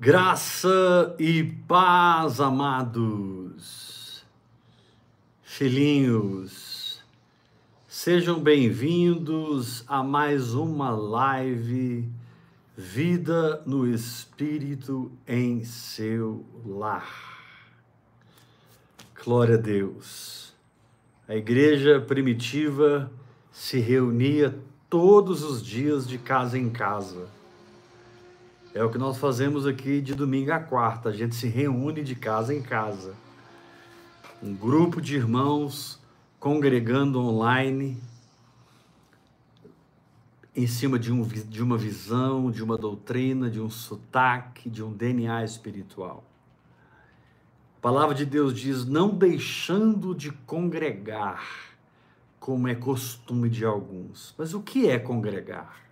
Graça 0.00 1.16
e 1.18 1.42
paz, 1.42 2.40
amados, 2.40 4.24
filhinhos, 5.42 7.02
sejam 7.88 8.38
bem-vindos 8.38 9.82
a 9.88 10.00
mais 10.00 10.54
uma 10.54 10.90
live 10.90 12.08
Vida 12.76 13.60
no 13.66 13.92
Espírito 13.92 15.10
em 15.26 15.64
seu 15.64 16.46
lar. 16.64 17.42
Glória 19.24 19.56
a 19.56 19.60
Deus. 19.60 20.54
A 21.26 21.34
igreja 21.34 22.00
primitiva 22.00 23.10
se 23.50 23.80
reunia 23.80 24.56
todos 24.88 25.42
os 25.42 25.60
dias 25.60 26.06
de 26.06 26.18
casa 26.18 26.56
em 26.56 26.70
casa 26.70 27.36
é 28.78 28.84
o 28.84 28.90
que 28.90 28.96
nós 28.96 29.18
fazemos 29.18 29.66
aqui 29.66 30.00
de 30.00 30.14
domingo 30.14 30.52
a 30.52 30.60
quarta. 30.60 31.08
A 31.08 31.12
gente 31.12 31.34
se 31.34 31.48
reúne 31.48 32.04
de 32.04 32.14
casa 32.14 32.54
em 32.54 32.62
casa. 32.62 33.12
Um 34.40 34.54
grupo 34.54 35.00
de 35.00 35.16
irmãos 35.16 36.00
congregando 36.38 37.18
online 37.18 38.00
em 40.54 40.66
cima 40.68 40.96
de, 40.96 41.12
um, 41.12 41.24
de 41.24 41.60
uma 41.60 41.76
visão, 41.76 42.52
de 42.52 42.62
uma 42.62 42.78
doutrina, 42.78 43.50
de 43.50 43.60
um 43.60 43.68
sotaque, 43.68 44.70
de 44.70 44.80
um 44.80 44.92
DNA 44.92 45.42
espiritual. 45.42 46.22
A 47.78 47.80
palavra 47.80 48.14
de 48.14 48.24
Deus 48.24 48.54
diz: 48.54 48.84
não 48.84 49.10
deixando 49.10 50.14
de 50.14 50.30
congregar, 50.30 51.44
como 52.38 52.68
é 52.68 52.76
costume 52.76 53.48
de 53.48 53.64
alguns. 53.64 54.36
Mas 54.38 54.54
o 54.54 54.62
que 54.62 54.88
é 54.88 55.00
congregar? 55.00 55.87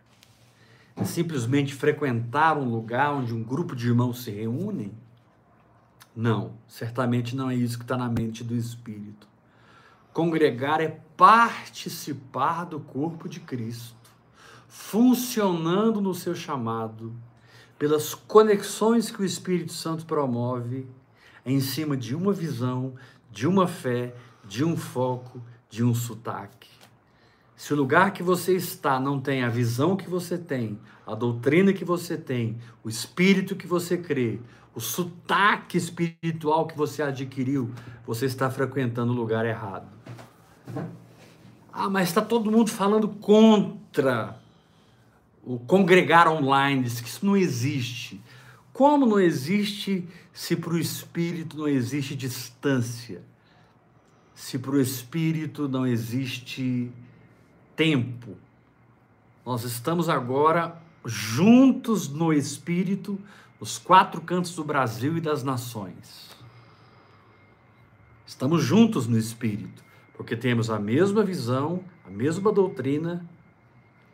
Simplesmente 1.04 1.74
frequentar 1.74 2.56
um 2.56 2.68
lugar 2.68 3.12
onde 3.12 3.34
um 3.34 3.42
grupo 3.42 3.76
de 3.76 3.88
irmãos 3.88 4.22
se 4.22 4.30
reúnem? 4.30 4.92
Não, 6.14 6.54
certamente 6.66 7.36
não 7.36 7.50
é 7.50 7.54
isso 7.54 7.76
que 7.76 7.84
está 7.84 7.96
na 7.96 8.08
mente 8.08 8.42
do 8.42 8.56
Espírito. 8.56 9.28
Congregar 10.12 10.80
é 10.80 11.00
participar 11.16 12.64
do 12.64 12.80
corpo 12.80 13.28
de 13.28 13.38
Cristo, 13.40 14.10
funcionando 14.66 16.00
no 16.00 16.14
seu 16.14 16.34
chamado, 16.34 17.14
pelas 17.78 18.14
conexões 18.14 19.10
que 19.10 19.20
o 19.20 19.24
Espírito 19.24 19.74
Santo 19.74 20.06
promove 20.06 20.86
em 21.44 21.60
cima 21.60 21.96
de 21.96 22.14
uma 22.14 22.32
visão, 22.32 22.94
de 23.30 23.46
uma 23.46 23.68
fé, 23.68 24.14
de 24.42 24.64
um 24.64 24.76
foco, 24.76 25.42
de 25.68 25.84
um 25.84 25.94
sotaque. 25.94 26.75
Se 27.56 27.72
o 27.72 27.76
lugar 27.76 28.12
que 28.12 28.22
você 28.22 28.54
está 28.54 29.00
não 29.00 29.18
tem 29.18 29.42
a 29.42 29.48
visão 29.48 29.96
que 29.96 30.08
você 30.08 30.36
tem, 30.36 30.78
a 31.06 31.14
doutrina 31.14 31.72
que 31.72 31.86
você 31.86 32.16
tem, 32.16 32.58
o 32.84 32.88
espírito 32.88 33.56
que 33.56 33.66
você 33.66 33.96
crê, 33.96 34.38
o 34.74 34.80
sotaque 34.80 35.78
espiritual 35.78 36.66
que 36.66 36.76
você 36.76 37.02
adquiriu, 37.02 37.72
você 38.06 38.26
está 38.26 38.50
frequentando 38.50 39.10
o 39.10 39.16
lugar 39.16 39.46
errado. 39.46 39.88
Ah, 41.72 41.88
mas 41.88 42.08
está 42.08 42.20
todo 42.20 42.50
mundo 42.50 42.70
falando 42.70 43.08
contra 43.08 44.38
o 45.42 45.58
congregar 45.58 46.28
online, 46.28 46.82
diz 46.82 47.00
que 47.00 47.08
isso 47.08 47.24
não 47.24 47.36
existe. 47.36 48.20
Como 48.70 49.06
não 49.06 49.18
existe 49.18 50.06
se 50.30 50.54
para 50.54 50.74
o 50.74 50.78
espírito 50.78 51.56
não 51.56 51.68
existe 51.68 52.14
distância? 52.14 53.22
Se 54.34 54.58
para 54.58 54.72
o 54.72 54.80
espírito 54.80 55.66
não 55.66 55.86
existe 55.86 56.92
tempo. 57.76 58.36
Nós 59.44 59.62
estamos 59.62 60.08
agora 60.08 60.76
juntos 61.04 62.08
no 62.08 62.32
Espírito, 62.32 63.20
os 63.60 63.78
quatro 63.78 64.20
cantos 64.20 64.56
do 64.56 64.64
Brasil 64.64 65.16
e 65.16 65.20
das 65.20 65.44
nações. 65.44 66.34
Estamos 68.26 68.62
juntos 68.62 69.06
no 69.06 69.16
Espírito, 69.16 69.84
porque 70.14 70.34
temos 70.34 70.68
a 70.68 70.78
mesma 70.80 71.22
visão, 71.22 71.84
a 72.04 72.10
mesma 72.10 72.50
doutrina, 72.50 73.24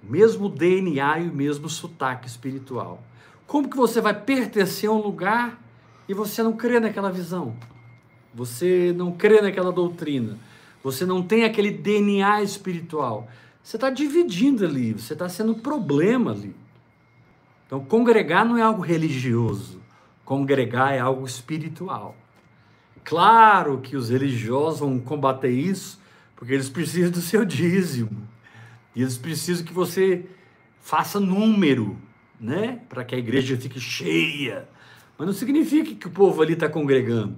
o 0.02 0.10
mesmo 0.10 0.48
DNA 0.48 1.20
e 1.20 1.28
o 1.28 1.34
mesmo 1.34 1.68
sotaque 1.68 2.26
espiritual. 2.26 3.02
Como 3.46 3.70
que 3.70 3.76
você 3.76 4.00
vai 4.00 4.18
pertencer 4.18 4.90
a 4.90 4.92
um 4.92 5.00
lugar 5.00 5.58
e 6.08 6.12
você 6.12 6.42
não 6.42 6.52
crê 6.52 6.78
naquela 6.78 7.10
visão? 7.10 7.56
Você 8.34 8.92
não 8.96 9.12
crê 9.12 9.40
naquela 9.40 9.72
doutrina? 9.72 10.38
Você 10.82 11.06
não 11.06 11.22
tem 11.22 11.44
aquele 11.44 11.70
DNA 11.70 12.42
espiritual? 12.42 13.28
Você 13.62 13.76
está 13.76 13.90
dividindo 13.90 14.64
ali, 14.64 14.92
você 14.92 15.12
está 15.12 15.28
sendo 15.28 15.54
problema 15.54 16.32
ali. 16.32 16.54
Então, 17.66 17.84
congregar 17.84 18.44
não 18.44 18.58
é 18.58 18.62
algo 18.62 18.82
religioso, 18.82 19.80
congregar 20.24 20.92
é 20.92 20.98
algo 20.98 21.24
espiritual. 21.24 22.16
Claro 23.04 23.80
que 23.80 23.96
os 23.96 24.10
religiosos 24.10 24.80
vão 24.80 24.98
combater 24.98 25.50
isso, 25.50 26.00
porque 26.36 26.52
eles 26.52 26.68
precisam 26.68 27.10
do 27.10 27.20
seu 27.20 27.44
dízimo. 27.44 28.28
E 28.94 29.00
eles 29.00 29.16
precisam 29.16 29.64
que 29.64 29.72
você 29.72 30.26
faça 30.80 31.18
número, 31.18 31.96
né? 32.38 32.80
Para 32.88 33.04
que 33.04 33.14
a 33.14 33.18
igreja 33.18 33.56
fique 33.56 33.80
cheia. 33.80 34.68
Mas 35.16 35.26
não 35.26 35.32
significa 35.32 35.94
que 35.94 36.06
o 36.06 36.10
povo 36.10 36.42
ali 36.42 36.52
está 36.52 36.68
congregando. 36.68 37.36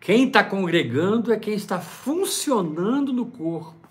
Quem 0.00 0.28
está 0.28 0.42
congregando 0.42 1.32
é 1.32 1.38
quem 1.38 1.54
está 1.54 1.80
funcionando 1.80 3.12
no 3.12 3.26
corpo 3.26 3.81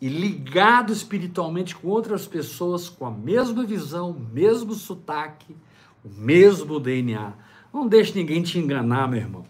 e 0.00 0.08
ligado 0.08 0.92
espiritualmente 0.92 1.74
com 1.74 1.88
outras 1.88 2.26
pessoas 2.26 2.88
com 2.88 3.06
a 3.06 3.10
mesma 3.10 3.64
visão, 3.64 4.10
o 4.10 4.20
mesmo 4.20 4.74
sotaque, 4.74 5.56
o 6.04 6.08
mesmo 6.08 6.78
DNA. 6.78 7.32
Não 7.72 7.86
deixe 7.86 8.14
ninguém 8.14 8.42
te 8.42 8.58
enganar, 8.58 9.08
meu 9.08 9.20
irmão. 9.20 9.46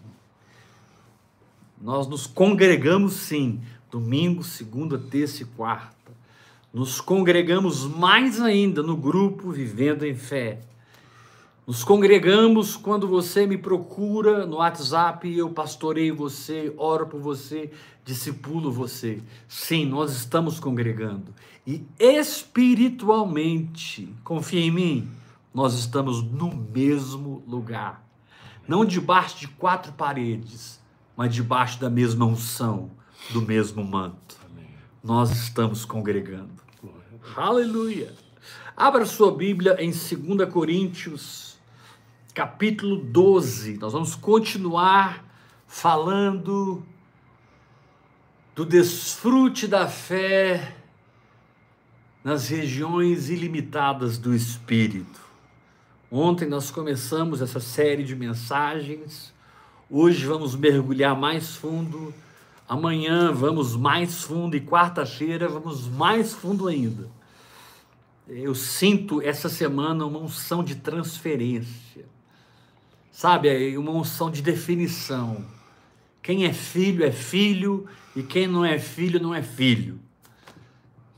Nós 1.81 2.07
nos 2.07 2.27
congregamos 2.27 3.13
sim, 3.13 3.61
domingo, 3.89 4.43
segunda, 4.43 4.97
terça 4.97 5.43
e 5.43 5.45
quarta. 5.45 6.11
Nos 6.73 6.99
congregamos 6.99 7.85
mais 7.85 8.41
ainda 8.41 8.83
no 8.83 8.97
grupo 8.97 9.51
Vivendo 9.51 10.03
em 10.03 10.13
Fé. 10.13 10.59
Nos 11.65 11.83
congregamos 11.83 12.75
quando 12.75 13.07
você 13.07 13.45
me 13.45 13.57
procura 13.57 14.45
no 14.45 14.57
WhatsApp, 14.57 15.31
eu 15.31 15.51
pastoreio 15.51 16.15
você, 16.15 16.73
oro 16.77 17.05
por 17.05 17.21
você, 17.21 17.71
discipulo 18.09 18.71
você. 18.71 19.21
Sim, 19.47 19.85
nós 19.85 20.11
estamos 20.11 20.59
congregando. 20.59 21.31
E 21.65 21.85
espiritualmente, 21.99 24.13
confia 24.23 24.61
em 24.61 24.71
mim, 24.71 25.07
nós 25.53 25.75
estamos 25.75 26.23
no 26.23 26.51
mesmo 26.51 27.43
lugar. 27.47 28.03
Não 28.67 28.83
debaixo 28.83 29.37
de 29.39 29.47
quatro 29.47 29.93
paredes, 29.93 30.81
mas 31.15 31.31
debaixo 31.33 31.79
da 31.79 31.89
mesma 31.89 32.25
unção, 32.25 32.91
do 33.29 33.41
mesmo 33.43 33.81
manto. 33.83 34.39
Nós 35.03 35.29
estamos 35.31 35.85
congregando. 35.85 36.49
Aleluia. 37.35 38.11
Abra 38.75 39.05
sua 39.05 39.31
Bíblia 39.31 39.75
em 39.79 39.91
2 39.91 40.51
Coríntios 40.51 41.59
capítulo 42.33 42.97
12. 42.97 43.77
Nós 43.77 43.93
vamos 43.93 44.15
continuar 44.15 45.23
falando 45.67 46.83
do 48.59 48.65
desfrute 48.65 49.69
da 49.69 49.87
fé 49.87 50.75
nas 52.21 52.49
regiões 52.49 53.29
ilimitadas 53.29 54.17
do 54.17 54.35
Espírito. 54.35 55.21
Ontem 56.11 56.45
nós 56.45 56.69
começamos 56.69 57.41
essa 57.41 57.61
série 57.61 58.03
de 58.03 58.13
mensagens, 58.17 59.33
hoje 59.89 60.25
vamos 60.25 60.57
mergulhar 60.57 61.17
mais 61.17 61.55
fundo, 61.55 62.13
amanhã 62.67 63.31
vamos 63.31 63.77
mais 63.77 64.25
fundo 64.25 64.57
e 64.57 64.59
quarta-feira 64.59 65.47
vamos 65.47 65.87
mais 65.87 66.33
fundo 66.33 66.67
ainda. 66.67 67.09
Eu 68.27 68.53
sinto 68.53 69.21
essa 69.21 69.47
semana 69.47 70.05
uma 70.05 70.19
unção 70.19 70.65
de 70.65 70.75
transferência 70.75 72.05
sabe, 73.09 73.47
é 73.47 73.79
uma 73.79 73.91
unção 73.91 74.29
de 74.29 74.41
definição. 74.41 75.45
Quem 76.21 76.43
é 76.43 76.51
filho 76.51 77.05
é 77.05 77.11
filho 77.11 77.87
e 78.19 78.23
quem 78.23 78.47
não 78.47 78.65
é 78.65 78.77
filho 78.77 79.17
não 79.17 79.33
é 79.33 79.41
filho. 79.41 79.97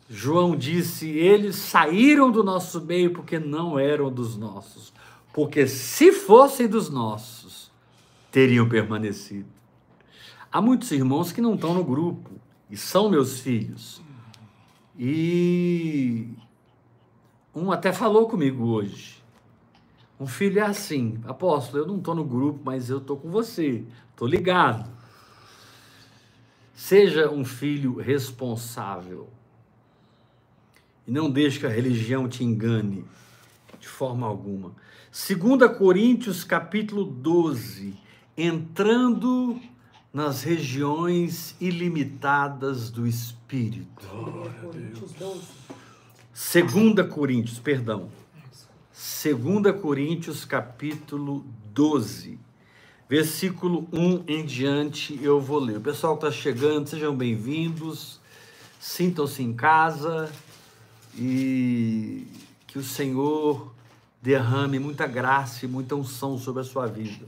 João 0.07 0.55
disse: 0.55 1.09
eles 1.09 1.55
saíram 1.55 2.29
do 2.29 2.43
nosso 2.43 2.79
meio 2.79 3.11
porque 3.11 3.39
não 3.39 3.79
eram 3.79 4.11
dos 4.11 4.37
nossos. 4.37 4.93
Porque 5.33 5.65
se 5.65 6.11
fossem 6.11 6.67
dos 6.67 6.91
nossos, 6.91 7.71
teriam 8.31 8.69
permanecido. 8.69 9.47
Há 10.51 10.61
muitos 10.61 10.91
irmãos 10.91 11.31
que 11.31 11.41
não 11.41 11.55
estão 11.55 11.73
no 11.73 11.83
grupo 11.83 12.29
e 12.69 12.77
são 12.77 13.09
meus 13.09 13.39
filhos. 13.39 13.99
E 14.95 16.27
um 17.55 17.71
até 17.71 17.91
falou 17.91 18.27
comigo 18.27 18.65
hoje. 18.65 19.23
Um 20.19 20.27
filho 20.27 20.59
é 20.59 20.63
assim, 20.63 21.19
apóstolo, 21.25 21.81
eu 21.81 21.87
não 21.87 21.97
estou 21.97 22.13
no 22.13 22.23
grupo, 22.23 22.59
mas 22.63 22.91
eu 22.91 22.99
estou 22.99 23.17
com 23.17 23.31
você, 23.31 23.83
estou 24.11 24.27
ligado. 24.27 25.00
Seja 26.73 27.29
um 27.29 27.43
filho 27.43 27.95
responsável 27.97 29.29
e 31.07 31.11
não 31.11 31.29
deixe 31.29 31.59
que 31.59 31.65
a 31.65 31.69
religião 31.69 32.27
te 32.27 32.43
engane, 32.43 33.03
te 33.79 33.87
forma 33.87 34.27
alguma. 34.27 34.73
2 35.11 35.77
Coríntios 35.77 36.43
capítulo 36.43 37.03
12, 37.03 37.93
entrando 38.37 39.59
nas 40.13 40.43
regiões 40.43 41.55
ilimitadas 41.59 42.89
do 42.89 43.07
Espírito. 43.07 44.07
2 46.33 47.07
Coríntios, 47.09 47.59
perdão. 47.59 48.09
2 48.93 49.81
Coríntios 49.81 50.45
capítulo 50.45 51.45
12, 51.73 52.39
versículo 53.11 53.89
1 53.91 54.23
em 54.25 54.45
diante, 54.45 55.19
eu 55.21 55.41
vou 55.41 55.59
ler. 55.59 55.75
O 55.75 55.81
pessoal 55.81 56.17
que 56.17 56.25
está 56.25 56.31
chegando, 56.31 56.87
sejam 56.87 57.13
bem-vindos, 57.13 58.21
sintam-se 58.79 59.43
em 59.43 59.51
casa 59.51 60.31
e 61.17 62.25
que 62.65 62.79
o 62.79 62.81
Senhor 62.81 63.75
derrame 64.21 64.79
muita 64.79 65.05
graça 65.07 65.65
e 65.65 65.67
muita 65.67 65.93
unção 65.93 66.37
sobre 66.37 66.61
a 66.61 66.63
sua 66.63 66.87
vida, 66.87 67.25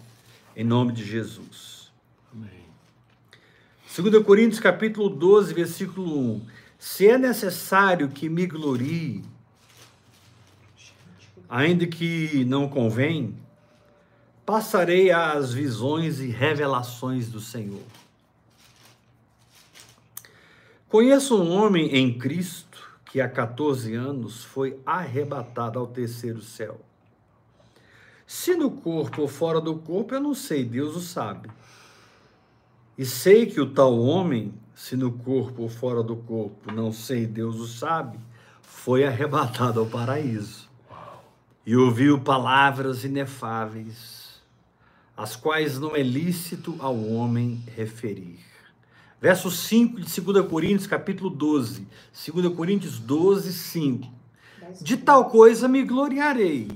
em 0.55 0.63
nome 0.63 0.93
de 0.93 1.03
Jesus. 1.03 1.91
Amém. 2.31 2.63
2 3.93 4.23
Coríntios 4.23 4.61
capítulo 4.61 5.09
12, 5.09 5.53
versículo 5.53 6.17
1. 6.35 6.45
Se 6.79 7.09
é 7.09 7.17
necessário 7.17 8.07
que 8.07 8.29
me 8.29 8.47
glorie, 8.47 9.21
ainda 11.49 11.85
que 11.85 12.45
não 12.45 12.69
convém, 12.69 13.42
passarei 14.45 15.11
às 15.11 15.53
visões 15.53 16.19
e 16.19 16.27
revelações 16.27 17.29
do 17.29 17.39
Senhor. 17.39 17.83
Conheço 20.89 21.41
um 21.41 21.51
homem 21.51 21.95
em 21.95 22.17
Cristo 22.17 22.73
que 23.05 23.21
há 23.21 23.29
14 23.29 23.93
anos 23.95 24.43
foi 24.43 24.79
arrebatado 24.85 25.79
ao 25.79 25.87
terceiro 25.87 26.41
céu. 26.41 26.79
Se 28.25 28.55
no 28.55 28.71
corpo 28.71 29.21
ou 29.21 29.27
fora 29.27 29.61
do 29.61 29.75
corpo, 29.75 30.15
eu 30.15 30.19
não 30.19 30.33
sei, 30.33 30.63
Deus 30.63 30.95
o 30.95 30.99
sabe. 30.99 31.49
E 32.97 33.05
sei 33.05 33.45
que 33.45 33.61
o 33.61 33.69
tal 33.69 33.99
homem, 33.99 34.53
se 34.75 34.95
no 34.95 35.11
corpo 35.11 35.63
ou 35.63 35.69
fora 35.69 36.01
do 36.01 36.15
corpo, 36.15 36.71
não 36.71 36.91
sei, 36.91 37.25
Deus 37.25 37.55
o 37.57 37.67
sabe, 37.67 38.19
foi 38.61 39.05
arrebatado 39.05 39.79
ao 39.79 39.85
paraíso. 39.85 40.69
E 41.65 41.75
ouviu 41.75 42.19
palavras 42.19 43.03
inefáveis, 43.03 44.12
as 45.15 45.35
quais 45.35 45.79
não 45.79 45.95
é 45.95 46.01
lícito 46.01 46.75
ao 46.79 46.97
homem 47.09 47.63
referir. 47.75 48.39
Verso 49.21 49.49
5 49.49 50.01
de 50.01 50.21
2 50.21 50.47
Coríntios, 50.47 50.87
capítulo 50.87 51.29
12. 51.29 51.87
2 52.33 52.55
Coríntios 52.55 52.99
12, 52.99 53.53
5. 53.53 54.11
De 54.81 54.97
tal 54.97 55.29
coisa 55.29 55.67
me 55.67 55.83
gloriarei 55.83 56.67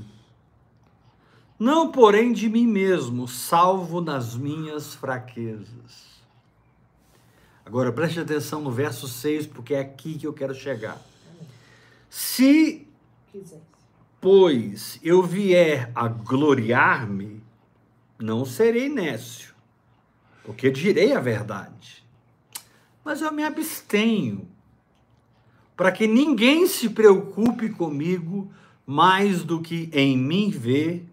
não 1.59 1.91
porém 1.91 2.33
de 2.33 2.47
mim 2.47 2.67
mesmo, 2.67 3.27
salvo 3.27 3.99
nas 3.99 4.35
minhas 4.35 4.93
fraquezas. 4.93 6.17
Agora 7.65 7.91
preste 7.91 8.19
atenção 8.19 8.61
no 8.61 8.71
verso 8.71 9.07
6, 9.07 9.47
porque 9.47 9.73
é 9.73 9.79
aqui 9.79 10.17
que 10.17 10.27
eu 10.27 10.33
quero 10.33 10.53
chegar. 10.53 11.01
Se, 12.09 12.87
pois, 14.21 14.99
eu 15.03 15.23
vier 15.23 15.91
a 15.93 16.07
gloriar-me, 16.07 17.41
não 18.19 18.45
serei 18.45 18.89
nécio, 18.89 19.53
porque 20.43 20.69
direi 20.71 21.13
a 21.13 21.19
verdade. 21.19 22.03
Mas 23.03 23.21
eu 23.21 23.31
me 23.31 23.43
abstenho, 23.43 24.47
para 25.75 25.91
que 25.91 26.07
ninguém 26.07 26.67
se 26.67 26.89
preocupe 26.89 27.69
comigo 27.69 28.51
mais 28.85 29.43
do 29.43 29.61
que 29.61 29.89
em 29.93 30.17
mim 30.17 30.49
ver 30.49 31.07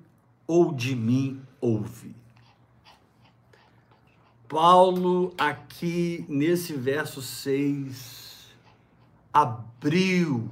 ou 0.47 0.73
de 0.73 0.97
mim 0.97 1.43
ouve? 1.61 2.15
Paulo, 4.49 5.35
aqui 5.37 6.25
nesse 6.29 6.75
verso 6.75 7.21
6, 7.21 8.49
abriu, 9.33 10.49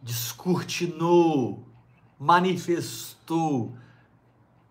descortinou, 0.00 1.62
manifestou 2.18 3.76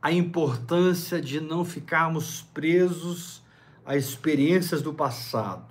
a 0.02 0.12
importância 0.12 1.22
de 1.22 1.40
não 1.40 1.64
ficarmos 1.64 2.42
presos 2.54 3.42
a 3.86 3.96
experiências 3.96 4.82
do 4.82 4.94
passado. 4.94 5.66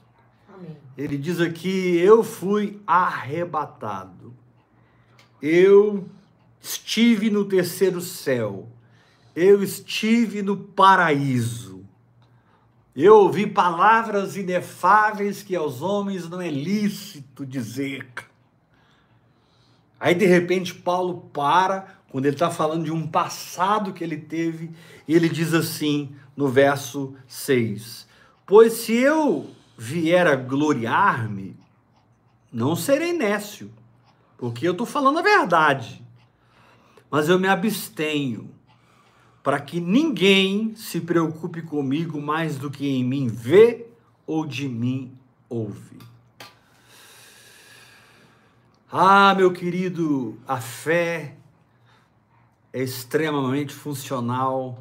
Amém. 0.49 0.77
Ele 0.97 1.19
diz 1.19 1.41
aqui: 1.41 1.97
Eu 1.99 2.23
fui 2.23 2.81
arrebatado, 2.87 4.35
eu 5.43 6.09
estive 6.61 7.31
no 7.31 7.45
terceiro 7.45 8.01
céu, 8.01 8.69
eu 9.35 9.63
estive 9.63 10.43
no 10.43 10.57
paraíso. 10.57 11.71
Eu 12.95 13.17
ouvi 13.17 13.47
palavras 13.47 14.37
inefáveis 14.37 15.43
que 15.43 15.55
aos 15.55 15.81
homens 15.81 16.29
não 16.29 16.41
é 16.41 16.51
lícito 16.51 17.47
dizer. 17.47 18.07
Aí 19.99 20.15
de 20.15 20.27
repente 20.27 20.75
Paulo 20.75 21.29
para, 21.33 22.00
quando 22.11 22.27
ele 22.27 22.35
está 22.35 22.51
falando 22.51 22.85
de 22.85 22.93
um 22.93 23.07
passado 23.07 23.93
que 23.93 24.05
ele 24.05 24.19
teve, 24.19 24.71
ele 25.09 25.29
diz 25.29 25.55
assim 25.55 26.11
no 26.37 26.49
verso 26.49 27.15
6: 27.27 28.07
Pois 28.45 28.75
se 28.75 28.93
eu 28.93 29.51
vier 29.79 30.27
a 30.27 30.37
gloriar-me, 30.37 31.57
não 32.53 32.77
serei 32.77 33.13
nécio, 33.13 33.71
porque 34.37 34.69
eu 34.69 34.73
estou 34.73 34.87
falando 34.87 35.21
a 35.21 35.23
verdade 35.23 36.05
mas 37.11 37.29
eu 37.29 37.39
me 37.39 37.49
abstenho 37.49 38.49
para 39.43 39.59
que 39.59 39.81
ninguém 39.81 40.75
se 40.77 41.01
preocupe 41.01 41.61
comigo 41.63 42.21
mais 42.21 42.57
do 42.57 42.71
que 42.71 42.87
em 42.87 43.03
mim 43.03 43.27
vê 43.27 43.87
ou 44.27 44.47
de 44.47 44.69
mim 44.69 45.13
ouve. 45.49 45.99
Ah, 48.93 49.35
meu 49.35 49.53
querido, 49.53 50.39
a 50.47 50.61
fé 50.61 51.37
é 52.73 52.83
extremamente 52.83 53.75
funcional, 53.75 54.79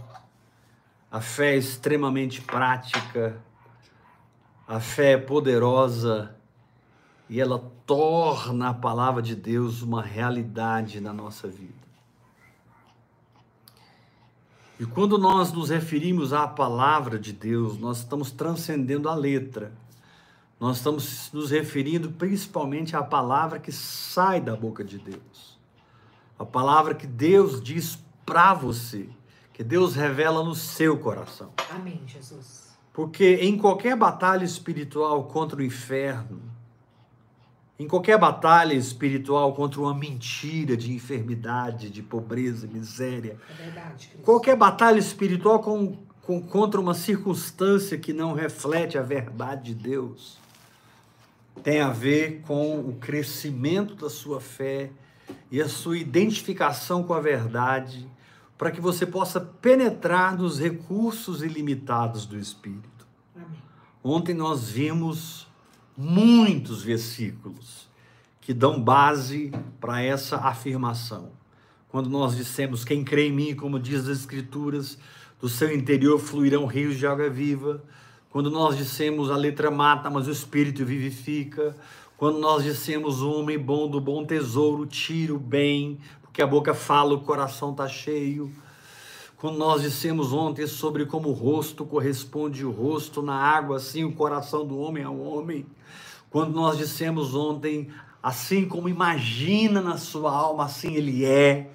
a 1.12 1.20
fé 1.20 1.56
é 1.56 1.58
extremamente 1.58 2.42
prática, 2.42 3.42
a 4.68 4.80
fé 4.80 5.14
é 5.14 5.18
poderosa 5.18 6.36
e 7.28 7.42
ela 7.42 7.60
torna 7.86 8.70
a 8.70 8.74
palavra 8.74 9.22
de 9.22 9.36
Deus 9.36 9.82
uma 9.82 10.04
realidade 10.04 11.02
na 11.02 11.12
nossa 11.12 11.48
vida. 11.48 11.80
E 14.80 14.86
quando 14.86 15.18
nós 15.18 15.52
nos 15.52 15.69
referimos 15.69 16.31
à 16.31 16.48
palavra 16.48 17.19
de 17.19 17.34
Deus, 17.34 17.78
nós 17.78 17.98
estamos 17.98 18.31
transcendendo 18.31 19.10
a 19.10 19.16
letra. 19.16 19.74
Nós 20.58 20.78
estamos 20.78 21.30
nos 21.34 21.52
referindo 21.52 22.12
principalmente 22.12 22.96
à 22.96 23.04
palavra 23.04 23.60
que 23.60 23.72
sai 23.74 24.40
da 24.40 24.56
boca 24.56 24.84
de 24.84 24.98
Deus. 24.98 25.58
A 26.40 26.46
palavra 26.46 26.96
que 26.96 27.06
Deus 27.06 27.62
diz 27.62 28.00
para 28.26 28.54
você, 28.54 29.10
que 29.54 29.64
Deus 29.64 29.94
revela 29.94 30.42
no 30.42 30.56
seu 30.56 30.98
coração. 30.98 31.52
Amém, 31.69 32.02
Jesus. 32.08 32.69
Porque 32.94 33.36
em 33.42 33.58
qualquer 33.58 33.96
batalha 33.96 34.46
espiritual 34.46 35.26
contra 35.26 35.60
o 35.60 35.62
inferno, 35.62 36.42
em 37.78 37.88
qualquer 37.88 38.18
batalha 38.18 38.74
espiritual 38.74 39.54
contra 39.54 39.80
uma 39.81 39.94
mentira 39.94 40.76
de 40.76 40.94
enfermidade, 40.94 41.90
de 41.90 42.02
pobreza, 42.02 42.68
miséria. 42.68 43.38
É 43.50 43.64
verdade, 43.64 44.12
qualquer 44.24 44.56
batalha 44.56 45.00
espiritual 45.00 45.60
com, 45.60 45.98
com, 46.22 46.42
contra 46.42 46.80
uma 46.80 46.94
circunstância 46.94 47.98
que 47.98 48.14
não 48.14 48.34
reflete 48.34 48.98
a 48.98 49.02
verdade 49.02 49.74
de 49.74 49.90
Deus 49.90 50.40
tem 51.64 51.81
a 51.81 51.90
ver 51.90 52.42
com 52.48 52.80
o 52.80 52.96
crescimento 52.96 53.96
da 53.96 54.10
sua 54.10 54.40
fé 54.40 54.90
e 55.52 55.62
a 55.62 55.68
sua 55.68 55.98
identificação 55.98 57.04
com 57.04 57.14
a 57.14 57.19
verdade, 57.19 58.07
para 58.57 58.71
que 58.71 58.81
você 58.81 59.06
possa 59.06 59.40
penetrar 59.40 60.38
nos 60.38 60.59
recursos 60.59 61.42
ilimitados 61.42 62.26
do 62.26 62.38
Espírito. 62.38 63.07
Amém. 63.36 63.48
Ontem 64.04 64.33
nós 64.33 64.69
vimos 64.69 65.48
muitos 65.98 66.83
versículos 66.83 67.90
que 68.42 68.54
dão 68.54 68.81
base 68.81 69.52
para 69.80 70.02
essa 70.02 70.38
afirmação. 70.38 71.31
Quando 71.90 72.09
nós 72.09 72.36
dissemos: 72.36 72.83
Quem 72.83 73.04
crê 73.04 73.28
em 73.28 73.31
mim, 73.31 73.56
como 73.56 73.80
diz 73.80 74.07
as 74.07 74.19
Escrituras, 74.19 74.98
do 75.40 75.48
seu 75.48 75.74
interior 75.74 76.19
fluirão 76.19 76.66
rios 76.66 76.98
de 76.98 77.07
água 77.07 77.30
viva. 77.30 77.83
Quando 78.30 78.50
nós 78.50 78.78
dissemos: 78.78 79.30
A 79.30 79.36
letra 79.36 79.71
mata, 79.71 80.09
mas 80.09 80.28
o 80.28 80.31
espírito 80.31 80.86
vivifica. 80.86 81.76
Quando 82.19 82.38
nós 82.38 82.66
dissemos: 82.66 83.21
O 83.21 83.31
homem 83.31 83.57
bom 83.57 83.88
do 83.88 84.02
bom 84.02 84.26
tesouro 84.26 84.85
tira 84.85 85.33
o 85.33 85.40
bem, 85.40 85.97
porque 86.21 86.42
a 86.42 86.47
boca 86.47 86.73
fala, 86.73 87.14
o 87.14 87.21
coração 87.21 87.71
está 87.71 87.88
cheio. 87.88 88.52
Quando 89.38 89.57
nós 89.57 89.81
dissemos 89.81 90.33
ontem 90.33 90.68
sobre 90.68 91.06
como 91.06 91.30
o 91.30 91.31
rosto 91.31 91.85
corresponde 91.85 92.66
o 92.66 92.71
rosto 92.71 93.21
na 93.21 93.35
água, 93.35 93.78
assim 93.78 94.04
o 94.04 94.11
coração 94.11 94.68
do 94.68 94.78
homem 94.78 95.02
ao 95.02 95.18
homem. 95.18 95.66
Quando 96.30 96.54
nós 96.54 96.78
dissemos 96.78 97.33
ontem 97.33 97.90
assim 98.21 98.68
como 98.68 98.90
imagina 98.90 99.80
na 99.80 99.97
sua 99.97 100.30
alma, 100.30 100.66
assim 100.66 100.95
ele 100.95 101.23
é. 101.23 101.71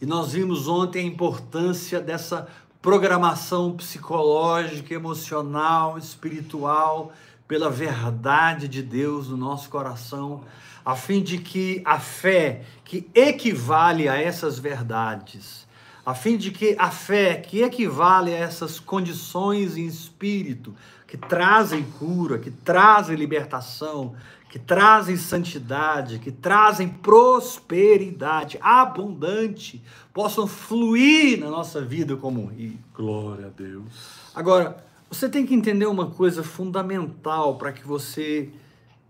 E 0.00 0.06
nós 0.06 0.32
vimos 0.32 0.68
ontem 0.68 1.00
a 1.00 1.06
importância 1.06 2.00
dessa 2.00 2.48
programação 2.80 3.76
psicológica, 3.76 4.94
emocional, 4.94 5.98
espiritual, 5.98 7.12
pela 7.50 7.68
verdade 7.68 8.68
de 8.68 8.80
Deus 8.80 9.28
no 9.28 9.36
nosso 9.36 9.68
coração, 9.68 10.44
a 10.84 10.94
fim 10.94 11.20
de 11.20 11.36
que 11.36 11.82
a 11.84 11.98
fé 11.98 12.62
que 12.84 13.10
equivale 13.12 14.08
a 14.08 14.14
essas 14.14 14.56
verdades, 14.56 15.66
a 16.06 16.14
fim 16.14 16.36
de 16.36 16.52
que 16.52 16.76
a 16.78 16.92
fé 16.92 17.34
que 17.34 17.62
equivale 17.62 18.32
a 18.32 18.36
essas 18.36 18.78
condições 18.78 19.76
em 19.76 19.84
espírito, 19.84 20.76
que 21.08 21.16
trazem 21.16 21.82
cura, 21.82 22.38
que 22.38 22.52
trazem 22.52 23.16
libertação, 23.16 24.14
que 24.48 24.60
trazem 24.60 25.16
santidade, 25.16 26.20
que 26.20 26.30
trazem 26.30 26.88
prosperidade 26.88 28.60
abundante, 28.62 29.82
possam 30.14 30.46
fluir 30.46 31.40
na 31.40 31.50
nossa 31.50 31.80
vida 31.80 32.16
como 32.16 32.44
um 32.44 32.46
rio. 32.46 32.78
Glória 32.94 33.46
a 33.46 33.50
Deus. 33.50 33.92
Agora, 34.36 34.88
você 35.10 35.28
tem 35.28 35.44
que 35.44 35.52
entender 35.52 35.86
uma 35.86 36.08
coisa 36.08 36.44
fundamental 36.44 37.58
para 37.58 37.72
que 37.72 37.84
você 37.84 38.48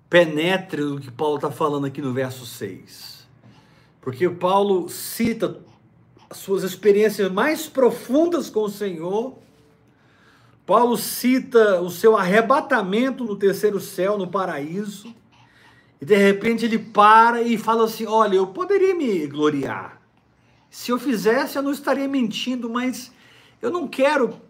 penetre 0.08 0.80
no 0.80 0.98
que 0.98 1.10
Paulo 1.10 1.36
está 1.36 1.50
falando 1.50 1.84
aqui 1.84 2.00
no 2.00 2.14
verso 2.14 2.46
6. 2.46 3.28
Porque 4.00 4.26
Paulo 4.30 4.88
cita 4.88 5.60
as 6.30 6.38
suas 6.38 6.62
experiências 6.62 7.30
mais 7.30 7.68
profundas 7.68 8.48
com 8.48 8.62
o 8.62 8.70
Senhor. 8.70 9.38
Paulo 10.64 10.96
cita 10.96 11.82
o 11.82 11.90
seu 11.90 12.16
arrebatamento 12.16 13.22
no 13.22 13.36
terceiro 13.36 13.78
céu, 13.78 14.16
no 14.16 14.26
paraíso. 14.26 15.14
E 16.00 16.04
de 16.06 16.16
repente 16.16 16.64
ele 16.64 16.78
para 16.78 17.42
e 17.42 17.58
fala 17.58 17.84
assim: 17.84 18.06
Olha, 18.06 18.36
eu 18.36 18.46
poderia 18.46 18.94
me 18.94 19.26
gloriar. 19.26 20.00
Se 20.70 20.90
eu 20.90 20.98
fizesse, 20.98 21.58
eu 21.58 21.62
não 21.62 21.72
estaria 21.72 22.08
mentindo, 22.08 22.70
mas 22.70 23.12
eu 23.60 23.70
não 23.70 23.86
quero 23.86 24.40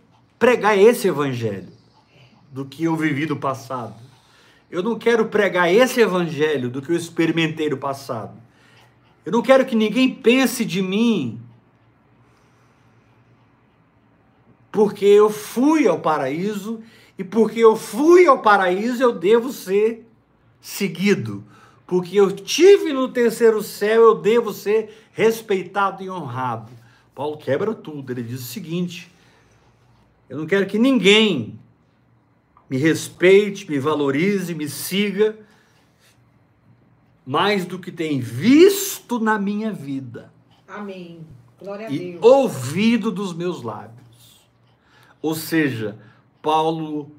pregar 0.41 0.77
esse 0.77 1.07
evangelho 1.07 1.69
do 2.51 2.65
que 2.65 2.85
eu 2.85 2.97
vivi 2.97 3.27
no 3.27 3.37
passado. 3.37 3.95
Eu 4.71 4.83
não 4.83 4.99
quero 4.99 5.27
pregar 5.27 5.71
esse 5.71 6.01
evangelho 6.01 6.71
do 6.71 6.81
que 6.81 6.91
eu 6.91 6.97
experimentei 6.97 7.69
no 7.69 7.77
passado. 7.77 8.33
Eu 9.25 9.33
não 9.33 9.43
quero 9.43 9.67
que 9.67 9.77
ninguém 9.77 10.15
pense 10.15 10.65
de 10.65 10.81
mim 10.81 11.39
porque 14.73 15.05
eu 15.05 15.29
fui 15.29 15.87
ao 15.87 16.01
paraíso 16.01 16.81
e 17.19 17.23
porque 17.23 17.61
eu 17.61 17.77
fui 17.77 18.27
ao 18.27 18.41
paraíso 18.41 19.03
eu 19.03 19.13
devo 19.13 19.53
ser 19.53 20.09
seguido. 20.59 21.45
Porque 21.87 22.17
eu 22.19 22.33
tive 22.33 22.95
no 22.95 23.09
terceiro 23.09 23.63
céu, 23.63 24.03
eu 24.03 24.15
devo 24.15 24.55
ser 24.55 25.07
respeitado 25.13 26.03
e 26.03 26.09
honrado. 26.09 26.73
Paulo 27.15 27.37
quebra 27.37 27.75
tudo. 27.75 28.11
Ele 28.11 28.23
diz 28.23 28.41
o 28.41 28.45
seguinte: 28.45 29.10
eu 30.31 30.39
não 30.39 30.47
quero 30.47 30.65
que 30.65 30.79
ninguém 30.79 31.59
me 32.71 32.77
respeite, 32.77 33.69
me 33.69 33.81
valorize, 33.81 34.55
me 34.55 34.69
siga 34.69 35.37
mais 37.27 37.67
do 37.67 37.81
que 37.81 37.91
tem 37.91 38.21
visto 38.21 39.19
na 39.19 39.41
minha 39.41 39.73
vida. 39.73 40.33
Amém. 40.69 41.27
Glória 41.61 41.89
a 41.89 41.91
e 41.91 42.13
Deus. 42.13 42.25
ouvido 42.25 43.11
dos 43.11 43.35
meus 43.35 43.61
lábios. 43.63 44.41
Ou 45.21 45.35
seja, 45.35 45.99
Paulo 46.41 47.11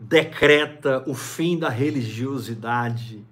decreta 0.00 1.04
o 1.06 1.14
fim 1.14 1.58
da 1.58 1.68
religiosidade 1.68 3.22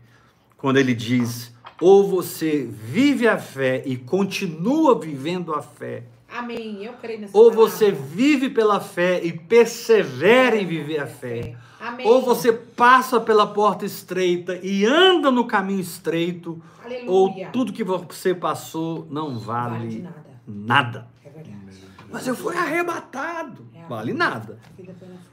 quando 0.59 0.77
ele 0.77 0.95
diz: 0.95 1.51
ou 1.81 2.07
você 2.07 2.67
vive 2.67 3.27
a 3.27 3.39
fé 3.39 3.83
e 3.87 3.97
continua 3.97 5.01
vivendo 5.01 5.55
a 5.55 5.63
fé, 5.63 6.05
Amém. 6.35 6.85
Eu 6.85 6.95
creio 6.95 7.21
nessa 7.21 7.37
ou 7.37 7.51
palavra. 7.51 7.71
você 7.71 7.91
vive 7.93 8.51
pela 8.51 8.81
fé 8.81 9.23
e 9.25 9.33
persevera 9.33 10.57
em 10.57 10.67
viver 10.67 10.99
a 10.99 11.07
fé, 11.07 11.57
Amém. 11.81 12.07
ou 12.07 12.23
você 12.23 12.53
passa 12.53 13.21
pela 13.21 13.47
porta 13.47 13.85
estreita 13.87 14.59
e 14.63 14.85
anda 14.85 15.31
no 15.31 15.47
caminho 15.47 15.81
estreito, 15.81 16.61
Aleluia. 16.85 17.09
ou 17.11 17.53
tudo 17.53 17.73
que 17.73 17.85
você 17.85 18.35
passou 18.35 19.07
não 19.11 19.39
vale 19.39 19.79
vale 19.79 20.03
nada. 20.03 20.25
nada. 20.47 21.09
É 21.25 21.31
verdade. 21.31 21.57
Mas 22.11 22.27
eu 22.27 22.35
fui 22.35 22.57
arrebatado. 22.57 23.67
É. 23.75 23.87
Vale 23.87 24.13
nada. 24.13 24.59
Fé. 24.77 24.87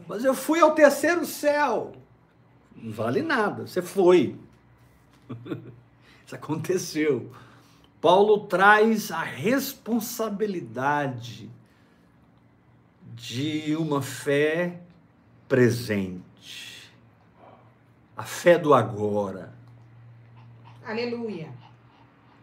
Mas 0.08 0.24
eu 0.24 0.34
fui 0.34 0.60
ao 0.60 0.72
terceiro 0.76 1.26
céu. 1.26 1.94
Não 2.76 2.92
vale 2.92 3.22
nada. 3.22 3.66
Você 3.68 3.82
foi. 3.82 4.36
Isso 6.26 6.36
aconteceu. 6.36 7.30
Paulo 8.02 8.48
traz 8.48 9.12
a 9.12 9.22
responsabilidade 9.22 11.48
de 13.14 13.76
uma 13.76 14.02
fé 14.02 14.82
presente. 15.48 16.92
A 18.18 18.24
fé 18.24 18.58
do 18.58 18.74
agora. 18.74 19.54
Aleluia. 20.84 21.52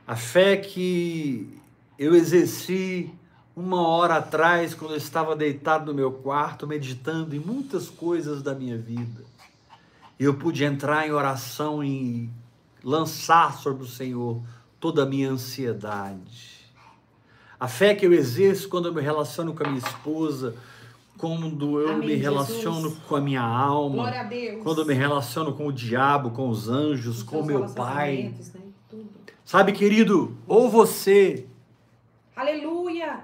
A 0.06 0.14
fé 0.14 0.56
que 0.56 1.60
eu 1.98 2.14
exerci 2.14 3.12
uma 3.56 3.88
hora 3.88 4.18
atrás, 4.18 4.74
quando 4.74 4.92
eu 4.92 4.96
estava 4.96 5.34
deitado 5.34 5.86
no 5.86 5.94
meu 5.94 6.12
quarto, 6.12 6.68
meditando 6.68 7.34
em 7.34 7.40
muitas 7.40 7.90
coisas 7.90 8.40
da 8.40 8.54
minha 8.54 8.78
vida. 8.78 9.24
E 10.20 10.24
eu 10.24 10.34
pude 10.34 10.62
entrar 10.62 11.08
em 11.08 11.10
oração 11.10 11.82
e 11.82 12.30
lançar 12.84 13.58
sobre 13.58 13.82
o 13.82 13.88
Senhor 13.88 14.40
toda 14.80 15.02
a 15.02 15.06
minha 15.06 15.30
ansiedade. 15.30 16.58
A 17.58 17.66
fé 17.66 17.94
que 17.94 18.06
eu 18.06 18.12
exerço 18.12 18.68
quando 18.68 18.86
eu 18.86 18.94
me 18.94 19.00
relaciono 19.02 19.52
com 19.52 19.64
a 19.64 19.68
minha 19.68 19.78
esposa, 19.78 20.54
quando 21.16 21.80
eu 21.80 21.88
Amém, 21.88 22.00
me 22.00 22.16
Jesus. 22.16 22.22
relaciono 22.22 22.96
com 23.08 23.16
a 23.16 23.20
minha 23.20 23.42
alma, 23.42 24.08
a 24.08 24.24
quando 24.62 24.82
eu 24.82 24.86
me 24.86 24.94
relaciono 24.94 25.52
com 25.52 25.66
o 25.66 25.72
diabo, 25.72 26.30
com 26.30 26.48
os 26.48 26.68
anjos, 26.68 27.18
Os 27.18 27.22
com 27.24 27.42
meu 27.42 27.66
pai. 27.68 28.32
né? 28.38 29.04
Sabe, 29.44 29.72
querido, 29.72 30.36
ou 30.46 30.70
você 30.70 31.46
Aleluia. 32.36 33.20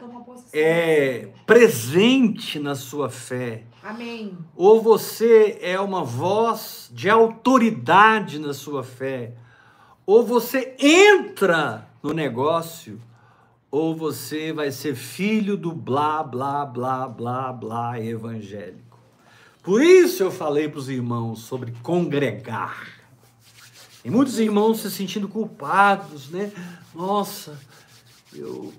É 0.53 1.29
presente 1.47 2.59
na 2.59 2.75
sua 2.75 3.09
fé, 3.09 3.63
Amém. 3.81 4.37
ou 4.57 4.83
você 4.83 5.57
é 5.63 5.79
uma 5.79 6.03
voz 6.03 6.91
de 6.93 7.09
autoridade 7.09 8.41
na 8.41 8.53
sua 8.53 8.83
fé, 8.83 9.35
ou 10.07 10.25
você 10.25 10.75
entra 10.79 11.89
no 12.03 12.13
negócio, 12.13 13.01
ou 13.71 13.95
você 13.97 14.53
vai 14.53 14.71
ser 14.71 14.95
filho 14.95 15.57
do 15.57 15.73
blá, 15.73 16.23
blá, 16.23 16.65
blá, 16.65 17.09
blá, 17.09 17.53
blá 17.53 18.01
evangélico. 18.01 18.99
Por 19.63 19.83
isso 19.83 20.23
eu 20.23 20.31
falei 20.31 20.69
para 20.69 20.79
os 20.79 20.89
irmãos 20.89 21.41
sobre 21.41 21.73
congregar. 21.83 22.87
E 24.05 24.11
muitos 24.11 24.39
irmãos 24.39 24.81
se 24.81 24.91
sentindo 24.91 25.27
culpados, 25.27 26.29
né? 26.29 26.53
Nossa, 26.95 27.59
eu 28.33 28.73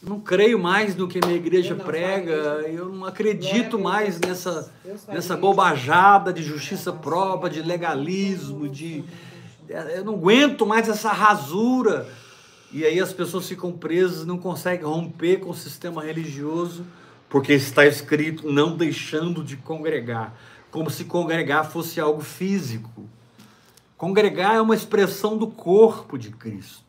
não 0.00 0.20
creio 0.20 0.58
mais 0.58 0.94
no 0.94 1.08
que 1.08 1.18
minha 1.24 1.36
igreja 1.36 1.74
Eu 1.74 1.78
prega, 1.78 2.32
eu 2.68 2.88
não 2.88 3.04
acredito 3.04 3.76
mais 3.78 4.20
nessa, 4.20 4.72
nessa 5.08 5.36
bobajada 5.36 6.32
de 6.32 6.42
justiça 6.42 6.92
própria, 6.92 7.50
de 7.50 7.60
legalismo, 7.60 8.68
de. 8.68 9.02
Eu 9.68 10.04
não 10.04 10.14
aguento 10.14 10.66
mais 10.66 10.88
essa 10.88 11.12
rasura. 11.12 12.08
E 12.72 12.84
aí 12.84 13.00
as 13.00 13.12
pessoas 13.12 13.48
ficam 13.48 13.72
presas, 13.72 14.26
não 14.26 14.38
conseguem 14.38 14.84
romper 14.84 15.38
com 15.38 15.50
o 15.50 15.54
sistema 15.54 16.02
religioso, 16.02 16.84
porque 17.28 17.52
está 17.52 17.86
escrito 17.86 18.50
não 18.50 18.76
deixando 18.76 19.42
de 19.42 19.56
congregar, 19.56 20.34
como 20.70 20.90
se 20.90 21.04
congregar 21.04 21.70
fosse 21.70 22.00
algo 22.00 22.20
físico. 22.20 23.08
Congregar 23.96 24.56
é 24.56 24.60
uma 24.60 24.74
expressão 24.74 25.38
do 25.38 25.46
corpo 25.46 26.18
de 26.18 26.30
Cristo. 26.30 26.84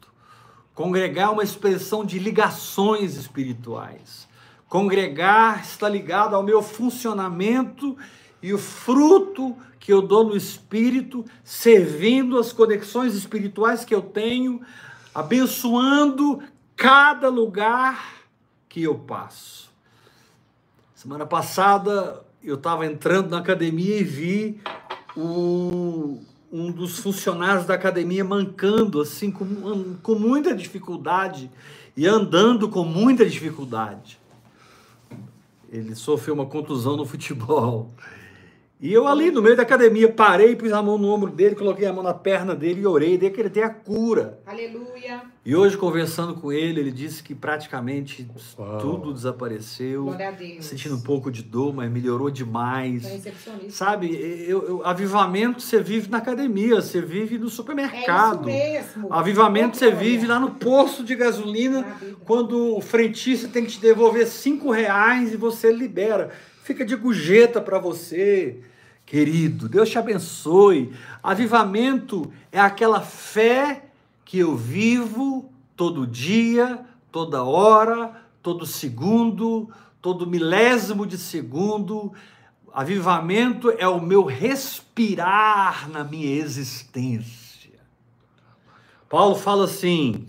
Congregar 0.73 1.29
é 1.29 1.31
uma 1.31 1.43
expressão 1.43 2.05
de 2.05 2.19
ligações 2.19 3.15
espirituais. 3.15 4.27
Congregar 4.67 5.61
está 5.61 5.87
ligado 5.87 6.35
ao 6.35 6.43
meu 6.43 6.61
funcionamento 6.61 7.97
e 8.41 8.53
o 8.53 8.57
fruto 8.57 9.55
que 9.79 9.93
eu 9.93 10.01
dou 10.01 10.23
no 10.23 10.35
espírito, 10.35 11.23
servindo 11.43 12.37
as 12.37 12.51
conexões 12.51 13.15
espirituais 13.15 13.85
que 13.85 13.95
eu 13.95 14.01
tenho, 14.01 14.61
abençoando 15.13 16.41
cada 16.75 17.29
lugar 17.29 18.15
que 18.67 18.83
eu 18.83 18.95
passo. 18.95 19.71
Semana 20.93 21.25
passada 21.25 22.21
eu 22.43 22.55
estava 22.55 22.85
entrando 22.85 23.29
na 23.29 23.39
academia 23.39 23.97
e 23.97 24.03
vi 24.03 24.61
o, 25.15 26.19
um 26.51 26.71
dos 26.71 26.99
funcionários 26.99 27.65
da 27.65 27.73
academia 27.73 28.23
mancando, 28.23 29.01
assim, 29.01 29.31
com, 29.31 29.95
com 30.01 30.15
muita 30.15 30.55
dificuldade 30.55 31.49
e 31.95 32.05
andando 32.05 32.69
com 32.69 32.83
muita 32.83 33.25
dificuldade. 33.25 34.19
Ele 35.69 35.95
sofreu 35.95 36.35
uma 36.35 36.45
contusão 36.45 36.95
no 36.95 37.05
futebol. 37.05 37.91
E 38.79 38.93
eu 38.93 39.07
ali 39.07 39.31
no 39.31 39.41
meio 39.41 39.55
da 39.57 39.63
academia 39.63 40.07
parei, 40.07 40.55
pus 40.55 40.71
a 40.71 40.83
mão 40.83 40.99
no 40.99 41.07
ombro 41.11 41.31
dele, 41.31 41.55
coloquei 41.55 41.87
a 41.87 41.91
mão 41.93 42.03
na 42.03 42.13
perna 42.13 42.53
dele 42.53 42.81
e 42.81 42.85
orei, 42.85 43.17
dei 43.17 43.31
que 43.31 43.41
ele 43.41 43.49
tenha 43.49 43.65
a 43.65 43.69
cura. 43.71 44.37
Aleluia. 44.45 45.23
E 45.43 45.55
hoje, 45.55 45.75
conversando 45.75 46.35
com 46.35 46.51
ele, 46.51 46.79
ele 46.81 46.91
disse 46.91 47.23
que 47.23 47.33
praticamente 47.33 48.29
Uau. 48.59 48.77
tudo 48.77 49.13
desapareceu, 49.13 50.03
Glória 50.03 50.27
a 50.27 50.31
Deus. 50.31 50.63
sentindo 50.65 50.95
um 50.95 51.01
pouco 51.01 51.31
de 51.31 51.41
dor, 51.41 51.73
mas 51.73 51.89
melhorou 51.89 52.29
demais. 52.29 53.03
Recepcionista. 53.03 53.71
Sabe, 53.71 54.13
eu, 54.47 54.61
eu- 54.67 54.85
avivamento 54.85 55.59
você 55.63 55.81
vive 55.81 56.07
na 56.11 56.19
academia, 56.19 56.79
você 56.79 57.01
vive 57.01 57.39
no 57.39 57.45
É 57.45 57.47
isso 57.47 57.55
supermercado. 57.55 58.45
mesmo. 58.45 59.11
Avivamento 59.11 59.75
você 59.75 59.89
Glória. 59.89 60.07
vive 60.07 60.27
lá 60.27 60.39
no 60.39 60.51
posto 60.51 61.03
de 61.03 61.15
gasolina, 61.15 61.83
quando 62.25 62.75
o 62.77 62.81
frentista 62.81 63.47
tem 63.47 63.65
que 63.65 63.71
te 63.71 63.79
devolver 63.81 64.27
cinco 64.27 64.69
reais 64.69 65.33
e 65.33 65.37
você 65.37 65.71
libera. 65.71 66.29
Fica 66.67 66.83
de 66.83 66.97
gorjeta 66.97 67.61
para 67.61 67.79
você, 67.79 68.59
querido. 69.05 69.69
Deus 69.69 69.89
te 69.89 69.97
abençoe. 69.97 70.93
Avivamento 71.23 72.29
é 72.51 72.59
aquela 72.59 72.99
fé 72.99 73.85
que 74.25 74.39
eu 74.39 74.53
vivo 74.53 75.49
todo 75.77 76.05
dia, 76.05 76.85
toda 77.09 77.41
hora, 77.41 78.21
todo 78.43 78.65
segundo, 78.65 79.69
todo 80.01 80.27
milésimo 80.27 81.07
de 81.07 81.17
segundo. 81.17 82.11
Avivamento 82.73 83.73
é 83.77 83.87
o 83.87 84.01
meu 84.01 84.25
respirar 84.25 85.89
na 85.89 86.03
minha 86.03 86.35
existência. 86.35 87.79
Paulo 89.07 89.35
fala 89.35 89.63
assim: 89.63 90.26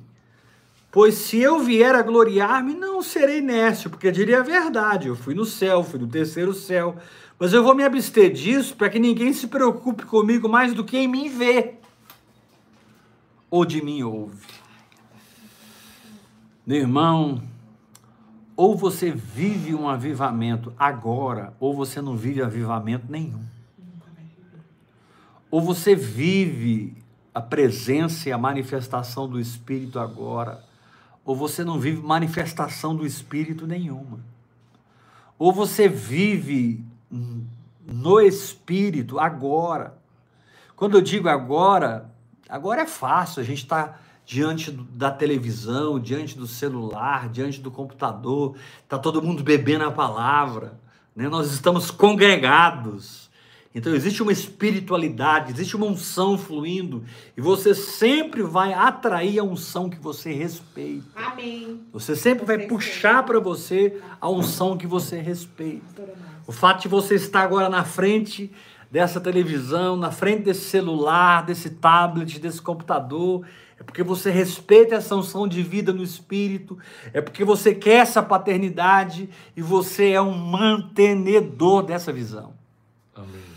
Pois 0.90 1.14
se 1.14 1.38
eu 1.38 1.60
vier 1.60 1.94
a 1.94 2.02
gloriar-me, 2.02 2.74
não 2.74 3.02
serei 3.02 3.40
nécio, 3.40 3.90
porque 3.90 4.10
diria 4.10 4.40
a 4.40 4.42
verdade. 4.42 5.08
Eu 5.08 5.16
fui 5.16 5.34
no 5.34 5.44
céu, 5.44 5.84
fui 5.84 5.98
no 6.00 6.06
terceiro 6.06 6.54
céu. 6.54 6.96
Mas 7.38 7.52
eu 7.52 7.62
vou 7.62 7.74
me 7.74 7.84
abster 7.84 8.32
disso 8.32 8.74
para 8.74 8.88
que 8.88 8.98
ninguém 8.98 9.32
se 9.32 9.46
preocupe 9.46 10.04
comigo 10.04 10.48
mais 10.48 10.74
do 10.74 10.84
que 10.84 10.96
em 10.96 11.06
mim 11.06 11.28
vê 11.28 11.78
ou 13.50 13.64
de 13.64 13.82
mim 13.82 14.02
ouve. 14.02 14.46
Meu 16.66 16.78
irmão, 16.78 17.42
ou 18.56 18.76
você 18.76 19.10
vive 19.10 19.74
um 19.74 19.88
avivamento 19.88 20.72
agora, 20.78 21.54
ou 21.58 21.74
você 21.74 22.00
não 22.00 22.16
vive 22.16 22.42
avivamento 22.42 23.06
nenhum. 23.10 23.42
Ou 25.50 25.62
você 25.62 25.94
vive 25.94 26.94
a 27.34 27.40
presença 27.40 28.28
e 28.28 28.32
a 28.32 28.38
manifestação 28.38 29.26
do 29.26 29.40
Espírito 29.40 29.98
agora, 29.98 30.62
ou 31.28 31.36
você 31.36 31.62
não 31.62 31.78
vive 31.78 32.00
manifestação 32.00 32.96
do 32.96 33.04
Espírito 33.04 33.66
nenhuma. 33.66 34.18
Ou 35.38 35.52
você 35.52 35.86
vive 35.86 36.82
no 37.86 38.18
Espírito 38.18 39.20
agora. 39.20 39.94
Quando 40.74 40.96
eu 40.96 41.02
digo 41.02 41.28
agora, 41.28 42.10
agora 42.48 42.80
é 42.80 42.86
fácil, 42.86 43.42
a 43.42 43.44
gente 43.44 43.58
está 43.58 43.98
diante 44.24 44.70
da 44.70 45.10
televisão, 45.10 46.00
diante 46.00 46.34
do 46.34 46.46
celular, 46.46 47.28
diante 47.28 47.60
do 47.60 47.70
computador, 47.70 48.56
está 48.82 48.98
todo 48.98 49.20
mundo 49.20 49.42
bebendo 49.42 49.84
a 49.84 49.90
palavra, 49.90 50.80
né? 51.14 51.28
nós 51.28 51.52
estamos 51.52 51.90
congregados. 51.90 53.27
Então 53.74 53.94
existe 53.94 54.22
uma 54.22 54.32
espiritualidade, 54.32 55.52
existe 55.52 55.76
uma 55.76 55.86
unção 55.86 56.38
fluindo, 56.38 57.04
e 57.36 57.40
você 57.40 57.74
sempre 57.74 58.42
vai 58.42 58.72
atrair 58.72 59.38
a 59.38 59.44
unção 59.44 59.90
que 59.90 59.98
você 59.98 60.32
respeita. 60.32 61.06
Amém. 61.14 61.80
Você 61.92 62.16
sempre 62.16 62.44
vai 62.44 62.66
puxar 62.66 63.22
para 63.24 63.38
você 63.38 64.00
a 64.20 64.28
unção 64.28 64.76
que 64.76 64.86
você 64.86 65.20
respeita. 65.20 66.08
O 66.46 66.52
fato 66.52 66.82
de 66.82 66.88
você 66.88 67.14
estar 67.14 67.42
agora 67.42 67.68
na 67.68 67.84
frente 67.84 68.50
dessa 68.90 69.20
televisão, 69.20 69.96
na 69.96 70.10
frente 70.10 70.44
desse 70.44 70.64
celular, 70.64 71.44
desse 71.44 71.70
tablet, 71.70 72.38
desse 72.38 72.62
computador, 72.62 73.46
é 73.78 73.82
porque 73.82 74.02
você 74.02 74.30
respeita 74.30 74.96
essa 74.96 75.14
unção 75.14 75.46
de 75.46 75.62
vida 75.62 75.92
no 75.92 76.02
espírito, 76.02 76.78
é 77.12 77.20
porque 77.20 77.44
você 77.44 77.74
quer 77.74 77.98
essa 77.98 78.22
paternidade 78.22 79.28
e 79.56 79.62
você 79.62 80.10
é 80.12 80.20
um 80.20 80.36
mantenedor 80.36 81.82
dessa 81.82 82.12
visão. 82.12 82.54
Amém. 83.14 83.47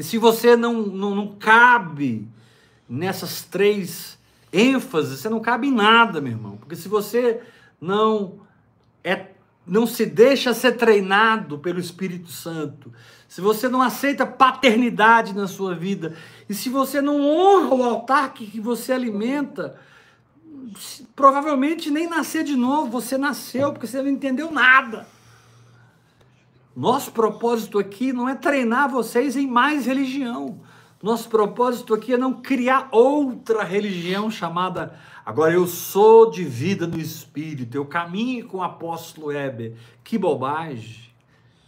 E 0.00 0.02
se 0.02 0.16
você 0.16 0.56
não, 0.56 0.80
não, 0.80 1.14
não 1.14 1.26
cabe 1.38 2.26
nessas 2.88 3.42
três 3.42 4.18
ênfases, 4.50 5.20
você 5.20 5.28
não 5.28 5.40
cabe 5.40 5.68
em 5.68 5.74
nada, 5.74 6.22
meu 6.22 6.32
irmão. 6.32 6.56
Porque 6.56 6.74
se 6.74 6.88
você 6.88 7.42
não 7.78 8.40
é 9.04 9.26
não 9.66 9.86
se 9.86 10.06
deixa 10.06 10.54
ser 10.54 10.78
treinado 10.78 11.58
pelo 11.58 11.78
Espírito 11.78 12.30
Santo, 12.30 12.90
se 13.28 13.42
você 13.42 13.68
não 13.68 13.82
aceita 13.82 14.24
paternidade 14.24 15.34
na 15.34 15.46
sua 15.46 15.74
vida, 15.74 16.16
e 16.48 16.54
se 16.54 16.70
você 16.70 17.02
não 17.02 17.20
honra 17.20 17.74
o 17.74 17.82
altar 17.84 18.32
que, 18.32 18.46
que 18.46 18.58
você 18.58 18.94
alimenta, 18.94 19.78
provavelmente 21.14 21.90
nem 21.90 22.08
nascer 22.08 22.42
de 22.42 22.56
novo, 22.56 22.90
você 22.90 23.18
nasceu 23.18 23.70
porque 23.70 23.86
você 23.86 24.00
não 24.00 24.08
entendeu 24.08 24.50
nada. 24.50 25.06
Nosso 26.74 27.12
propósito 27.12 27.78
aqui 27.78 28.12
não 28.12 28.28
é 28.28 28.34
treinar 28.34 28.88
vocês 28.88 29.36
em 29.36 29.46
mais 29.46 29.86
religião. 29.86 30.60
Nosso 31.02 31.28
propósito 31.28 31.94
aqui 31.94 32.12
é 32.12 32.18
não 32.18 32.42
criar 32.42 32.88
outra 32.92 33.64
religião 33.64 34.30
chamada. 34.30 34.98
Agora 35.24 35.52
eu 35.52 35.66
sou 35.66 36.30
de 36.30 36.44
vida 36.44 36.86
no 36.86 36.98
espírito, 36.98 37.74
eu 37.74 37.86
caminho 37.86 38.46
com 38.46 38.58
o 38.58 38.62
apóstolo 38.62 39.32
Heber. 39.32 39.76
Que 40.04 40.18
bobagem! 40.18 41.10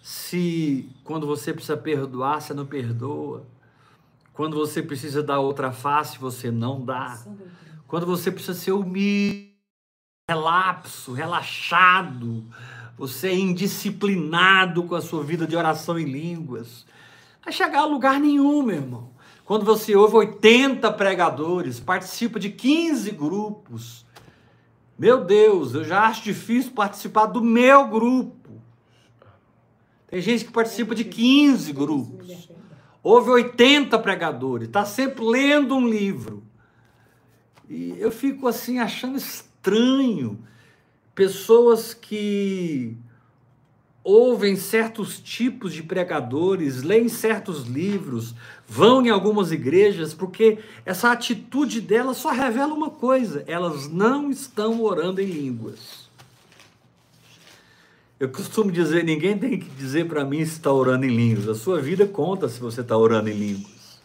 Se 0.02 0.90
quando 1.04 1.26
você 1.26 1.52
precisa 1.52 1.76
perdoar, 1.76 2.42
você 2.42 2.52
não 2.52 2.66
perdoa. 2.66 3.46
Quando 4.32 4.56
você 4.56 4.82
precisa 4.82 5.22
dar 5.22 5.38
outra 5.38 5.72
face, 5.72 6.18
você 6.18 6.50
não 6.50 6.84
dá. 6.84 7.18
Quando 7.86 8.04
você 8.04 8.30
precisa 8.30 8.54
ser 8.54 8.72
humilde, 8.72 9.52
relapso, 10.28 11.12
relaxado, 11.12 12.44
você 12.96 13.28
é 13.28 13.34
indisciplinado 13.34 14.84
com 14.84 14.94
a 14.94 15.00
sua 15.00 15.22
vida 15.22 15.46
de 15.46 15.56
oração 15.56 15.98
em 15.98 16.04
línguas, 16.04 16.86
vai 17.44 17.52
chegar 17.52 17.80
a 17.80 17.86
lugar 17.86 18.20
nenhum, 18.20 18.62
meu 18.62 18.76
irmão. 18.76 19.10
Quando 19.44 19.64
você 19.64 19.96
ouve 19.96 20.16
80 20.16 20.90
pregadores, 20.92 21.80
participa 21.80 22.38
de 22.38 22.50
15 22.50 23.10
grupos, 23.10 24.06
meu 24.98 25.24
Deus, 25.24 25.74
eu 25.74 25.84
já 25.84 26.04
acho 26.06 26.22
difícil 26.22 26.72
participar 26.72 27.26
do 27.26 27.42
meu 27.42 27.88
grupo. 27.88 28.62
Tem 30.06 30.20
gente 30.20 30.44
que 30.44 30.52
participa 30.52 30.94
de 30.94 31.04
15 31.04 31.72
grupos. 31.72 32.48
Houve 33.02 33.30
80 33.30 33.98
pregadores, 33.98 34.68
está 34.68 34.84
sempre 34.84 35.24
lendo 35.24 35.74
um 35.74 35.88
livro. 35.88 36.44
E 37.68 37.96
eu 37.98 38.12
fico 38.12 38.46
assim 38.46 38.78
achando 38.78 39.16
estranho 39.16 40.38
pessoas 41.14 41.94
que 41.94 42.96
ouvem 44.04 44.56
certos 44.56 45.20
tipos 45.20 45.72
de 45.72 45.82
pregadores, 45.82 46.82
leem 46.82 47.08
certos 47.08 47.66
livros, 47.66 48.34
vão 48.66 49.04
em 49.04 49.10
algumas 49.10 49.52
igrejas, 49.52 50.12
porque 50.12 50.58
essa 50.84 51.12
atitude 51.12 51.80
delas 51.80 52.16
só 52.16 52.30
revela 52.30 52.74
uma 52.74 52.90
coisa: 52.90 53.44
elas 53.46 53.88
não 53.88 54.30
estão 54.30 54.82
orando 54.82 55.20
em 55.20 55.26
línguas. 55.26 56.10
Eu 58.18 58.28
costumo 58.28 58.70
dizer, 58.70 59.02
ninguém 59.02 59.36
tem 59.36 59.58
que 59.58 59.68
dizer 59.70 60.06
para 60.06 60.24
mim 60.24 60.44
se 60.44 60.52
está 60.52 60.72
orando 60.72 61.04
em 61.04 61.08
línguas. 61.08 61.48
A 61.48 61.54
sua 61.56 61.80
vida 61.80 62.06
conta 62.06 62.48
se 62.48 62.60
você 62.60 62.80
está 62.80 62.96
orando 62.96 63.28
em 63.28 63.34
línguas. 63.34 64.00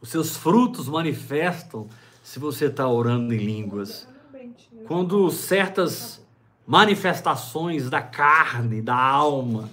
Os 0.00 0.10
seus 0.10 0.36
frutos 0.36 0.88
manifestam 0.88 1.88
se 2.22 2.38
você 2.38 2.66
está 2.66 2.86
orando 2.88 3.34
em 3.34 3.38
línguas. 3.38 4.06
Quando 4.86 5.28
certas 5.32 6.24
manifestações 6.64 7.90
da 7.90 8.00
carne, 8.00 8.80
da 8.80 8.96
alma, 8.96 9.68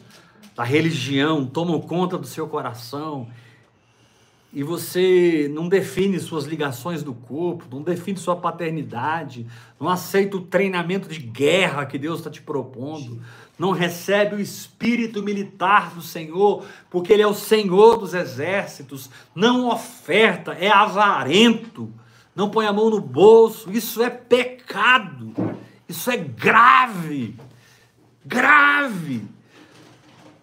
da 0.56 0.64
religião 0.64 1.46
tomam 1.46 1.80
conta 1.80 2.18
do 2.18 2.26
seu 2.26 2.48
coração 2.48 3.28
e 4.52 4.64
você 4.64 5.52
não 5.54 5.68
define 5.70 6.20
suas 6.20 6.46
ligações 6.46 7.04
do 7.04 7.14
corpo, 7.14 7.66
não 7.72 7.84
define 7.84 8.18
sua 8.18 8.36
paternidade, 8.36 9.46
não 9.80 9.88
aceita 9.88 10.38
o 10.38 10.42
treinamento 10.42 11.08
de 11.08 11.20
guerra 11.20 11.86
que 11.86 12.00
Deus 12.00 12.20
está 12.20 12.32
te 12.32 12.42
propondo, 12.42 13.22
não 13.58 13.72
recebe 13.72 14.36
o 14.36 14.40
espírito 14.40 15.22
militar 15.22 15.94
do 15.94 16.02
Senhor, 16.02 16.66
porque 16.90 17.14
Ele 17.14 17.22
é 17.22 17.28
o 17.28 17.36
Senhor 17.36 17.98
dos 17.98 18.16
exércitos, 18.16 19.12
não 19.36 19.70
oferta, 19.70 20.54
é 20.54 20.70
avarento, 20.70 21.94
não 22.36 22.50
põe 22.50 22.66
a 22.66 22.74
mão 22.74 22.90
no 22.90 23.00
bolso, 23.00 23.72
isso 23.72 24.02
é 24.02 24.10
pecado, 24.10 25.34
isso 25.88 26.10
é 26.10 26.18
grave, 26.18 27.36
grave. 28.26 29.28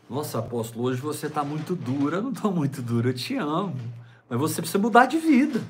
Nossa, 0.09 0.41
apóstolo, 0.41 0.87
hoje 0.87 1.01
você 1.01 1.27
está 1.27 1.45
muito 1.45 1.77
dura. 1.77 2.21
Não 2.21 2.33
estou 2.33 2.51
muito 2.51 2.83
dura, 2.83 3.11
eu 3.11 3.15
te 3.15 3.37
amo. 3.37 3.77
Mas 4.29 4.41
você 4.41 4.61
precisa 4.61 4.79
mudar 4.79 5.07
de 5.07 5.19
vida. 5.19 5.63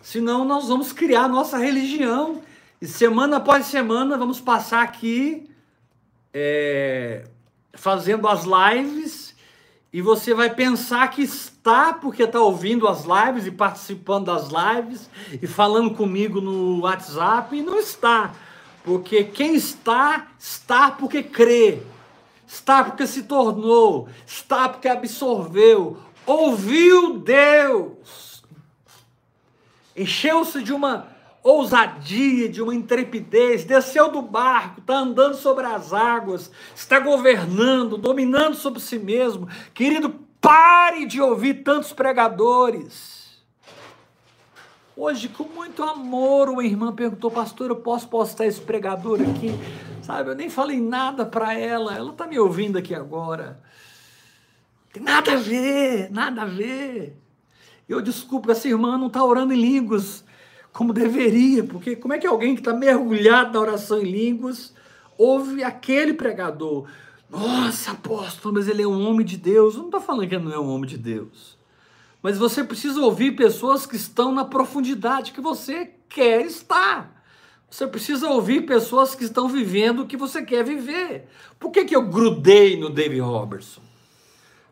Senão 0.00 0.44
nós 0.44 0.66
vamos 0.66 0.92
criar 0.92 1.24
a 1.24 1.28
nossa 1.28 1.56
religião. 1.56 2.42
E 2.80 2.86
semana 2.86 3.36
após 3.36 3.66
semana 3.66 4.18
vamos 4.18 4.40
passar 4.40 4.82
aqui 4.82 5.48
é, 6.34 7.24
fazendo 7.74 8.26
as 8.26 8.44
lives 8.44 9.31
E 9.92 10.00
você 10.00 10.32
vai 10.32 10.48
pensar 10.48 11.06
que 11.08 11.22
está 11.22 11.92
porque 11.92 12.22
está 12.22 12.40
ouvindo 12.40 12.88
as 12.88 13.04
lives 13.04 13.46
e 13.46 13.50
participando 13.50 14.26
das 14.26 14.48
lives 14.48 15.10
e 15.40 15.46
falando 15.46 15.94
comigo 15.94 16.40
no 16.40 16.80
WhatsApp 16.80 17.54
e 17.54 17.62
não 17.62 17.78
está. 17.78 18.32
Porque 18.82 19.22
quem 19.22 19.54
está, 19.54 20.28
está 20.38 20.90
porque 20.90 21.22
crê, 21.22 21.82
está 22.46 22.82
porque 22.82 23.06
se 23.06 23.24
tornou, 23.24 24.08
está 24.26 24.66
porque 24.66 24.88
absorveu, 24.88 25.98
ouviu 26.24 27.18
Deus, 27.18 28.42
encheu-se 29.94 30.62
de 30.62 30.72
uma 30.72 31.11
ousadia, 31.42 32.48
de 32.48 32.62
uma 32.62 32.74
intrepidez, 32.74 33.64
desceu 33.64 34.10
do 34.10 34.22
barco, 34.22 34.80
está 34.80 34.98
andando 34.98 35.34
sobre 35.34 35.66
as 35.66 35.92
águas, 35.92 36.50
está 36.74 37.00
governando, 37.00 37.96
dominando 37.96 38.54
sobre 38.54 38.80
si 38.80 38.98
mesmo. 38.98 39.48
Querido, 39.74 40.14
pare 40.40 41.04
de 41.04 41.20
ouvir 41.20 41.62
tantos 41.62 41.92
pregadores. 41.92 43.22
Hoje, 44.96 45.28
com 45.28 45.44
muito 45.44 45.82
amor, 45.82 46.48
uma 46.48 46.64
irmã 46.64 46.92
perguntou, 46.92 47.30
pastor, 47.30 47.70
eu 47.70 47.76
posso 47.76 48.08
postar 48.08 48.46
esse 48.46 48.60
pregador 48.60 49.20
aqui? 49.22 49.50
Sabe, 50.02 50.30
eu 50.30 50.34
nem 50.34 50.50
falei 50.50 50.80
nada 50.80 51.24
para 51.24 51.54
ela, 51.54 51.96
ela 51.96 52.10
está 52.10 52.26
me 52.26 52.38
ouvindo 52.38 52.76
aqui 52.76 52.94
agora. 52.94 53.60
Tem 54.92 55.02
nada 55.02 55.32
a 55.32 55.36
ver, 55.36 56.10
nada 56.10 56.42
a 56.42 56.44
ver. 56.44 57.16
Eu 57.88 58.02
desculpo, 58.02 58.50
essa 58.50 58.68
irmã 58.68 58.98
não 58.98 59.06
está 59.06 59.24
orando 59.24 59.54
em 59.54 59.60
línguas 59.60 60.24
como 60.72 60.92
deveria, 60.92 61.64
porque 61.64 61.94
como 61.94 62.14
é 62.14 62.18
que 62.18 62.26
alguém 62.26 62.54
que 62.54 62.60
está 62.60 62.72
mergulhado 62.72 63.52
na 63.52 63.60
oração 63.60 64.00
em 64.00 64.10
línguas 64.10 64.72
ouve 65.18 65.62
aquele 65.62 66.14
pregador? 66.14 66.86
Nossa, 67.28 67.92
apóstolo, 67.92 68.54
mas 68.54 68.68
ele 68.68 68.82
é 68.82 68.86
um 68.86 69.06
homem 69.06 69.24
de 69.24 69.36
Deus. 69.36 69.74
Eu 69.74 69.80
não 69.80 69.86
estou 69.86 70.00
falando 70.00 70.28
que 70.28 70.34
ele 70.34 70.44
não 70.44 70.52
é 70.52 70.58
um 70.58 70.68
homem 70.68 70.88
de 70.88 70.98
Deus. 70.98 71.58
Mas 72.22 72.38
você 72.38 72.62
precisa 72.62 73.00
ouvir 73.00 73.32
pessoas 73.32 73.84
que 73.84 73.96
estão 73.96 74.32
na 74.32 74.44
profundidade 74.44 75.32
que 75.32 75.40
você 75.40 75.90
quer 76.08 76.44
estar. 76.46 77.22
Você 77.70 77.86
precisa 77.86 78.28
ouvir 78.28 78.66
pessoas 78.66 79.14
que 79.14 79.24
estão 79.24 79.48
vivendo 79.48 80.02
o 80.02 80.06
que 80.06 80.16
você 80.16 80.42
quer 80.42 80.62
viver. 80.62 81.26
Por 81.58 81.70
que, 81.70 81.86
que 81.86 81.96
eu 81.96 82.02
grudei 82.02 82.78
no 82.78 82.90
David 82.90 83.20
Robertson? 83.20 83.80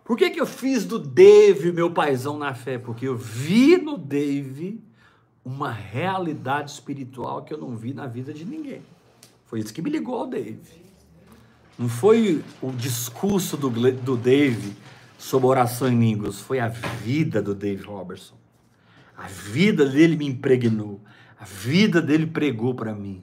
Por 0.04 0.18
que, 0.18 0.28
que 0.28 0.40
eu 0.40 0.46
fiz 0.46 0.84
do 0.84 0.98
Dave 0.98 1.72
meu 1.72 1.90
paizão 1.90 2.36
na 2.36 2.52
fé? 2.52 2.78
Porque 2.78 3.08
eu 3.08 3.16
vi 3.16 3.78
no 3.78 3.96
Dave 3.96 4.82
uma 5.44 5.70
realidade 5.70 6.70
espiritual 6.70 7.42
que 7.42 7.52
eu 7.52 7.58
não 7.58 7.76
vi 7.76 7.94
na 7.94 8.06
vida 8.06 8.32
de 8.32 8.44
ninguém. 8.44 8.82
Foi 9.46 9.60
isso 9.60 9.72
que 9.72 9.82
me 9.82 9.90
ligou 9.90 10.14
ao 10.14 10.26
Dave. 10.26 10.80
Não 11.78 11.88
foi 11.88 12.44
o 12.60 12.70
discurso 12.72 13.56
do, 13.56 13.70
do 13.70 14.16
Dave 14.16 14.76
sobre 15.18 15.48
oração 15.48 15.88
em 15.88 15.98
línguas, 15.98 16.40
foi 16.40 16.60
a 16.60 16.68
vida 16.68 17.42
do 17.42 17.54
Dave 17.54 17.82
Robertson. 17.82 18.36
A 19.16 19.26
vida 19.26 19.84
dele 19.86 20.16
me 20.16 20.26
impregnou, 20.26 21.00
a 21.38 21.44
vida 21.44 22.00
dele 22.00 22.26
pregou 22.26 22.74
para 22.74 22.94
mim, 22.94 23.22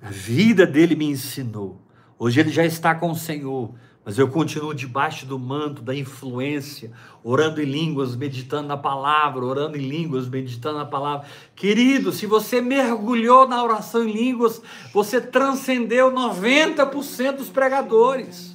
a 0.00 0.10
vida 0.10 0.66
dele 0.66 0.96
me 0.96 1.06
ensinou. 1.06 1.80
Hoje 2.18 2.40
ele 2.40 2.50
já 2.50 2.64
está 2.64 2.94
com 2.94 3.10
o 3.10 3.16
Senhor, 3.16 3.74
mas 4.06 4.20
eu 4.20 4.28
continuo 4.28 4.72
debaixo 4.72 5.26
do 5.26 5.36
manto 5.36 5.82
da 5.82 5.92
influência, 5.92 6.92
orando 7.24 7.60
em 7.60 7.64
línguas, 7.64 8.14
meditando 8.14 8.68
na 8.68 8.76
palavra, 8.76 9.44
orando 9.44 9.76
em 9.76 9.80
línguas, 9.80 10.28
meditando 10.28 10.78
na 10.78 10.84
palavra. 10.84 11.26
Querido, 11.56 12.12
se 12.12 12.24
você 12.24 12.60
mergulhou 12.60 13.48
na 13.48 13.60
oração 13.64 14.04
em 14.04 14.12
línguas, 14.12 14.62
você 14.94 15.20
transcendeu 15.20 16.12
90% 16.12 17.32
dos 17.32 17.48
pregadores. 17.48 18.54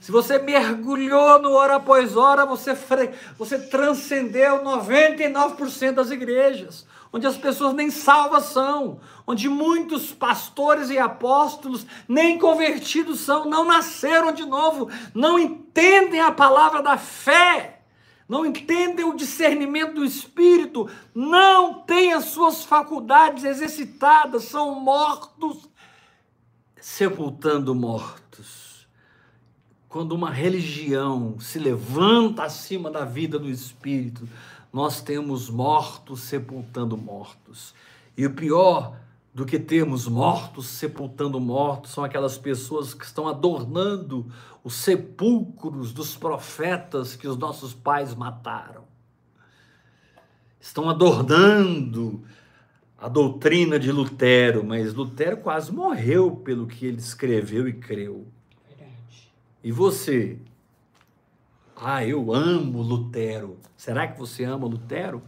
Se 0.00 0.10
você 0.10 0.40
mergulhou 0.40 1.40
no 1.40 1.52
hora 1.52 1.76
após 1.76 2.16
hora, 2.16 2.44
você, 2.44 2.76
você 3.38 3.60
transcendeu 3.60 4.64
99% 4.64 5.92
das 5.92 6.10
igrejas 6.10 6.84
onde 7.12 7.26
as 7.26 7.36
pessoas 7.36 7.74
nem 7.74 7.90
salvas 7.90 8.44
são, 8.44 9.00
onde 9.26 9.48
muitos 9.48 10.12
pastores 10.12 10.90
e 10.90 10.98
apóstolos 10.98 11.84
nem 12.08 12.38
convertidos 12.38 13.20
são, 13.20 13.44
não 13.44 13.64
nasceram 13.64 14.32
de 14.32 14.44
novo, 14.44 14.88
não 15.14 15.38
entendem 15.38 16.20
a 16.20 16.30
palavra 16.30 16.82
da 16.82 16.96
fé, 16.96 17.82
não 18.28 18.46
entendem 18.46 19.04
o 19.04 19.16
discernimento 19.16 19.94
do 19.94 20.04
espírito, 20.04 20.88
não 21.12 21.80
têm 21.80 22.12
as 22.12 22.26
suas 22.26 22.64
faculdades 22.64 23.42
exercitadas, 23.42 24.44
são 24.44 24.80
mortos, 24.80 25.68
sepultando 26.80 27.74
mortos. 27.74 28.86
Quando 29.88 30.12
uma 30.12 30.30
religião 30.30 31.40
se 31.40 31.58
levanta 31.58 32.44
acima 32.44 32.88
da 32.88 33.04
vida 33.04 33.36
do 33.36 33.50
espírito, 33.50 34.28
nós 34.72 35.00
temos 35.00 35.50
mortos 35.50 36.20
sepultando 36.20 36.96
mortos. 36.96 37.74
E 38.16 38.24
o 38.26 38.34
pior 38.34 38.96
do 39.32 39.44
que 39.46 39.58
termos 39.58 40.06
mortos 40.06 40.66
sepultando 40.66 41.40
mortos 41.40 41.92
são 41.92 42.04
aquelas 42.04 42.36
pessoas 42.36 42.94
que 42.94 43.04
estão 43.04 43.28
adornando 43.28 44.30
os 44.62 44.74
sepulcros 44.74 45.92
dos 45.92 46.16
profetas 46.16 47.16
que 47.16 47.28
os 47.28 47.36
nossos 47.36 47.72
pais 47.72 48.14
mataram. 48.14 48.84
Estão 50.60 50.90
adornando 50.90 52.22
a 52.98 53.08
doutrina 53.08 53.78
de 53.78 53.90
Lutero, 53.90 54.62
mas 54.62 54.92
Lutero 54.92 55.38
quase 55.38 55.72
morreu 55.72 56.32
pelo 56.32 56.66
que 56.66 56.84
ele 56.84 56.98
escreveu 56.98 57.66
e 57.66 57.72
creu. 57.72 58.26
Verdade. 58.68 59.32
E 59.64 59.72
você 59.72 60.38
ah, 61.82 62.04
eu 62.04 62.32
amo 62.34 62.82
Lutero. 62.82 63.58
Será 63.76 64.06
que 64.06 64.18
você 64.18 64.44
ama 64.44 64.66
Lutero? 64.66 65.22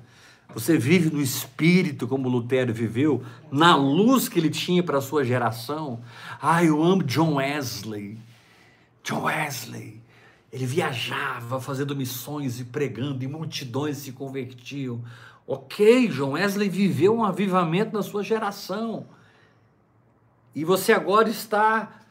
Você 0.54 0.76
vive 0.76 1.10
no 1.10 1.20
espírito 1.20 2.06
como 2.06 2.28
Lutero 2.28 2.74
viveu, 2.74 3.24
na 3.50 3.74
luz 3.74 4.28
que 4.28 4.38
ele 4.38 4.50
tinha 4.50 4.82
para 4.82 4.98
a 4.98 5.00
sua 5.00 5.24
geração. 5.24 6.02
Ah, 6.40 6.62
eu 6.62 6.82
amo 6.82 7.02
John 7.02 7.36
Wesley. 7.36 8.18
John 9.02 9.22
Wesley. 9.22 10.02
Ele 10.52 10.66
viajava 10.66 11.58
fazendo 11.58 11.96
missões 11.96 12.60
e 12.60 12.64
pregando, 12.64 13.24
e 13.24 13.26
multidões 13.26 13.96
se 13.96 14.12
convertiam. 14.12 15.02
Ok, 15.46 16.08
John 16.08 16.32
Wesley 16.32 16.68
viveu 16.68 17.16
um 17.16 17.24
avivamento 17.24 17.94
na 17.94 18.02
sua 18.02 18.22
geração. 18.22 19.06
E 20.54 20.64
você 20.64 20.92
agora 20.92 21.30
está 21.30 22.01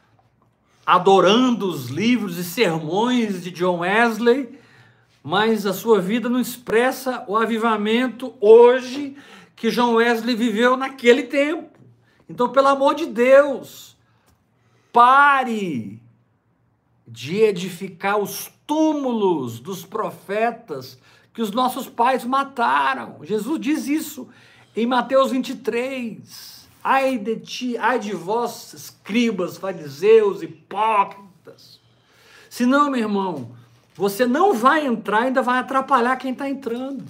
adorando 0.84 1.68
os 1.68 1.88
livros 1.88 2.38
e 2.38 2.44
sermões 2.44 3.42
de 3.42 3.50
John 3.50 3.78
Wesley, 3.78 4.58
mas 5.22 5.64
a 5.66 5.72
sua 5.72 6.00
vida 6.00 6.28
não 6.28 6.40
expressa 6.40 7.24
o 7.28 7.36
avivamento 7.36 8.34
hoje 8.40 9.16
que 9.54 9.70
John 9.70 9.94
Wesley 9.94 10.34
viveu 10.34 10.76
naquele 10.76 11.24
tempo. 11.24 11.78
Então, 12.28 12.48
pelo 12.48 12.68
amor 12.68 12.94
de 12.94 13.06
Deus, 13.06 13.96
pare 14.92 16.00
de 17.06 17.36
edificar 17.36 18.18
os 18.18 18.50
túmulos 18.66 19.60
dos 19.60 19.84
profetas 19.84 20.98
que 21.32 21.42
os 21.42 21.50
nossos 21.50 21.88
pais 21.88 22.24
mataram. 22.24 23.18
Jesus 23.22 23.60
diz 23.60 23.86
isso 23.86 24.28
em 24.74 24.86
Mateus 24.86 25.30
23. 25.30 26.61
Ai 26.82 27.18
de 27.18 27.36
ti, 27.36 27.76
ai 27.78 27.98
de 27.98 28.12
vós, 28.12 28.72
escribas, 28.72 29.56
fariseus, 29.56 30.42
hipócritas. 30.42 31.80
Senão, 32.50 32.90
meu 32.90 33.00
irmão, 33.00 33.52
você 33.94 34.26
não 34.26 34.52
vai 34.52 34.86
entrar, 34.86 35.22
ainda 35.22 35.42
vai 35.42 35.58
atrapalhar 35.58 36.16
quem 36.16 36.32
está 36.32 36.48
entrando. 36.48 37.04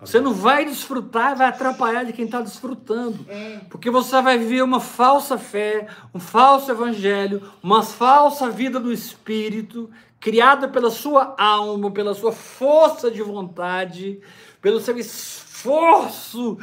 Você 0.00 0.20
não 0.20 0.34
vai 0.34 0.64
desfrutar, 0.64 1.34
vai 1.36 1.48
atrapalhar 1.48 2.04
de 2.04 2.12
quem 2.12 2.26
está 2.26 2.42
desfrutando. 2.42 3.24
É. 3.28 3.60
Porque 3.70 3.90
você 3.90 4.20
vai 4.20 4.36
viver 4.36 4.62
uma 4.62 4.80
falsa 4.80 5.38
fé, 5.38 5.86
um 6.14 6.20
falso 6.20 6.70
evangelho, 6.70 7.42
uma 7.62 7.82
falsa 7.82 8.50
vida 8.50 8.78
do 8.78 8.92
espírito, 8.92 9.90
criada 10.20 10.68
pela 10.68 10.90
sua 10.90 11.34
alma, 11.38 11.90
pela 11.90 12.14
sua 12.14 12.32
força 12.32 13.10
de 13.10 13.22
vontade, 13.22 14.20
pelo 14.60 14.80
seu 14.80 14.98
esforço 14.98 16.58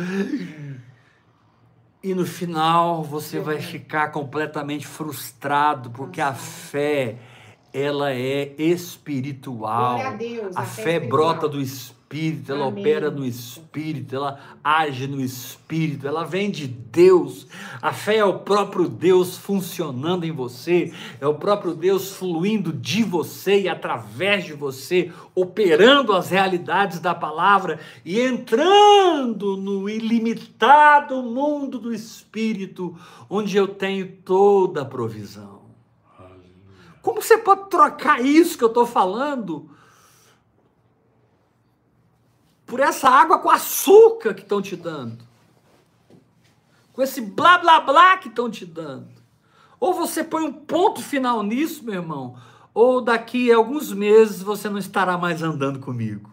e 2.03 2.13
no 2.13 2.25
final 2.25 3.01
você 3.01 3.39
vai 3.39 3.61
ficar 3.61 4.09
completamente 4.09 4.85
frustrado, 4.85 5.89
porque 5.89 6.19
a 6.19 6.33
fé, 6.33 7.15
ela 7.71 8.11
é 8.11 8.53
espiritual. 8.57 9.99
A, 9.99 10.09
Deus, 10.11 10.55
a, 10.55 10.61
a, 10.61 10.65
fé, 10.65 10.83
fé 10.83 10.99
brota 10.99 11.47
do 11.47 11.61
Espírito 11.61 12.02
Espírito, 12.13 12.51
ela 12.51 12.67
Amém. 12.67 12.81
opera 12.81 13.09
no 13.09 13.25
Espírito, 13.25 14.15
ela 14.15 14.39
age 14.63 15.07
no 15.07 15.19
Espírito, 15.19 16.07
ela 16.07 16.23
vem 16.23 16.51
de 16.51 16.67
Deus. 16.67 17.47
A 17.81 17.91
fé 17.91 18.17
é 18.17 18.25
o 18.25 18.39
próprio 18.39 18.87
Deus 18.87 19.37
funcionando 19.37 20.23
em 20.23 20.31
você, 20.31 20.93
é 21.19 21.27
o 21.27 21.33
próprio 21.33 21.73
Deus 21.73 22.11
fluindo 22.15 22.71
de 22.71 23.03
você 23.03 23.61
e 23.61 23.69
através 23.69 24.45
de 24.45 24.53
você, 24.53 25.11
operando 25.33 26.13
as 26.13 26.29
realidades 26.29 26.99
da 26.99 27.15
palavra 27.15 27.79
e 28.05 28.19
entrando 28.19 29.57
no 29.57 29.89
ilimitado 29.89 31.23
mundo 31.23 31.79
do 31.79 31.93
Espírito, 31.93 32.95
onde 33.29 33.57
eu 33.57 33.67
tenho 33.67 34.07
toda 34.23 34.81
a 34.81 34.85
provisão. 34.85 35.63
Como 37.01 37.21
você 37.21 37.37
pode 37.37 37.69
trocar 37.69 38.23
isso 38.23 38.57
que 38.57 38.63
eu 38.63 38.69
estou 38.69 38.85
falando? 38.85 39.69
Por 42.65 42.79
essa 42.79 43.09
água 43.09 43.39
com 43.39 43.49
açúcar 43.49 44.33
que 44.33 44.41
estão 44.41 44.61
te 44.61 44.75
dando. 44.75 45.23
Com 46.91 47.01
esse 47.01 47.21
blá 47.21 47.57
blá 47.57 47.79
blá 47.79 48.17
que 48.17 48.29
estão 48.29 48.49
te 48.49 48.65
dando. 48.65 49.09
Ou 49.79 49.93
você 49.93 50.23
põe 50.23 50.43
um 50.43 50.53
ponto 50.53 51.01
final 51.01 51.43
nisso, 51.43 51.83
meu 51.83 51.95
irmão, 51.95 52.37
ou 52.73 53.01
daqui 53.01 53.51
a 53.51 53.57
alguns 53.57 53.91
meses 53.91 54.41
você 54.41 54.69
não 54.69 54.77
estará 54.77 55.17
mais 55.17 55.41
andando 55.41 55.79
comigo. 55.79 56.31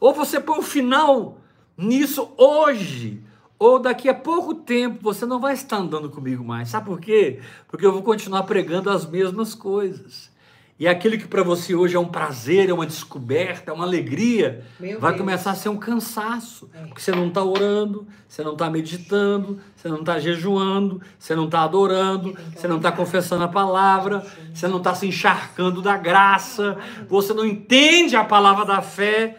Ou 0.00 0.12
você 0.12 0.40
põe 0.40 0.58
um 0.58 0.62
final 0.62 1.38
nisso 1.76 2.32
hoje, 2.36 3.22
ou 3.58 3.78
daqui 3.78 4.08
a 4.08 4.14
pouco 4.14 4.54
tempo 4.54 4.98
você 5.00 5.24
não 5.24 5.40
vai 5.40 5.54
estar 5.54 5.76
andando 5.76 6.10
comigo 6.10 6.44
mais. 6.44 6.68
Sabe 6.68 6.86
por 6.86 7.00
quê? 7.00 7.40
Porque 7.68 7.86
eu 7.86 7.92
vou 7.92 8.02
continuar 8.02 8.42
pregando 8.42 8.90
as 8.90 9.06
mesmas 9.06 9.54
coisas. 9.54 10.30
E 10.76 10.88
aquilo 10.88 11.16
que 11.16 11.28
para 11.28 11.44
você 11.44 11.72
hoje 11.72 11.94
é 11.94 12.00
um 12.00 12.08
prazer, 12.08 12.68
é 12.68 12.72
uma 12.72 12.84
descoberta, 12.84 13.70
é 13.70 13.74
uma 13.74 13.84
alegria, 13.84 14.64
Meu 14.80 14.98
vai 14.98 15.12
Deus. 15.12 15.20
começar 15.20 15.52
a 15.52 15.54
ser 15.54 15.68
um 15.68 15.76
cansaço. 15.76 16.68
É. 16.74 16.86
Porque 16.86 17.00
você 17.00 17.12
não 17.12 17.28
está 17.28 17.44
orando, 17.44 18.08
você 18.28 18.42
não 18.42 18.54
está 18.54 18.68
meditando, 18.68 19.60
você 19.76 19.88
não 19.88 20.00
está 20.00 20.18
jejuando, 20.18 21.00
você 21.16 21.36
não 21.36 21.44
está 21.44 21.62
adorando, 21.62 22.36
você 22.52 22.66
não 22.66 22.78
está 22.78 22.90
confessando 22.90 23.44
a 23.44 23.48
palavra, 23.48 24.26
você 24.52 24.66
não 24.66 24.78
está 24.78 24.96
se 24.96 25.06
encharcando 25.06 25.80
da 25.80 25.96
graça, 25.96 26.76
você 27.08 27.32
não 27.32 27.46
entende 27.46 28.16
a 28.16 28.24
palavra 28.24 28.64
da 28.64 28.82
fé. 28.82 29.38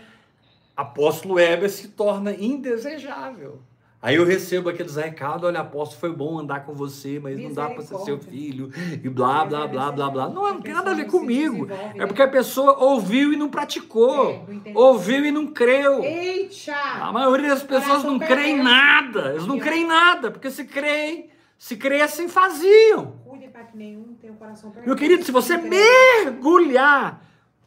Apóstolo 0.75 1.37
Heber 1.37 1.69
se 1.69 1.89
torna 1.89 2.33
indesejável. 2.33 3.61
Aí 4.05 4.17
eu 4.17 4.23
recebo 4.23 4.69
aqueles 4.69 4.97
recados, 4.97 5.45
olha, 5.45 5.61
apóstolo, 5.61 5.99
foi 5.99 6.11
bom 6.13 6.37
andar 6.37 6.63
com 6.63 6.75
você, 6.75 7.19
mas 7.19 7.39
não 7.39 7.51
dá 7.51 7.71
para 7.71 7.81
ser 7.81 7.97
seu 8.01 8.19
filho, 8.19 8.69
e 9.03 9.09
blá, 9.09 9.43
blá, 9.45 9.65
blá, 9.67 9.91
blá, 9.91 10.09
blá. 10.11 10.29
Não, 10.29 10.53
não 10.53 10.61
tem 10.61 10.75
nada 10.75 10.91
a 10.91 10.93
ver 10.93 11.05
comigo. 11.07 11.67
É 11.95 12.05
porque 12.05 12.21
a 12.21 12.27
pessoa 12.27 12.77
ouviu 12.83 13.33
e 13.33 13.35
não 13.35 13.49
praticou, 13.49 14.29
É, 14.63 14.71
ouviu 14.75 15.25
e 15.25 15.31
não 15.31 15.47
creu. 15.47 16.03
A 16.03 16.05
Eita! 16.05 17.11
maioria 17.11 17.49
das 17.49 17.63
pessoas 17.63 18.03
não 18.03 18.19
crê 18.19 18.49
em 18.49 18.61
nada, 18.61 19.31
eles 19.31 19.47
não 19.47 19.57
creem 19.57 19.85
em 19.85 19.87
nada, 19.87 20.29
porque 20.29 20.51
se 20.51 20.65
creem, 20.65 21.31
se 21.57 21.75
crescem, 21.75 22.27
faziam. 22.27 23.15
Cuide 23.25 23.47
para 23.47 23.63
que 23.63 23.75
nenhum 23.75 24.13
tenha 24.21 24.33
o 24.33 24.35
coração 24.35 24.69
perverso. 24.69 24.87
Meu 24.87 24.95
querido, 24.95 25.23
se 25.23 25.31
você 25.31 25.57
mergulhar 25.57 27.25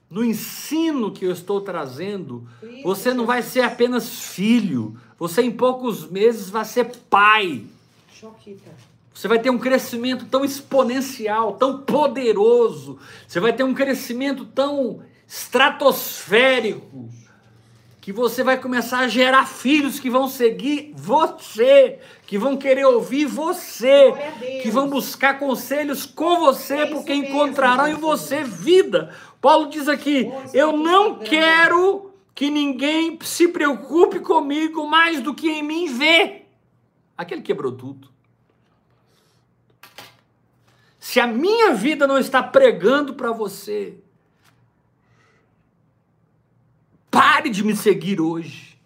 no 0.09 0.24
ensino 0.24 1.11
que 1.12 1.24
eu 1.24 1.33
estou 1.33 1.61
trazendo, 1.61 2.46
você 2.85 3.12
não 3.12 3.27
vai 3.27 3.42
ser 3.42 3.62
apenas 3.62 4.20
filho, 4.33 4.96
você 5.18 5.42
em 5.42 5.50
poucos 5.50 6.09
meses 6.09 6.48
vai 6.48 6.64
ser 6.64 6.85
pai. 7.11 7.64
Choquita. 8.12 8.70
Você 9.12 9.26
vai 9.26 9.40
ter 9.40 9.50
um 9.50 9.59
crescimento 9.59 10.26
tão 10.26 10.44
exponencial, 10.44 11.54
tão 11.54 11.78
poderoso, 11.78 13.00
você 13.26 13.40
vai 13.40 13.52
ter 13.52 13.64
um 13.64 13.74
crescimento 13.74 14.44
tão 14.44 15.00
estratosférico, 15.26 17.09
que 18.00 18.12
você 18.12 18.44
vai 18.44 18.57
começar 18.59 19.00
a 19.00 19.09
gerar 19.09 19.44
filhos 19.44 19.98
que 19.98 20.09
vão 20.09 20.28
seguir 20.28 20.94
você, 20.96 21.98
que 22.26 22.38
vão 22.38 22.57
querer 22.57 22.87
ouvir 22.87 23.26
você, 23.26 24.14
que 24.62 24.70
vão 24.70 24.88
buscar 24.88 25.38
conselhos 25.38 26.07
com 26.07 26.38
você, 26.38 26.76
É 26.76 26.87
porque 26.87 27.12
mesmo, 27.12 27.26
encontrarão 27.26 27.88
em 27.88 27.96
Jesus. 27.96 28.20
você 28.20 28.44
vida. 28.44 29.12
Paulo 29.40 29.68
diz 29.68 29.88
aqui: 29.88 30.20
Espírito 30.20 30.57
Eu 30.57 30.76
não 30.76 31.16
quero 31.16 32.08
que 32.38 32.51
ninguém 32.51 33.18
se 33.20 33.48
preocupe 33.48 34.20
comigo 34.20 34.87
mais 34.87 35.20
do 35.20 35.35
que 35.35 35.51
em 35.51 35.61
mim 35.61 35.92
vê. 35.92 36.44
Aquele 37.16 37.42
quebrou 37.42 37.72
tudo. 37.72 38.09
Se 41.01 41.18
a 41.18 41.27
minha 41.27 41.74
vida 41.74 42.07
não 42.07 42.16
está 42.16 42.40
pregando 42.40 43.14
para 43.14 43.33
você, 43.33 43.98
pare 47.11 47.51
de 47.51 47.64
me 47.64 47.74
seguir 47.74 48.20
hoje. 48.20 48.79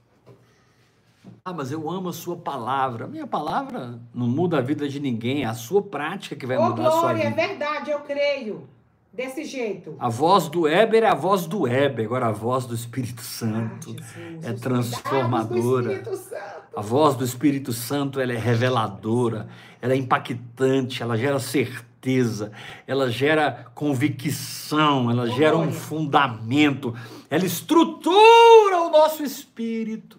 Ah, 1.45 1.53
mas 1.53 1.71
eu 1.71 1.91
amo 1.91 2.09
a 2.09 2.15
sua 2.15 2.38
palavra. 2.38 3.07
Minha 3.07 3.27
palavra 3.27 4.01
não 4.15 4.29
muda 4.29 4.57
a 4.57 4.62
vida 4.62 4.88
de 4.88 4.99
ninguém, 4.99 5.43
é 5.43 5.47
a 5.47 5.53
sua 5.53 5.83
prática 5.83 6.35
que 6.35 6.47
vai 6.47 6.57
mudar 6.57 6.88
a 6.88 6.91
sua 6.91 7.01
glória, 7.01 7.25
é 7.25 7.29
vida. 7.29 7.49
verdade, 7.49 7.91
eu 7.91 8.01
creio. 8.01 8.67
Desse 9.12 9.44
jeito. 9.44 9.94
A 9.98 10.09
voz 10.09 10.48
do 10.48 10.66
Heber 10.66 11.03
é 11.03 11.09
a 11.09 11.14
voz 11.14 11.46
do 11.46 11.68
Heber, 11.68 12.07
agora 12.07 12.29
a 12.29 12.33
voz 12.33 12.64
do 12.64 12.75
Espírito 12.75 13.20
Santo 13.20 13.94
Ah, 13.98 14.18
Jesus, 14.18 14.44
é 14.44 14.53
transformadora. 14.55 15.92
Espírito 15.92 16.16
Santo. 16.16 16.62
A 16.75 16.81
voz 16.81 17.16
do 17.16 17.25
Espírito 17.25 17.72
Santo 17.75 18.18
ela 18.18 18.33
é 18.33 18.38
reveladora, 18.38 19.48
ela 19.83 19.92
é 19.92 19.96
impactante, 19.96 21.03
ela 21.03 21.18
gera 21.18 21.38
certeza, 21.38 22.53
ela 22.87 23.11
gera 23.11 23.66
convicção, 23.75 25.11
ela 25.11 25.27
gera 25.27 25.59
um 25.59 25.70
fundamento, 25.70 26.96
ela 27.29 27.44
estrutura 27.44 28.81
o 28.81 28.90
nosso 28.90 29.22
espírito. 29.22 30.18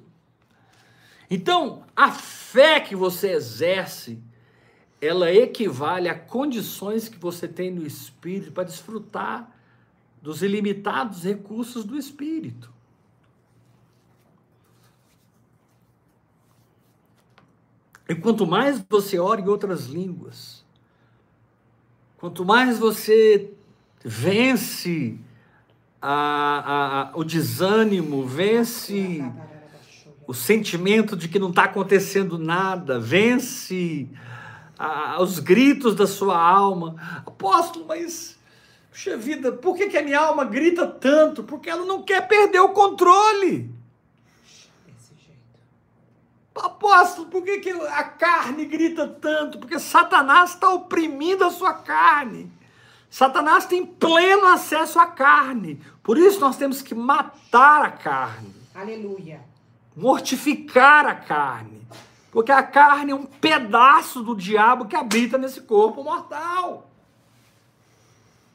Então, 1.31 1.81
a 1.95 2.11
fé 2.11 2.79
que 2.79 2.95
você 2.95 3.31
exerce, 3.31 4.21
ela 5.05 5.31
equivale 5.31 6.07
a 6.07 6.17
condições 6.17 7.09
que 7.09 7.17
você 7.17 7.47
tem 7.47 7.69
no 7.71 7.85
espírito 7.85 8.51
para 8.51 8.63
desfrutar 8.63 9.51
dos 10.21 10.41
ilimitados 10.41 11.23
recursos 11.23 11.83
do 11.83 11.97
espírito. 11.97 12.71
E 18.07 18.15
quanto 18.15 18.45
mais 18.45 18.83
você 18.89 19.19
ora 19.19 19.41
em 19.41 19.47
outras 19.47 19.87
línguas, 19.87 20.63
quanto 22.17 22.45
mais 22.45 22.79
você 22.79 23.51
vence 24.03 25.17
a- 26.01 26.09
a- 26.11 27.01
a- 27.01 27.11
o 27.17 27.23
desânimo, 27.23 28.25
vence 28.25 29.23
o 30.27 30.33
sentimento 30.33 31.15
de 31.15 31.27
que 31.27 31.39
não 31.39 31.49
está 31.49 31.63
acontecendo 31.65 32.37
nada, 32.37 32.99
vence 32.99 34.07
a- 34.77 35.21
os 35.21 35.39
gritos 35.39 35.95
da 35.95 36.07
sua 36.07 36.37
alma. 36.39 36.95
Apóstolo, 37.25 37.85
mas, 37.87 38.37
puxa 38.91 39.15
vida, 39.17 39.51
por 39.51 39.75
que, 39.75 39.87
que 39.87 39.97
a 39.97 40.01
minha 40.03 40.19
alma 40.19 40.45
grita 40.45 40.85
tanto? 40.87 41.43
Porque 41.43 41.69
ela 41.69 41.85
não 41.85 42.03
quer 42.03 42.27
perder 42.27 42.59
o 42.59 42.69
controle. 42.69 43.69
Desse 44.85 45.13
jeito. 45.25 45.39
Apóstolo, 46.55 47.27
por 47.27 47.43
que, 47.43 47.59
que 47.59 47.69
a 47.71 48.03
carne 48.03 48.65
grita 48.65 49.07
tanto? 49.07 49.59
Porque 49.59 49.79
Satanás 49.79 50.51
está 50.51 50.69
oprimindo 50.69 51.43
a 51.43 51.49
sua 51.51 51.73
carne. 51.73 52.51
Satanás 53.09 53.65
tem 53.67 53.85
pleno 53.85 54.47
acesso 54.47 54.99
à 54.99 55.05
carne. 55.05 55.79
Por 56.01 56.17
isso 56.17 56.39
nós 56.39 56.57
temos 56.57 56.81
que 56.81 56.95
matar 56.95 57.85
a 57.85 57.91
carne, 57.91 58.53
Aleluia. 58.73 59.39
mortificar 59.95 61.05
a 61.05 61.13
carne. 61.15 61.81
Porque 62.33 62.51
a 62.51 62.63
carne 62.63 63.11
é 63.11 63.15
um 63.15 63.27
pedaço 63.27 64.23
do 64.23 64.35
diabo 64.35 64.87
que 64.87 64.95
habita 64.95 65.37
nesse 65.37 65.61
corpo 65.61 66.03
mortal. 66.03 66.89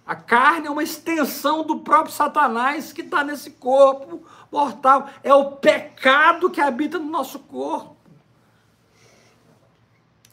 A 0.05 0.17
carne 0.17 0.67
é 0.67 0.71
uma 0.71 0.83
extensão 0.83 1.65
do 1.65 1.79
próprio 1.79 2.13
Satanás 2.13 2.93
que 2.93 3.03
está 3.03 3.23
nesse 3.23 3.53
corpo 3.53 4.27
mortal. 4.51 5.09
É 5.23 5.33
o 5.33 5.53
pecado 5.53 6.51
que 6.51 6.61
habita 6.61 6.99
no 6.99 7.09
nosso 7.09 7.39
corpo. 7.39 7.97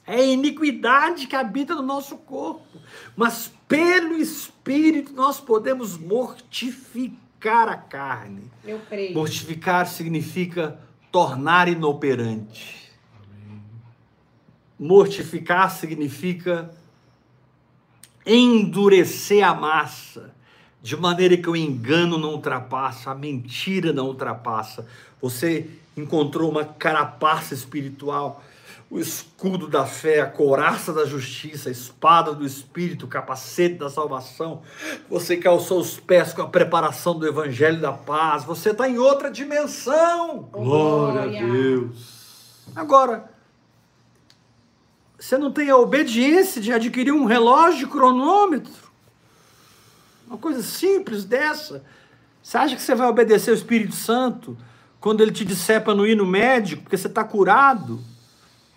É 0.08 0.16
a 0.16 0.24
iniquidade 0.24 1.28
que 1.28 1.36
habita 1.36 1.76
no 1.76 1.84
nosso 1.84 2.18
corpo. 2.18 2.80
Mas 3.16 3.52
pelo 3.68 4.18
Espírito 4.18 5.14
nós 5.14 5.40
podemos 5.40 6.00
mortificar 6.00 7.70
a 7.70 7.78
carne. 7.78 8.52
Eu 8.64 8.80
creio. 8.90 9.14
Mortificar 9.14 9.86
significa 9.86 10.80
tornar 11.12 11.68
inoperante. 11.68 12.85
Mortificar 14.78 15.72
significa 15.72 16.70
endurecer 18.26 19.46
a 19.48 19.54
massa, 19.54 20.34
de 20.82 20.98
maneira 20.98 21.38
que 21.38 21.50
o 21.50 21.56
engano 21.56 22.18
não 22.18 22.34
ultrapassa, 22.34 23.12
a 23.12 23.16
mentira 23.16 23.94
não 23.94 24.08
ultrapassa. 24.08 24.86
Você 25.22 25.70
encontrou 25.96 26.52
uma 26.52 26.66
carapaça 26.66 27.54
espiritual, 27.54 28.44
o 28.90 29.00
escudo 29.00 29.68
da 29.68 29.86
fé, 29.86 30.22
a 30.22 30.28
couraça 30.28 30.94
da 30.94 31.06
justiça, 31.06 31.70
a 31.70 31.72
espada 31.72 32.34
do 32.34 32.46
espírito, 32.46 33.06
o 33.06 33.10
capacete 33.10 33.76
da 33.76 33.90
salvação. 33.90 34.62
Você 35.10 35.38
calçou 35.38 35.80
os 35.80 36.00
pés 36.00 36.34
com 36.34 36.44
a 36.44 36.48
preparação 36.48 37.18
do 37.18 37.28
evangelho 37.28 37.82
da 37.82 37.92
paz. 37.92 38.44
Você 38.44 38.70
está 38.72 38.88
em 38.88 39.00
outra 39.00 39.32
dimensão. 39.32 40.50
Glória 40.52 41.24
a 41.24 41.28
Deus. 41.28 42.68
Agora, 42.76 43.35
você 45.26 45.40
não 45.40 45.52
tem 45.52 45.72
a 45.72 45.78
obediência 45.78 46.62
de 46.62 46.72
adquirir 46.72 47.12
um 47.12 47.26
relógio 47.26 47.88
cronômetro? 47.88 48.72
Uma 50.28 50.38
coisa 50.38 50.62
simples 50.62 51.26
dessa. 51.26 51.84
Você 52.44 52.56
acha 52.60 52.76
que 52.76 52.82
você 52.84 52.94
vai 52.94 53.08
obedecer 53.08 53.50
o 53.50 53.56
Espírito 53.56 53.96
Santo 53.96 54.56
quando 55.00 55.22
ele 55.22 55.32
te 55.32 55.44
disser 55.44 55.84
para 55.84 55.96
não 55.96 56.06
ir 56.06 56.14
no 56.14 56.28
médico 56.28 56.84
porque 56.84 56.96
você 56.96 57.08
está 57.08 57.24
curado 57.24 58.00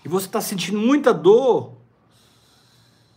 e 0.02 0.08
você 0.08 0.24
está 0.24 0.40
sentindo 0.40 0.78
muita 0.78 1.12
dor? 1.12 1.76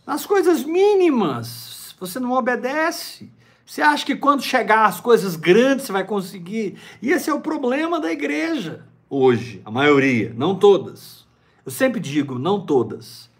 Nas 0.06 0.26
coisas 0.26 0.62
mínimas, 0.62 1.96
você 1.98 2.20
não 2.20 2.32
obedece. 2.32 3.32
Você 3.64 3.80
acha 3.80 4.04
que 4.04 4.14
quando 4.14 4.42
chegar 4.42 4.84
as 4.84 5.00
coisas 5.00 5.36
grandes 5.36 5.86
você 5.86 5.92
vai 5.92 6.04
conseguir? 6.04 6.76
E 7.00 7.10
esse 7.10 7.30
é 7.30 7.32
o 7.32 7.40
problema 7.40 7.98
da 7.98 8.12
igreja 8.12 8.84
hoje, 9.08 9.62
a 9.64 9.70
maioria, 9.70 10.34
não 10.36 10.54
todas. 10.54 11.21
Eu 11.64 11.70
sempre 11.72 12.00
digo, 12.00 12.38
não 12.38 12.64
todas. 12.64 13.30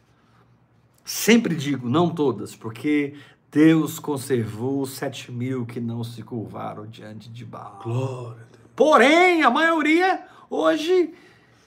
Sempre 1.04 1.56
digo, 1.56 1.88
não 1.88 2.08
todas, 2.08 2.54
porque 2.54 3.14
Deus 3.50 3.98
conservou 3.98 4.80
os 4.80 4.92
sete 4.92 5.32
mil 5.32 5.66
que 5.66 5.80
não 5.80 6.04
se 6.04 6.22
curvaram 6.22 6.87
diante 6.87 7.28
de 7.28 7.44
Baal. 7.44 7.80
Glória. 7.82 8.46
Porém, 8.74 9.42
a 9.42 9.50
maioria 9.50 10.24
hoje, 10.48 11.12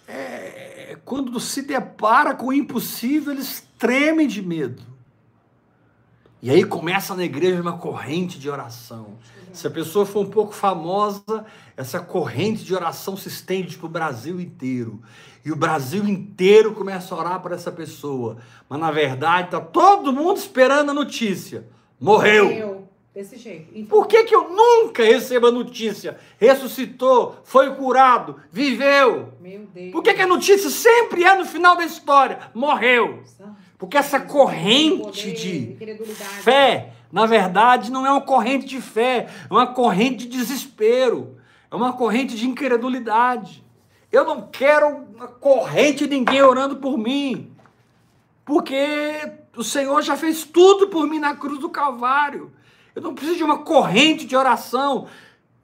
é, 0.08 0.98
quando 1.06 1.40
se 1.40 1.62
depara 1.62 2.34
com 2.34 2.48
o 2.48 2.54
impossível, 2.54 3.34
eles 3.34 3.68
tremem 3.78 4.28
de 4.28 4.42
medo. 4.42 4.82
E 6.42 6.50
aí 6.50 6.64
começa 6.64 7.16
na 7.16 7.24
igreja 7.24 7.62
uma 7.62 7.78
corrente 7.78 8.40
de 8.40 8.50
oração. 8.50 9.18
Se 9.56 9.68
a 9.68 9.72
pessoa 9.72 10.06
for 10.06 10.26
um 10.26 10.30
pouco 10.30 10.54
famosa, 10.54 11.46
essa 11.78 12.00
corrente 12.00 12.64
de 12.64 12.74
oração 12.74 13.16
se 13.16 13.28
estende 13.28 13.78
para 13.78 13.86
o 13.86 13.90
Brasil 13.90 14.40
inteiro. 14.40 15.02
E 15.44 15.52
o 15.52 15.56
Brasil 15.56 16.06
inteiro 16.06 16.74
começa 16.74 17.14
a 17.14 17.18
orar 17.18 17.42
por 17.42 17.52
essa 17.52 17.72
pessoa. 17.72 18.38
Mas 18.68 18.80
na 18.80 18.92
verdade 18.92 19.48
está 19.48 19.62
todo 19.62 20.12
mundo 20.12 20.38
esperando 20.38 20.92
a 20.92 20.94
notícia. 20.94 21.68
Morreu. 22.00 22.52
Eu, 22.52 22.90
desse 23.14 23.38
jeito. 23.38 23.70
Então, 23.74 23.98
Por 23.98 24.08
que, 24.08 24.26
que 24.26 24.36
eu 24.36 24.50
nunca 24.50 25.04
recebo 25.04 25.48
a 25.48 25.52
notícia? 25.52 26.18
Ressuscitou, 26.38 27.38
foi 27.44 27.74
curado, 27.76 28.36
viveu. 28.52 29.34
Meu 29.40 29.68
Deus. 29.74 29.92
Por 29.92 30.04
que, 30.04 30.14
que 30.14 30.22
a 30.22 30.28
notícia 30.28 30.70
sempre 30.70 31.24
é 31.24 31.36
no 31.36 31.46
final 31.46 31.78
da 31.78 31.86
história? 31.86 32.40
Morreu. 32.54 33.22
Santo. 33.24 33.65
Porque 33.78 33.98
essa 33.98 34.20
corrente 34.20 35.32
de 35.34 35.78
fé, 36.42 36.94
na 37.12 37.26
verdade, 37.26 37.92
não 37.92 38.06
é 38.06 38.12
uma 38.12 38.22
corrente 38.22 38.66
de 38.66 38.80
fé, 38.80 39.28
é 39.50 39.54
uma 39.54 39.68
corrente 39.68 40.28
de 40.28 40.38
desespero, 40.38 41.38
é 41.70 41.76
uma 41.76 41.94
corrente 41.94 42.36
de 42.36 42.48
incredulidade. 42.48 43.64
Eu 44.12 44.24
não 44.24 44.48
quero 44.48 45.06
uma 45.14 45.28
corrente 45.28 46.08
de 46.08 46.16
ninguém 46.16 46.42
orando 46.42 46.78
por 46.78 46.98
mim, 46.98 47.52
porque 48.46 49.34
o 49.58 49.64
Senhor 49.64 50.02
já 50.02 50.16
fez 50.16 50.46
tudo 50.46 50.88
por 50.88 51.06
mim 51.06 51.20
na 51.20 51.36
cruz 51.36 51.60
do 51.60 51.70
Calvário. 51.70 52.54
Eu 52.96 53.02
não 53.02 53.14
preciso 53.14 53.38
de 53.38 53.44
uma 53.44 53.60
corrente 53.60 54.26
de 54.26 54.38
oração. 54.38 55.08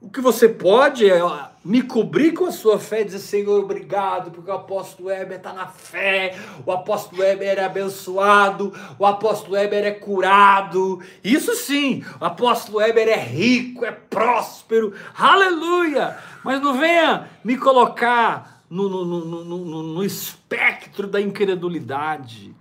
O 0.02 0.10
que 0.10 0.20
você 0.20 0.48
pode 0.48 1.08
é 1.08 1.20
me 1.64 1.80
cobrir 1.80 2.32
com 2.32 2.46
a 2.46 2.50
sua 2.50 2.76
fé 2.76 3.02
e 3.02 3.04
dizer, 3.04 3.20
Senhor, 3.20 3.62
obrigado, 3.62 4.32
porque 4.32 4.50
o 4.50 4.54
apóstolo 4.54 5.08
Weber 5.08 5.38
está 5.38 5.52
na 5.52 5.68
fé, 5.68 6.36
o 6.66 6.72
apóstolo 6.72 7.22
Weber 7.22 7.56
é 7.56 7.64
abençoado, 7.64 8.74
o 8.98 9.06
apóstolo 9.06 9.54
Weber 9.54 9.84
é 9.84 9.92
curado. 9.92 11.00
Isso 11.22 11.54
sim, 11.54 12.04
o 12.20 12.24
apóstolo 12.24 12.78
Weber 12.78 13.06
é 13.08 13.16
rico, 13.16 13.84
é 13.84 13.92
próspero, 13.92 14.92
aleluia! 15.16 16.18
Mas 16.42 16.60
não 16.60 16.76
venha 16.76 17.28
me 17.44 17.56
colocar 17.56 18.64
no, 18.68 18.88
no, 18.88 19.04
no, 19.04 19.44
no- 19.44 19.82
no 19.84 20.04
espectro 20.04 21.06
da 21.06 21.20
incredulidade. 21.20 22.52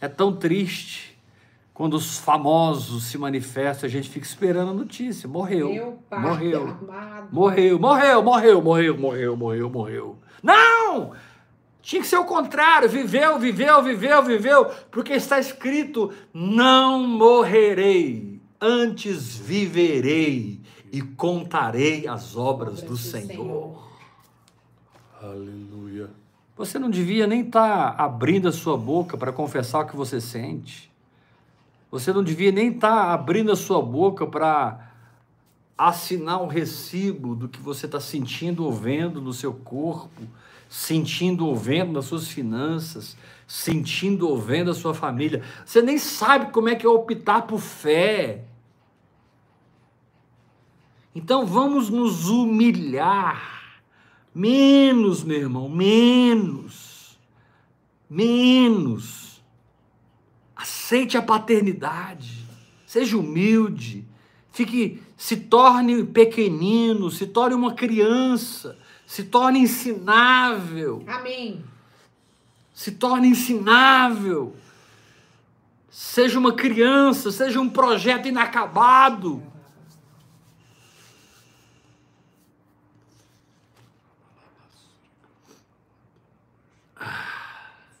É 0.00 0.08
tão 0.08 0.34
triste 0.34 1.07
quando 1.78 1.94
os 1.94 2.18
famosos 2.18 3.04
se 3.04 3.16
manifestam, 3.16 3.86
a 3.86 3.88
gente 3.88 4.10
fica 4.10 4.26
esperando 4.26 4.72
a 4.72 4.74
notícia. 4.74 5.28
Morreu. 5.28 5.72
Meu 5.72 5.98
pai 6.10 6.20
morreu. 6.20 6.62
amado. 6.62 7.28
Morreu, 7.30 7.78
morreu, 7.78 8.20
morreu, 8.20 8.60
morreu, 8.60 8.98
morreu, 8.98 9.36
morreu, 9.36 9.70
morreu. 9.70 10.18
Não! 10.42 11.12
Tinha 11.80 12.02
que 12.02 12.08
ser 12.08 12.16
o 12.16 12.24
contrário. 12.24 12.88
Viveu, 12.88 13.38
viveu, 13.38 13.80
viveu, 13.80 14.24
viveu. 14.24 14.64
Porque 14.90 15.12
está 15.12 15.38
escrito: 15.38 16.12
não 16.34 17.06
morrerei, 17.06 18.40
antes 18.60 19.36
viverei 19.36 20.60
e 20.90 21.00
contarei 21.00 22.08
as 22.08 22.36
obras 22.36 22.82
do 22.82 22.96
Senhor. 22.96 23.88
Aleluia. 25.22 26.10
Você 26.56 26.76
não 26.76 26.90
devia 26.90 27.28
nem 27.28 27.42
estar 27.42 27.94
abrindo 27.96 28.48
a 28.48 28.52
sua 28.52 28.76
boca 28.76 29.16
para 29.16 29.32
confessar 29.32 29.84
o 29.84 29.86
que 29.86 29.94
você 29.94 30.20
sente. 30.20 30.88
Você 31.90 32.12
não 32.12 32.22
devia 32.22 32.52
nem 32.52 32.68
estar 32.74 33.12
abrindo 33.12 33.50
a 33.50 33.56
sua 33.56 33.80
boca 33.80 34.26
para 34.26 34.92
assinar 35.76 36.42
um 36.42 36.46
recibo 36.46 37.34
do 37.34 37.48
que 37.48 37.60
você 37.60 37.86
está 37.86 38.00
sentindo 38.00 38.64
ou 38.64 38.72
vendo 38.72 39.20
no 39.20 39.32
seu 39.32 39.54
corpo, 39.54 40.22
sentindo 40.68 41.46
ou 41.46 41.56
vendo 41.56 41.92
nas 41.92 42.04
suas 42.04 42.28
finanças, 42.28 43.16
sentindo 43.46 44.28
ou 44.28 44.36
vendo 44.36 44.70
a 44.70 44.74
sua 44.74 44.92
família. 44.92 45.42
Você 45.64 45.80
nem 45.80 45.96
sabe 45.96 46.52
como 46.52 46.68
é 46.68 46.74
que 46.74 46.84
é 46.84 46.88
optar 46.88 47.42
por 47.42 47.60
fé. 47.60 48.44
Então 51.14 51.46
vamos 51.46 51.88
nos 51.88 52.28
humilhar. 52.28 53.80
Menos, 54.34 55.24
meu 55.24 55.38
irmão, 55.38 55.68
menos. 55.68 57.18
Menos. 58.10 59.17
Aceite 60.88 61.18
a 61.18 61.22
paternidade. 61.22 62.48
Seja 62.86 63.18
humilde. 63.18 64.06
Fique, 64.50 65.02
se 65.18 65.36
torne 65.36 66.02
pequenino, 66.02 67.10
se 67.10 67.26
torne 67.26 67.54
uma 67.54 67.74
criança, 67.74 68.74
se 69.06 69.24
torne 69.24 69.58
ensinável, 69.58 71.04
Amém. 71.06 71.62
se 72.72 72.92
torne 72.92 73.28
ensinável. 73.28 74.56
Seja 75.90 76.38
uma 76.38 76.54
criança, 76.54 77.30
seja 77.30 77.60
um 77.60 77.68
projeto 77.68 78.26
inacabado. 78.26 79.42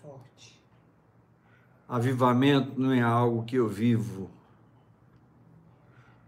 Forte. 0.00 0.58
Avivamento 1.88 2.78
não 2.78 2.92
é 2.92 3.00
algo 3.00 3.44
que 3.44 3.56
eu 3.56 3.66
vivo 3.66 4.28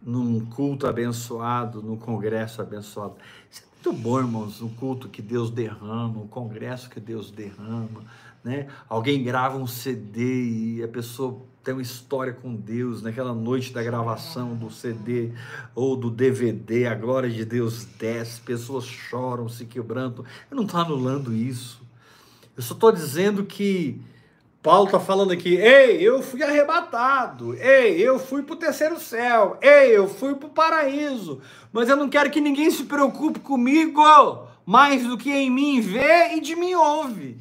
num 0.02 0.46
culto 0.46 0.86
abençoado, 0.86 1.82
num 1.82 1.96
congresso 1.96 2.62
abençoado. 2.62 3.16
Isso 3.50 3.62
é 3.62 3.66
muito 3.74 4.02
bom, 4.02 4.18
irmãos, 4.18 4.62
um 4.62 4.70
culto 4.70 5.08
que 5.08 5.20
Deus 5.20 5.50
derrama, 5.50 6.20
um 6.20 6.26
congresso 6.26 6.88
que 6.88 6.98
Deus 6.98 7.30
derrama, 7.30 8.02
né? 8.42 8.68
Alguém 8.88 9.22
grava 9.22 9.58
um 9.58 9.66
CD 9.66 10.76
e 10.78 10.82
a 10.82 10.88
pessoa 10.88 11.42
tem 11.62 11.74
uma 11.74 11.82
história 11.82 12.32
com 12.32 12.54
Deus 12.54 13.02
naquela 13.02 13.34
noite 13.34 13.70
da 13.70 13.82
gravação 13.82 14.56
do 14.56 14.70
CD 14.70 15.32
ou 15.74 15.94
do 15.94 16.10
DVD, 16.10 16.86
a 16.86 16.94
glória 16.94 17.28
de 17.28 17.44
Deus 17.44 17.84
desce, 17.84 18.40
pessoas 18.40 18.86
choram, 18.86 19.46
se 19.46 19.66
quebrantam. 19.66 20.24
Eu 20.50 20.56
não 20.56 20.64
estou 20.64 20.80
anulando 20.80 21.34
isso. 21.34 21.82
Eu 22.56 22.62
só 22.62 22.72
estou 22.72 22.90
dizendo 22.90 23.44
que 23.44 24.00
Paulo 24.62 24.84
está 24.84 25.00
falando 25.00 25.32
aqui, 25.32 25.54
ei, 25.54 26.02
eu 26.02 26.22
fui 26.22 26.42
arrebatado, 26.42 27.54
ei, 27.54 27.98
eu 27.98 28.18
fui 28.18 28.42
para 28.42 28.52
o 28.52 28.58
terceiro 28.58 29.00
céu, 29.00 29.56
ei, 29.62 29.96
eu 29.96 30.06
fui 30.06 30.34
para 30.34 30.48
o 30.48 30.50
paraíso, 30.50 31.40
mas 31.72 31.88
eu 31.88 31.96
não 31.96 32.10
quero 32.10 32.30
que 32.30 32.42
ninguém 32.42 32.70
se 32.70 32.84
preocupe 32.84 33.40
comigo 33.40 34.02
mais 34.66 35.06
do 35.06 35.16
que 35.16 35.30
em 35.30 35.50
mim 35.50 35.80
vê 35.80 36.34
e 36.34 36.40
de 36.40 36.54
mim 36.54 36.74
ouve. 36.74 37.40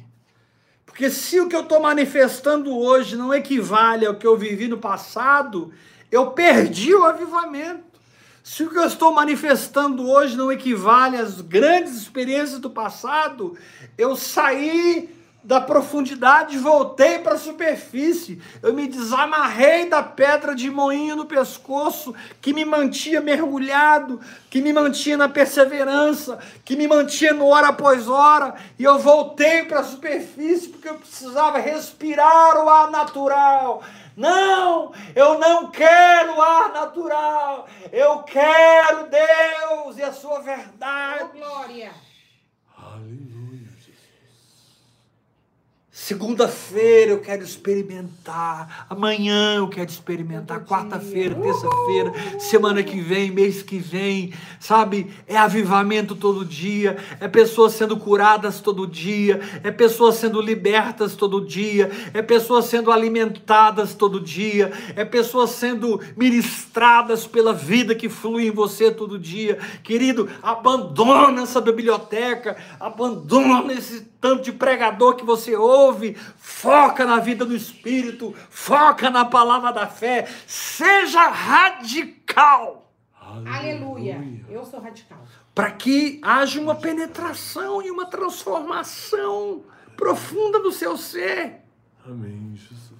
Porque 0.86 1.10
se 1.10 1.38
o 1.38 1.46
que 1.46 1.54
eu 1.54 1.60
estou 1.60 1.80
manifestando 1.80 2.74
hoje 2.74 3.16
não 3.16 3.34
equivale 3.34 4.06
ao 4.06 4.14
que 4.14 4.26
eu 4.26 4.36
vivi 4.38 4.66
no 4.66 4.78
passado, 4.78 5.70
eu 6.10 6.30
perdi 6.30 6.94
o 6.94 7.04
avivamento. 7.04 8.00
Se 8.42 8.64
o 8.64 8.70
que 8.70 8.78
eu 8.78 8.86
estou 8.86 9.12
manifestando 9.12 10.08
hoje 10.08 10.38
não 10.38 10.50
equivale 10.50 11.18
às 11.18 11.42
grandes 11.42 11.94
experiências 11.94 12.58
do 12.58 12.70
passado, 12.70 13.56
eu 13.98 14.16
saí 14.16 15.19
da 15.42 15.60
profundidade 15.60 16.58
voltei 16.58 17.18
para 17.18 17.34
a 17.34 17.38
superfície. 17.38 18.42
Eu 18.62 18.74
me 18.74 18.86
desamarrei 18.86 19.88
da 19.88 20.02
pedra 20.02 20.54
de 20.54 20.70
moinho 20.70 21.16
no 21.16 21.24
pescoço 21.24 22.14
que 22.40 22.52
me 22.52 22.64
mantinha 22.64 23.20
mergulhado, 23.20 24.20
que 24.50 24.60
me 24.60 24.72
mantinha 24.72 25.16
na 25.16 25.28
perseverança, 25.28 26.38
que 26.64 26.76
me 26.76 26.86
mantinha 26.86 27.32
no 27.32 27.46
hora 27.46 27.68
após 27.68 28.08
hora, 28.08 28.54
e 28.78 28.84
eu 28.84 28.98
voltei 28.98 29.64
para 29.64 29.80
a 29.80 29.84
superfície 29.84 30.68
porque 30.68 30.88
eu 30.88 30.96
precisava 30.96 31.58
respirar 31.58 32.56
o 32.62 32.68
ar 32.68 32.90
natural. 32.90 33.82
Não, 34.16 34.92
eu 35.14 35.38
não 35.38 35.70
quero 35.70 36.42
ar 36.42 36.72
natural. 36.72 37.66
Eu 37.90 38.18
quero 38.24 39.08
Deus 39.08 39.96
e 39.96 40.02
a 40.02 40.12
sua 40.12 40.40
Oh, 40.40 40.42
verdade. 40.42 41.38
glória. 41.38 41.92
Aleluia. 42.76 43.39
Segunda-feira 46.02 47.10
eu 47.10 47.20
quero 47.20 47.44
experimentar. 47.44 48.86
Amanhã 48.88 49.56
eu 49.56 49.68
quero 49.68 49.90
experimentar. 49.90 50.64
Quarta-feira, 50.64 51.34
terça-feira, 51.34 52.12
semana 52.38 52.82
que 52.82 53.02
vem, 53.02 53.30
mês 53.30 53.62
que 53.62 53.76
vem. 53.78 54.32
Sabe? 54.58 55.12
É 55.26 55.36
avivamento 55.36 56.16
todo 56.16 56.42
dia. 56.42 56.96
É 57.20 57.28
pessoas 57.28 57.74
sendo 57.74 57.98
curadas 57.98 58.60
todo 58.60 58.86
dia. 58.86 59.42
É 59.62 59.70
pessoas 59.70 60.14
sendo 60.14 60.40
libertas 60.40 61.14
todo 61.14 61.44
dia. 61.44 61.90
É 62.14 62.22
pessoas 62.22 62.64
sendo 62.64 62.90
alimentadas 62.90 63.94
todo 63.94 64.18
dia. 64.18 64.72
É 64.96 65.04
pessoas 65.04 65.50
sendo 65.50 66.00
ministradas 66.16 67.26
pela 67.26 67.52
vida 67.52 67.94
que 67.94 68.08
flui 68.08 68.46
em 68.46 68.50
você 68.50 68.90
todo 68.90 69.18
dia. 69.18 69.58
Querido, 69.82 70.30
abandona 70.42 71.42
essa 71.42 71.60
biblioteca. 71.60 72.56
Abandona 72.80 73.70
esse 73.74 74.08
tanto 74.20 74.42
de 74.42 74.52
pregador 74.52 75.16
que 75.16 75.24
você 75.24 75.56
ouve, 75.56 75.89
foca 76.36 77.04
na 77.06 77.18
vida 77.18 77.44
do 77.44 77.54
Espírito, 77.54 78.34
foca 78.48 79.10
na 79.10 79.24
palavra 79.24 79.72
da 79.72 79.86
fé, 79.86 80.28
seja 80.46 81.28
radical. 81.28 82.92
Aleluia. 83.14 84.16
Aleluia. 84.16 84.44
Eu 84.48 84.64
sou 84.66 84.80
radical. 84.80 85.24
Para 85.54 85.70
que 85.70 86.20
haja 86.22 86.60
uma 86.60 86.74
penetração 86.74 87.82
e 87.82 87.90
uma 87.90 88.06
transformação 88.06 89.64
profunda 89.96 90.58
do 90.60 90.72
seu 90.72 90.96
ser. 90.96 91.60
Amém, 92.04 92.54
Jesus. 92.56 92.90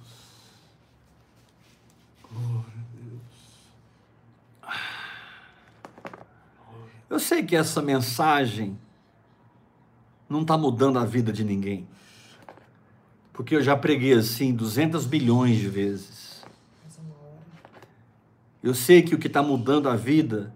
Glória 2.31 2.73
a 2.77 2.83
Deus. 4.69 4.77
Eu 7.09 7.19
sei 7.19 7.43
que 7.43 7.55
essa 7.55 7.81
mensagem 7.81 8.79
não 10.29 10.43
está 10.43 10.57
mudando 10.57 10.97
a 10.97 11.03
vida 11.03 11.33
de 11.33 11.43
ninguém. 11.43 11.87
Porque 13.41 13.55
eu 13.55 13.63
já 13.63 13.75
preguei 13.75 14.13
assim 14.13 14.53
200 14.53 15.07
bilhões 15.07 15.57
de 15.57 15.67
vezes. 15.67 16.45
Eu 18.61 18.75
sei 18.75 19.01
que 19.01 19.15
o 19.15 19.17
que 19.17 19.25
está 19.25 19.41
mudando 19.41 19.89
a 19.89 19.95
vida 19.95 20.53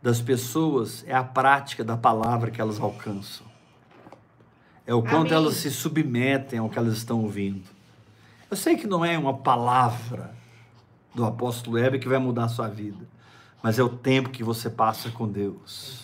das 0.00 0.20
pessoas 0.20 1.02
é 1.08 1.12
a 1.12 1.24
prática 1.24 1.82
da 1.82 1.96
palavra 1.96 2.52
que 2.52 2.60
elas 2.60 2.78
alcançam. 2.78 3.44
É 4.86 4.94
o 4.94 5.02
quanto 5.02 5.32
Amém. 5.32 5.32
elas 5.32 5.54
se 5.54 5.68
submetem 5.68 6.60
ao 6.60 6.70
que 6.70 6.78
elas 6.78 6.96
estão 6.96 7.22
ouvindo. 7.22 7.68
Eu 8.48 8.56
sei 8.56 8.76
que 8.76 8.86
não 8.86 9.04
é 9.04 9.18
uma 9.18 9.38
palavra 9.38 10.32
do 11.12 11.24
apóstolo 11.24 11.76
Heber 11.76 11.98
que 11.98 12.08
vai 12.08 12.20
mudar 12.20 12.44
a 12.44 12.48
sua 12.48 12.68
vida, 12.68 13.04
mas 13.60 13.80
é 13.80 13.82
o 13.82 13.88
tempo 13.88 14.30
que 14.30 14.44
você 14.44 14.70
passa 14.70 15.10
com 15.10 15.26
Deus. 15.26 16.01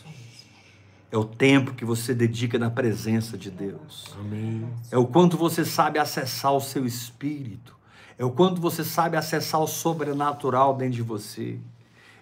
É 1.11 1.17
o 1.17 1.25
tempo 1.25 1.73
que 1.73 1.85
você 1.85 2.15
dedica 2.15 2.59
na 2.59 2.71
presença 2.71 3.39
de 3.39 3.51
Deus. 3.51 4.15
Amém. 4.21 4.69
É 4.91 4.99
o 4.99 5.07
quanto 5.07 5.37
você 5.37 5.65
sabe 5.65 5.99
acessar 5.99 6.53
o 6.53 6.61
seu 6.61 6.85
espírito. 6.85 7.75
É 8.19 8.25
o 8.25 8.31
quanto 8.31 8.61
você 8.61 8.85
sabe 8.85 9.17
acessar 9.17 9.61
o 9.61 9.67
sobrenatural 9.67 10.77
dentro 10.77 10.97
de 10.97 11.03
você. 11.03 11.59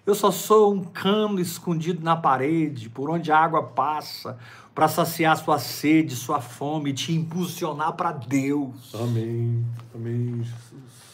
Eu 0.05 0.15
só 0.15 0.31
sou 0.31 0.73
um 0.73 0.83
cano 0.85 1.39
escondido 1.41 2.01
na 2.01 2.15
parede, 2.15 2.89
por 2.89 3.09
onde 3.09 3.29
a 3.29 3.37
água 3.37 3.61
passa, 3.61 4.37
para 4.73 4.87
saciar 4.87 5.35
sua 5.35 5.59
sede, 5.59 6.15
sua 6.15 6.39
fome, 6.39 6.91
e 6.91 6.93
te 6.93 7.11
impulsionar 7.11 7.93
para 7.93 8.13
Deus. 8.13 8.95
Amém. 8.95 9.65
Amém, 9.93 10.43
Jesus. 10.43 11.07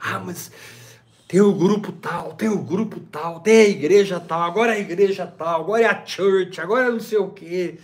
Ah, 0.00 0.18
mas 0.20 0.50
tem 1.34 1.40
o 1.40 1.52
grupo 1.52 1.90
tal, 1.90 2.34
tem 2.34 2.48
o 2.48 2.62
grupo 2.62 3.00
tal, 3.10 3.40
tem 3.40 3.56
a 3.56 3.68
igreja 3.68 4.20
tal, 4.20 4.40
agora 4.42 4.72
é 4.72 4.76
a 4.76 4.80
igreja 4.80 5.26
tal, 5.26 5.62
agora 5.62 5.82
é 5.82 5.86
a 5.86 6.06
church, 6.06 6.60
agora 6.60 6.86
é 6.86 6.92
não 6.92 7.00
sei 7.00 7.18
o 7.18 7.30
quê. 7.30 7.80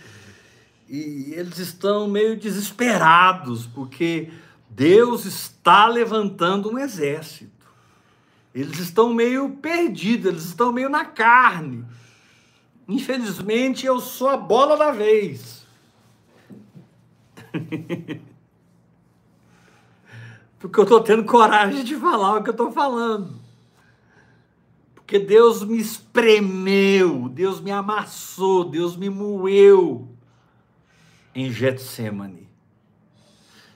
E 0.87 1.33
eles 1.35 1.57
estão 1.57 2.07
meio 2.07 2.39
desesperados, 2.39 3.67
porque 3.67 4.31
Deus 4.69 5.25
está 5.25 5.85
levantando 5.85 6.71
um 6.71 6.79
exército. 6.79 7.51
Eles 8.55 8.79
estão 8.79 9.13
meio 9.13 9.49
perdidos, 9.49 10.31
eles 10.31 10.45
estão 10.45 10.71
meio 10.71 10.87
na 10.89 11.03
carne. 11.03 11.83
Infelizmente, 12.87 13.85
eu 13.85 13.99
sou 13.99 14.29
a 14.29 14.37
bola 14.37 14.77
da 14.77 14.91
vez. 14.91 15.67
Porque 20.57 20.79
eu 20.79 20.83
estou 20.83 21.01
tendo 21.01 21.25
coragem 21.25 21.83
de 21.83 21.97
falar 21.97 22.37
o 22.37 22.43
que 22.43 22.49
eu 22.49 22.53
estou 22.53 22.71
falando. 22.71 23.40
Porque 25.11 25.25
Deus 25.25 25.61
me 25.61 25.77
espremeu, 25.77 27.27
Deus 27.27 27.59
me 27.59 27.69
amassou, 27.69 28.63
Deus 28.63 28.95
me 28.95 29.09
moeu 29.09 30.07
em 31.35 31.51
Getsemane. 31.51 32.47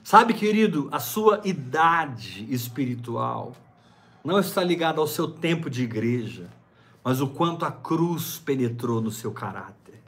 Sabe, 0.02 0.32
querido, 0.32 0.88
a 0.90 0.98
sua 0.98 1.42
idade 1.44 2.46
espiritual 2.48 3.54
não 4.24 4.38
está 4.38 4.64
ligada 4.64 4.98
ao 4.98 5.06
seu 5.06 5.28
tempo 5.28 5.68
de 5.68 5.82
igreja, 5.82 6.48
mas 7.04 7.20
o 7.20 7.28
quanto 7.28 7.66
a 7.66 7.70
cruz 7.70 8.38
penetrou 8.38 9.02
no 9.02 9.10
seu 9.10 9.30
caráter. 9.30 10.02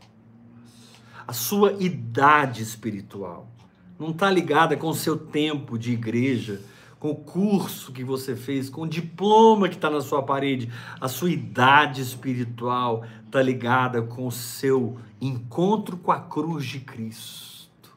A 1.26 1.34
sua 1.34 1.72
idade 1.72 2.62
espiritual 2.62 3.50
não 3.98 4.12
está 4.12 4.30
ligada 4.30 4.78
com 4.78 4.88
o 4.88 4.94
seu 4.94 5.18
tempo 5.18 5.78
de 5.78 5.92
igreja, 5.92 6.62
com 6.98 7.10
o 7.10 7.16
curso 7.16 7.92
que 7.92 8.02
você 8.02 8.34
fez, 8.34 8.68
com 8.68 8.82
o 8.82 8.88
diploma 8.88 9.68
que 9.68 9.76
está 9.76 9.88
na 9.88 10.00
sua 10.00 10.22
parede. 10.22 10.70
A 11.00 11.08
sua 11.08 11.30
idade 11.30 12.02
espiritual 12.02 13.04
está 13.24 13.40
ligada 13.40 14.02
com 14.02 14.26
o 14.26 14.32
seu 14.32 14.98
encontro 15.20 15.96
com 15.96 16.10
a 16.10 16.20
cruz 16.20 16.64
de 16.64 16.80
Cristo, 16.80 17.96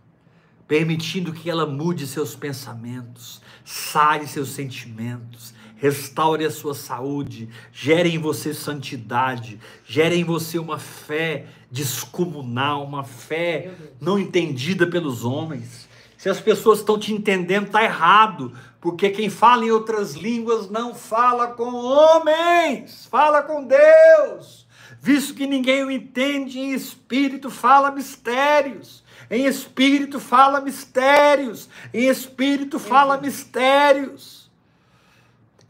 permitindo 0.68 1.34
que 1.34 1.49
ela 1.49 1.66
mude 1.66 2.06
seus 2.06 2.36
pensamentos, 2.36 3.41
sare 3.64 4.28
seus 4.28 4.49
sentimentos, 4.49 5.54
restaure 5.78 6.45
a 6.45 6.52
sua 6.52 6.76
saúde, 6.76 7.49
gere 7.72 8.14
em 8.14 8.20
você 8.20 8.54
santidade, 8.54 9.60
gere 9.84 10.16
em 10.16 10.24
você 10.24 10.60
uma 10.60 10.78
fé 10.78 11.47
descomunal, 11.72 12.84
uma 12.84 13.04
fé 13.04 13.72
não 13.99 14.20
entendida 14.20 14.86
pelos 14.86 15.26
homens. 15.26 15.89
Se 16.18 16.30
as 16.30 16.39
pessoas 16.39 16.80
estão 16.80 16.99
te 16.99 17.12
entendendo, 17.12 17.66
está 17.66 17.84
errado, 17.84 18.54
porque 18.82 19.12
quem 19.12 19.30
fala 19.30 19.64
em 19.64 19.72
outras 19.72 20.16
línguas 20.16 20.70
não 20.70 20.96
fala 20.96 21.50
com 21.50 21.72
homens, 21.72 23.06
fala 23.06 23.44
com 23.44 23.64
Deus. 23.64 24.68
Visto 25.00 25.36
que 25.36 25.46
ninguém 25.46 25.84
o 25.84 25.92
entende, 25.92 26.60
em 26.60 26.74
espírito 26.74 27.52
fala 27.52 27.92
mistérios. 27.92 29.04
Em 29.30 29.46
espírito 29.46 30.20
fala 30.20 30.60
mistérios. 30.60 31.70
Em 31.94 32.08
espírito 32.08 32.80
fala 32.80 33.18
mistérios 33.18 34.41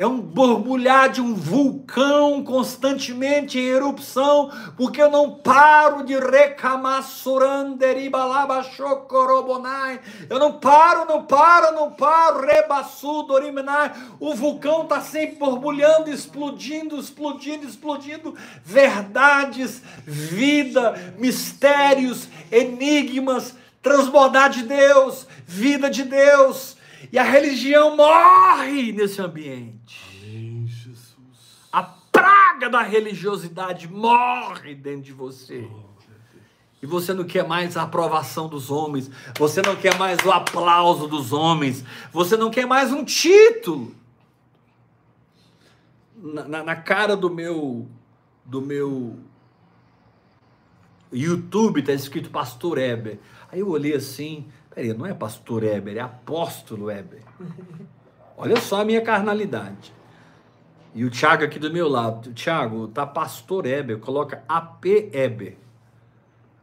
é 0.01 0.07
um 0.07 0.19
borbulhar 0.19 1.11
de 1.11 1.21
um 1.21 1.35
vulcão 1.35 2.43
constantemente 2.43 3.59
em 3.59 3.67
erupção, 3.67 4.49
porque 4.75 4.99
eu 4.99 5.11
não 5.11 5.35
paro 5.35 6.03
de 6.03 6.17
recamar 6.17 7.03
Eu 10.27 10.39
não 10.39 10.53
paro, 10.53 11.05
não 11.05 11.23
paro, 11.23 11.75
não 11.75 11.91
paro, 11.91 12.43
rebassudoriminai. 12.43 13.91
O 14.19 14.33
vulcão 14.33 14.81
está 14.81 15.01
sempre 15.01 15.35
borbulhando, 15.35 16.09
explodindo, 16.09 16.99
explodindo, 16.99 17.67
explodindo. 17.67 18.35
Verdades, 18.65 19.83
vida, 20.03 21.13
mistérios, 21.19 22.27
enigmas, 22.51 23.55
transbordar 23.83 24.49
de 24.49 24.63
Deus, 24.63 25.27
vida 25.45 25.91
de 25.91 26.01
Deus 26.01 26.80
e 27.11 27.17
a 27.17 27.23
religião 27.23 27.95
morre 27.95 28.91
nesse 28.91 29.21
ambiente. 29.21 30.19
Amém, 30.21 30.65
Jesus. 30.67 31.67
A 31.71 31.83
praga 31.83 32.69
da 32.69 32.81
religiosidade 32.81 33.87
morre 33.87 34.75
dentro 34.75 35.03
de 35.03 35.13
você. 35.13 35.67
E 36.81 36.85
você 36.85 37.13
não 37.13 37.23
quer 37.23 37.47
mais 37.47 37.77
a 37.77 37.83
aprovação 37.83 38.49
dos 38.49 38.71
homens, 38.71 39.09
você 39.37 39.61
não 39.61 39.75
quer 39.75 39.97
mais 39.99 40.17
o 40.25 40.31
aplauso 40.31 41.07
dos 41.07 41.31
homens, 41.31 41.85
você 42.11 42.35
não 42.35 42.49
quer 42.49 42.65
mais 42.65 42.91
um 42.91 43.05
título. 43.05 43.95
Na, 46.15 46.43
na, 46.43 46.63
na 46.63 46.75
cara 46.75 47.15
do 47.15 47.29
meu 47.29 47.87
do 48.43 48.61
meu 48.61 49.17
YouTube 51.11 51.81
está 51.81 51.93
escrito 51.93 52.29
Pastor 52.29 52.77
Eber. 52.77 53.19
Aí 53.51 53.59
eu 53.59 53.69
olhei 53.69 53.93
assim, 53.93 54.47
Peraí, 54.73 54.93
não 54.93 55.05
é 55.05 55.13
pastor 55.13 55.63
Heber, 55.63 55.97
é 55.97 55.99
apóstolo 55.99 56.89
Heber. 56.89 57.21
Olha 58.37 58.55
só 58.59 58.81
a 58.81 58.85
minha 58.85 59.01
carnalidade. 59.01 59.93
E 60.95 61.05
o 61.05 61.09
Thiago 61.09 61.43
aqui 61.43 61.59
do 61.59 61.71
meu 61.71 61.87
lado. 61.87 62.33
Thiago, 62.33 62.87
tá 62.87 63.05
pastor 63.05 63.65
Heber, 63.65 63.99
coloca 63.99 64.43
AP 64.47 64.85
Heber. 65.13 65.57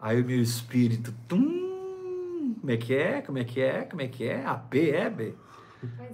Aí 0.00 0.20
o 0.20 0.24
meu 0.24 0.40
espírito, 0.40 1.14
tum, 1.26 2.54
como 2.60 2.70
é 2.70 2.76
que 2.76 2.94
é? 2.94 3.20
Como 3.20 3.38
é 3.38 3.44
que 3.44 3.60
é? 3.60 3.82
Como 3.82 4.02
é 4.02 4.08
que 4.08 4.24
é? 4.24 4.44
AP 4.44 4.74
Heber? 4.74 5.34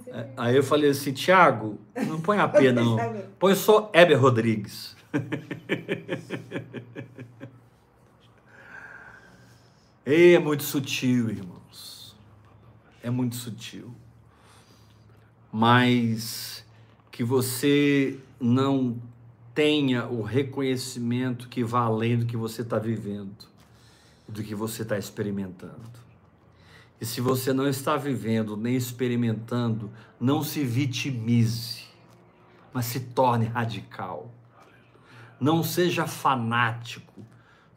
É, 0.07 0.27
aí 0.37 0.55
eu 0.55 0.63
falei 0.63 0.89
assim, 0.89 1.13
Thiago, 1.13 1.79
não 2.07 2.21
põe 2.21 2.37
AP 2.39 2.55
não. 2.73 2.97
Põe 3.39 3.55
só 3.55 3.89
Heber 3.93 4.19
Rodrigues. 4.19 4.95
É 10.07 10.37
muito 10.37 10.61
sutil, 10.61 11.31
irmãos. 11.31 11.64
É 13.05 13.11
muito 13.11 13.35
sutil. 13.35 13.93
Mas 15.51 16.65
que 17.11 17.23
você 17.23 18.19
não 18.41 18.99
tenha 19.53 20.07
o 20.07 20.23
reconhecimento 20.23 21.47
que 21.47 21.63
vá 21.63 21.81
além 21.81 22.17
do 22.17 22.25
que 22.25 22.35
você 22.35 22.63
está 22.63 22.79
vivendo, 22.79 23.45
do 24.27 24.41
que 24.41 24.55
você 24.55 24.81
está 24.81 24.97
experimentando. 24.97 25.99
E 26.99 27.05
se 27.05 27.21
você 27.21 27.53
não 27.53 27.67
está 27.67 27.95
vivendo 27.95 28.57
nem 28.57 28.75
experimentando, 28.75 29.91
não 30.19 30.41
se 30.41 30.63
vitimize, 30.63 31.83
mas 32.73 32.87
se 32.87 33.01
torne 33.01 33.45
radical. 33.45 34.33
Não 35.39 35.61
seja 35.61 36.07
fanático, 36.07 37.23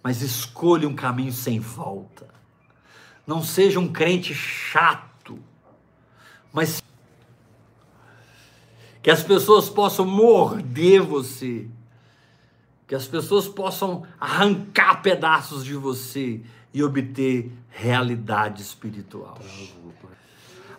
mas 0.03 0.23
escolha 0.23 0.89
um 0.89 0.95
caminho 0.95 1.35
sem 1.35 1.61
volta. 1.61 2.27
Não 3.27 3.43
seja 3.43 3.79
um 3.79 3.93
crente 3.93 4.33
chato, 4.35 5.08
mas 6.53 6.83
que 9.03 9.11
as 9.11 9.23
pessoas 9.23 9.69
possam 9.69 10.05
morder 10.05 11.03
você, 11.03 11.67
que 12.87 12.95
as 12.95 13.07
pessoas 13.07 13.47
possam 13.47 14.05
arrancar 14.19 15.03
pedaços 15.03 15.65
de 15.65 15.75
você 15.75 16.41
e 16.73 16.83
obter 16.83 17.53
realidade 17.71 18.63
espiritual. 18.63 19.39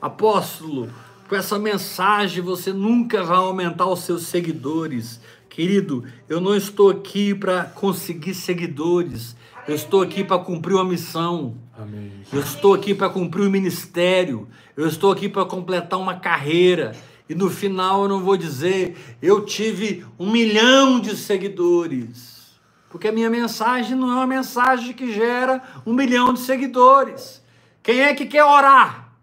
Apóstolo, 0.01 0.91
com 1.27 1.35
essa 1.35 1.59
mensagem 1.59 2.41
você 2.41 2.73
nunca 2.73 3.23
vai 3.23 3.37
aumentar 3.37 3.85
os 3.85 3.99
seus 4.01 4.23
seguidores. 4.23 5.19
Querido, 5.49 6.03
eu 6.27 6.41
não 6.41 6.55
estou 6.55 6.89
aqui 6.89 7.35
para 7.35 7.65
conseguir 7.65 8.33
seguidores. 8.33 9.35
Eu 9.69 9.75
estou 9.75 10.01
aqui 10.01 10.23
para 10.23 10.39
cumprir 10.39 10.73
uma 10.73 10.83
missão. 10.83 11.55
Amém. 11.77 12.11
Eu 12.33 12.39
estou 12.39 12.73
aqui 12.73 12.95
para 12.95 13.07
cumprir 13.07 13.45
um 13.45 13.51
ministério. 13.51 14.49
Eu 14.75 14.87
estou 14.87 15.11
aqui 15.11 15.29
para 15.29 15.45
completar 15.45 15.99
uma 15.99 16.15
carreira. 16.15 16.95
E 17.29 17.35
no 17.35 17.51
final 17.51 18.01
eu 18.01 18.09
não 18.09 18.23
vou 18.23 18.35
dizer, 18.35 18.97
eu 19.21 19.45
tive 19.45 20.03
um 20.17 20.31
milhão 20.31 20.99
de 20.99 21.15
seguidores. 21.15 22.59
Porque 22.89 23.09
a 23.09 23.11
minha 23.11 23.29
mensagem 23.29 23.95
não 23.95 24.11
é 24.11 24.15
uma 24.15 24.25
mensagem 24.25 24.91
que 24.91 25.13
gera 25.13 25.61
um 25.85 25.93
milhão 25.93 26.33
de 26.33 26.39
seguidores. 26.39 27.39
Quem 27.83 28.01
é 28.01 28.15
que 28.15 28.25
quer 28.25 28.43
orar? 28.43 29.13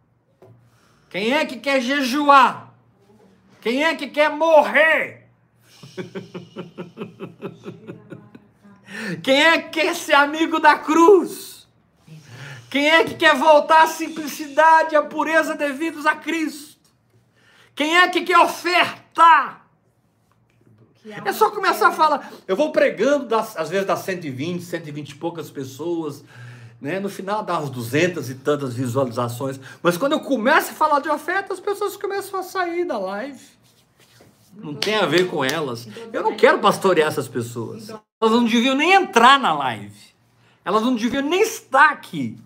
Quem 1.11 1.35
é 1.35 1.45
que 1.45 1.57
quer 1.57 1.81
jejuar? 1.81 2.73
Quem 3.61 3.83
é 3.83 3.97
que 3.97 4.07
quer 4.07 4.31
morrer? 4.31 5.27
Quem 9.23 9.43
é 9.43 9.59
que 9.61 9.81
quer 9.81 9.95
ser 9.95 10.15
amigo 10.15 10.59
da 10.59 10.77
cruz? 10.79 11.67
Quem 12.71 12.89
é 12.89 13.05
que 13.05 13.15
quer 13.15 13.37
voltar 13.37 13.85
à 13.85 13.87
simplicidade 13.87 14.95
e 14.95 14.97
à 14.97 15.03
pureza 15.03 15.55
devidos 15.55 16.05
a 16.07 16.15
Cristo? 16.15 16.77
Quem 17.75 17.97
é 17.97 18.09
que 18.09 18.23
quer 18.23 18.39
ofertar? 18.39 19.67
É 21.25 21.33
só 21.33 21.51
começar 21.51 21.89
a 21.89 21.93
falar. 21.93 22.33
Eu 22.49 22.57
vou 22.57 22.73
pregando, 22.73 23.27
das, 23.27 23.57
às 23.57 23.69
vezes 23.69 23.87
dá 23.87 23.97
120, 23.97 24.63
120 24.63 25.11
e 25.11 25.15
poucas 25.15 25.51
pessoas. 25.51 26.25
Né? 26.81 26.99
No 26.99 27.09
final 27.09 27.45
dá 27.45 27.61
uns 27.61 27.71
200 27.71 28.29
e 28.29 28.35
tantas 28.35 28.75
visualizações. 28.75 29.61
Mas 29.83 29.97
quando 29.97 30.13
eu 30.13 30.21
começo 30.21 30.73
a 30.73 30.75
falar 30.75 31.01
de 31.01 31.09
oferta, 31.09 31.53
as 31.53 31.61
pessoas 31.61 31.97
começam 31.97 32.41
a 32.41 32.43
sair 32.43 32.85
da 32.85 32.99
live. 32.99 33.41
Não 34.57 34.75
tem 34.75 34.97
a 34.97 35.07
ver 35.07 35.29
com 35.29 35.45
elas. 35.45 35.87
Eu 36.13 36.23
não 36.23 36.37
quero 36.37 36.59
pastorear 36.59 37.09
essas 37.09 37.29
pessoas. 37.29 37.93
Elas 38.21 38.33
não 38.33 38.45
deviam 38.45 38.75
nem 38.75 38.93
entrar 38.93 39.39
na 39.39 39.53
live. 39.53 39.95
Elas 40.65 40.83
não 40.83 40.95
deviam 40.95 41.23
nem 41.23 41.43
estar 41.43 41.91
aqui. 41.91 42.39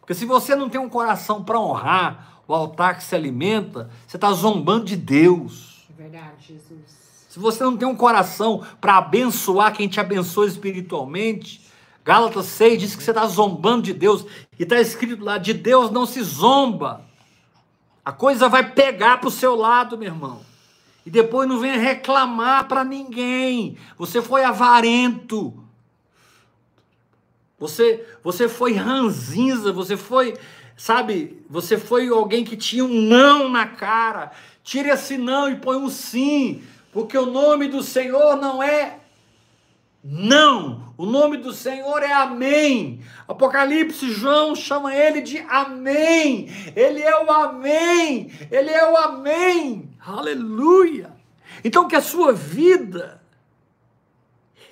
Porque 0.00 0.14
se 0.14 0.24
você 0.24 0.54
não 0.54 0.68
tem 0.68 0.80
um 0.80 0.88
coração 0.88 1.42
para 1.42 1.60
honrar 1.60 2.42
o 2.46 2.54
altar 2.54 2.96
que 2.96 3.04
se 3.04 3.14
alimenta, 3.14 3.90
você 4.06 4.16
está 4.16 4.32
zombando 4.32 4.86
de 4.86 4.96
Deus. 4.96 5.86
É 5.90 6.02
verdade, 6.02 6.46
Jesus. 6.48 7.00
Se 7.28 7.38
você 7.38 7.62
não 7.62 7.76
tem 7.76 7.86
um 7.86 7.94
coração 7.94 8.64
para 8.80 8.98
abençoar 8.98 9.72
quem 9.72 9.86
te 9.86 10.00
abençoa 10.00 10.46
espiritualmente, 10.46 11.60
Gálatas 12.04 12.46
6 12.46 12.80
diz 12.80 12.96
que 12.96 13.02
você 13.02 13.10
está 13.10 13.26
zombando 13.26 13.82
de 13.82 13.92
Deus. 13.92 14.26
E 14.58 14.62
está 14.64 14.80
escrito 14.80 15.24
lá: 15.24 15.38
de 15.38 15.54
Deus 15.54 15.90
não 15.90 16.06
se 16.06 16.22
zomba. 16.22 17.04
A 18.04 18.10
coisa 18.10 18.48
vai 18.48 18.68
pegar 18.72 19.18
para 19.18 19.28
o 19.28 19.30
seu 19.30 19.54
lado, 19.54 19.96
meu 19.96 20.08
irmão. 20.08 20.40
E 21.04 21.10
depois 21.10 21.48
não 21.48 21.58
venha 21.58 21.78
reclamar 21.78 22.68
para 22.68 22.84
ninguém. 22.84 23.76
Você 23.96 24.20
foi 24.20 24.44
avarento. 24.44 25.54
Você, 27.58 28.06
você 28.22 28.48
foi 28.48 28.72
ranzinza, 28.72 29.72
você 29.72 29.96
foi 29.96 30.34
Sabe, 30.80 31.44
você 31.46 31.76
foi 31.76 32.08
alguém 32.08 32.42
que 32.42 32.56
tinha 32.56 32.82
um 32.82 33.02
não 33.02 33.50
na 33.50 33.66
cara. 33.66 34.32
Tire 34.64 34.88
esse 34.88 35.18
não 35.18 35.46
e 35.46 35.56
põe 35.56 35.76
um 35.76 35.90
sim, 35.90 36.62
porque 36.90 37.18
o 37.18 37.26
nome 37.26 37.68
do 37.68 37.82
Senhor 37.82 38.34
não 38.36 38.62
é 38.62 38.99
não. 40.02 40.92
O 40.96 41.06
nome 41.06 41.36
do 41.36 41.52
Senhor 41.52 42.02
é 42.02 42.12
Amém. 42.12 43.00
Apocalipse, 43.28 44.10
João 44.12 44.54
chama 44.54 44.94
ele 44.94 45.20
de 45.20 45.38
Amém. 45.48 46.48
Ele 46.74 47.00
é 47.00 47.22
o 47.22 47.30
Amém. 47.30 48.30
Ele 48.50 48.70
é 48.70 48.90
o 48.90 48.96
Amém. 48.96 49.90
Aleluia. 50.00 51.10
Então 51.64 51.88
que 51.88 51.96
a 51.96 52.02
sua 52.02 52.32
vida 52.32 53.20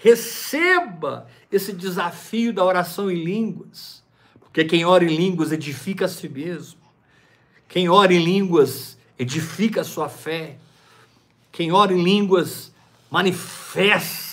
receba 0.01 1.26
esse 1.51 1.72
desafio 1.72 2.53
da 2.53 2.64
oração 2.64 3.11
em 3.11 3.24
línguas 3.24 3.99
porque 4.59 4.76
quem 4.76 4.85
ora 4.85 5.05
em 5.05 5.14
línguas 5.14 5.53
edifica 5.53 6.07
a 6.07 6.09
si 6.09 6.29
mesmo. 6.29 6.81
Quem 7.68 7.89
ora 7.89 8.12
em 8.12 8.18
línguas 8.18 8.99
edifica 9.16 9.83
a 9.83 9.85
sua 9.85 10.09
fé. 10.09 10.59
Quem 11.53 11.70
ora 11.70 11.93
em 11.93 12.03
línguas 12.03 12.72
manifesta 13.09 14.28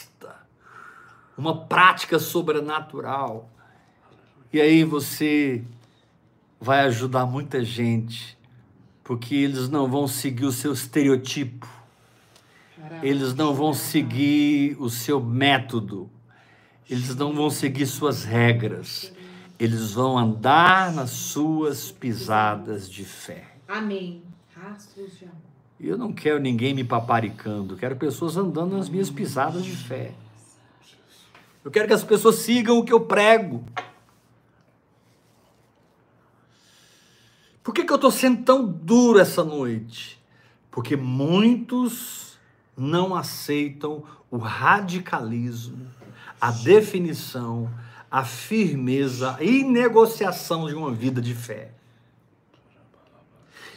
uma 1.38 1.66
prática 1.66 2.20
sobrenatural. 2.20 3.50
E 4.52 4.62
aí 4.62 4.84
você 4.84 5.64
vai 6.60 6.82
ajudar 6.82 7.26
muita 7.26 7.64
gente, 7.64 8.38
porque 9.04 9.36
eles 9.36 9.70
não 9.70 9.88
vão 9.88 10.08
seguir 10.08 10.46
o 10.46 10.52
seu 10.52 10.74
estereotipo. 10.74 11.68
Eles 13.02 13.34
não 13.34 13.54
vão 13.54 13.74
seguir 13.74 14.78
o 14.80 14.90
seu 14.90 15.20
método. 15.20 16.10
Eles 16.90 17.16
não 17.16 17.34
vão 17.34 17.50
seguir 17.50 17.86
suas 17.86 18.24
regras 18.24 19.12
eles 19.58 19.94
vão 19.94 20.18
andar 20.18 20.92
nas 20.92 21.12
suas 21.12 21.92
pisadas 21.92 22.90
de 22.90 23.06
fé. 23.06 23.46
Amém. 23.68 24.22
Rastros 24.54 25.18
de 25.18 25.26
amor. 25.26 25.38
Eu 25.80 25.98
não 25.98 26.14
quero 26.14 26.40
ninguém 26.40 26.74
me 26.74 26.84
paparicando, 26.84 27.76
quero 27.76 27.96
pessoas 27.96 28.38
andando 28.38 28.78
nas 28.78 28.90
minhas 28.90 29.10
pisadas 29.10 29.64
de 29.64 29.76
fé. 29.76 30.14
Eu 31.66 31.72
quero 31.72 31.88
que 31.88 31.94
as 31.94 32.04
pessoas 32.04 32.36
sigam 32.36 32.78
o 32.78 32.86
que 32.86 32.94
eu 32.94 33.02
prego. 33.02 33.66
Por 37.62 37.74
que, 37.74 37.84
que 37.84 37.92
eu 37.92 37.96
estou 37.96 38.12
sendo 38.12 38.44
tão 38.44 38.66
duro 38.66 39.20
essa 39.20 39.44
noite? 39.44 40.24
Porque 40.72 40.96
muitos 40.96 42.38
não 42.78 43.14
aceitam 43.14 44.04
o 44.32 44.38
radicalismo, 44.38 45.88
a 46.40 46.52
definição 46.52 47.70
a 48.16 48.24
firmeza 48.24 49.38
e 49.42 49.62
negociação 49.62 50.68
de 50.68 50.74
uma 50.74 50.90
vida 50.90 51.22
de 51.22 51.36
fé. 51.36 51.72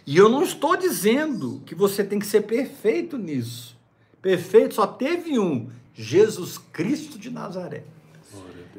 E 0.07 0.17
eu 0.17 0.29
não 0.29 0.45
estou 0.45 0.77
dizendo 0.77 1.61
que 1.67 1.75
você 1.75 2.05
tem 2.05 2.21
que 2.21 2.27
ser 2.27 2.43
perfeito 2.43 3.19
nisso. 3.19 3.77
Perfeito 4.23 4.75
só 4.75 4.87
teve 4.87 5.41
um, 5.41 5.69
Jesus 5.99 6.59
Cristo 6.73 7.19
de 7.19 7.29
Nazaré. 7.29 7.83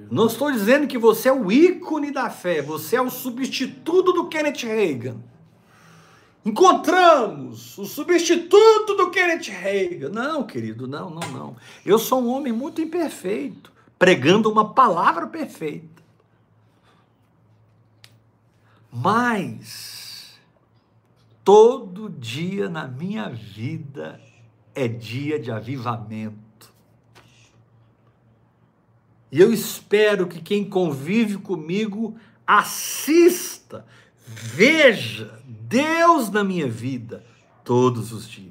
Não 0.10 0.28
estou 0.28 0.50
dizendo 0.50 0.88
que 0.88 0.98
você 0.98 1.28
é 1.28 1.34
o 1.34 1.52
ícone 1.52 2.12
da 2.12 2.30
fé, 2.30 2.62
você 2.62 2.96
é 2.96 3.02
o 3.02 3.10
substituto 3.10 4.14
do 4.14 4.30
Kenneth 4.30 4.64
Reagan. 4.64 5.18
Encontramos 6.46 7.78
o 7.78 7.86
substituto 7.86 8.96
do 8.96 9.12
Kenneth 9.12 9.50
Reagan. 9.50 10.10
Não, 10.10 10.44
querido, 10.44 10.88
não, 10.88 11.10
não, 11.10 11.32
não. 11.32 11.56
Eu 11.86 12.00
sou 12.00 12.24
um 12.24 12.30
homem 12.30 12.54
muito 12.54 12.82
imperfeito 12.82 13.74
pregando 14.00 14.50
uma 14.50 14.74
palavra 14.74 15.28
perfeita. 15.28 16.02
Mas 18.90 20.40
todo 21.44 22.10
dia 22.10 22.70
na 22.70 22.88
minha 22.88 23.30
vida 23.30 24.22
é 24.74 24.88
dia 24.88 25.38
de 25.38 25.52
avivamento. 25.52 26.49
E 29.32 29.40
eu 29.40 29.54
espero 29.54 30.28
que 30.28 30.42
quem 30.42 30.64
convive 30.64 31.38
comigo 31.38 32.18
assista, 32.46 33.86
veja 34.26 35.40
Deus 35.46 36.30
na 36.30 36.44
minha 36.44 36.68
vida 36.68 37.24
todos 37.64 38.12
os 38.12 38.28
dias. 38.28 38.50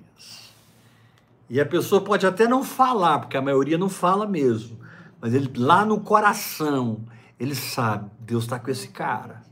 E 1.50 1.60
a 1.60 1.66
pessoa 1.66 2.00
pode 2.00 2.26
até 2.26 2.46
não 2.46 2.62
falar, 2.62 3.20
porque 3.20 3.36
a 3.36 3.42
maioria 3.42 3.78
não 3.78 3.88
fala 3.88 4.26
mesmo 4.26 4.78
mas 5.20 5.34
ele 5.34 5.50
lá 5.56 5.84
no 5.84 6.00
coração, 6.00 7.04
Ele 7.38 7.54
sabe, 7.54 8.10
Deus 8.20 8.44
está 8.44 8.58
com 8.58 8.70
esse 8.70 8.88
cara. 8.88 9.42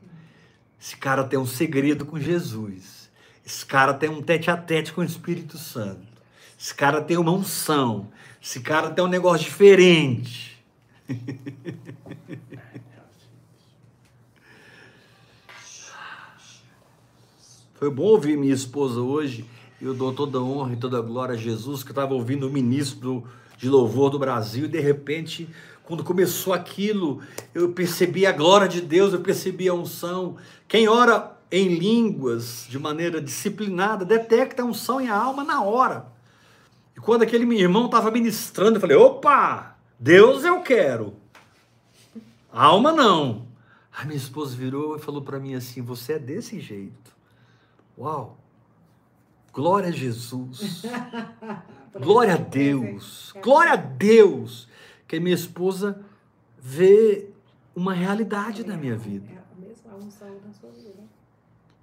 Esse 0.80 0.96
cara 0.96 1.24
tem 1.24 1.38
um 1.38 1.46
segredo 1.46 2.04
com 2.04 2.18
Jesus. 2.18 3.10
Esse 3.44 3.64
cara 3.64 3.94
tem 3.94 4.08
um 4.08 4.22
tete 4.22 4.50
a 4.50 4.56
tete 4.56 4.92
com 4.92 5.00
o 5.00 5.04
Espírito 5.04 5.56
Santo. 5.58 6.06
Esse 6.58 6.74
cara 6.74 7.00
tem 7.00 7.16
uma 7.16 7.32
unção. 7.32 8.08
Esse 8.42 8.60
cara 8.60 8.90
tem 8.90 9.04
um 9.04 9.08
negócio 9.08 9.44
diferente. 9.44 10.55
Foi 17.74 17.90
bom 17.90 18.04
ouvir 18.04 18.36
minha 18.36 18.54
esposa 18.54 19.00
hoje. 19.00 19.44
Eu 19.80 19.94
dou 19.94 20.12
toda 20.12 20.40
honra 20.40 20.72
e 20.72 20.76
toda 20.76 21.00
glória 21.00 21.34
a 21.34 21.38
Jesus, 21.38 21.82
que 21.82 21.90
estava 21.90 22.14
ouvindo 22.14 22.48
o 22.48 22.50
ministro 22.50 23.24
de 23.58 23.68
louvor 23.68 24.10
do 24.10 24.18
Brasil 24.18 24.64
e 24.64 24.68
de 24.68 24.80
repente, 24.80 25.48
quando 25.84 26.02
começou 26.02 26.52
aquilo, 26.52 27.20
eu 27.54 27.72
percebi 27.72 28.26
a 28.26 28.32
glória 28.32 28.68
de 28.68 28.80
Deus, 28.80 29.12
eu 29.12 29.20
percebi 29.20 29.68
a 29.68 29.74
unção. 29.74 30.36
Quem 30.66 30.88
ora 30.88 31.36
em 31.50 31.68
línguas 31.68 32.66
de 32.68 32.78
maneira 32.78 33.20
disciplinada 33.20 34.04
detecta 34.04 34.62
a 34.62 34.66
unção 34.66 35.00
em 35.00 35.08
a 35.08 35.16
alma 35.16 35.44
na 35.44 35.62
hora. 35.62 36.06
E 36.96 37.00
quando 37.00 37.22
aquele 37.22 37.44
meu 37.44 37.58
irmão 37.58 37.86
estava 37.86 38.10
ministrando, 38.10 38.76
eu 38.76 38.80
falei: 38.80 38.96
opa, 38.96 39.75
Deus 39.98 40.44
eu 40.44 40.60
quero, 40.62 41.14
alma 42.52 42.92
não. 42.92 43.46
Aí 43.96 44.06
minha 44.06 44.16
esposa 44.16 44.54
virou 44.54 44.96
e 44.96 44.98
falou 44.98 45.22
para 45.22 45.40
mim 45.40 45.54
assim: 45.54 45.80
você 45.80 46.14
é 46.14 46.18
desse 46.18 46.60
jeito. 46.60 47.16
Uau! 47.98 48.36
Glória 49.52 49.88
a 49.88 49.92
Jesus. 49.92 50.82
Glória 51.98 52.34
a 52.34 52.36
Deus. 52.36 53.32
Glória 53.42 53.72
a 53.72 53.76
Deus. 53.76 54.68
Que 55.08 55.18
minha 55.18 55.34
esposa 55.34 55.98
vê 56.58 57.30
uma 57.74 57.94
realidade 57.94 58.62
da 58.64 58.76
minha 58.76 58.96
vida. 58.96 59.26
É 59.30 59.38
a 59.38 59.66
mesma 59.66 59.94
unção 59.94 60.28
da 60.28 60.52
sua 60.52 60.70
vida. 60.72 61.04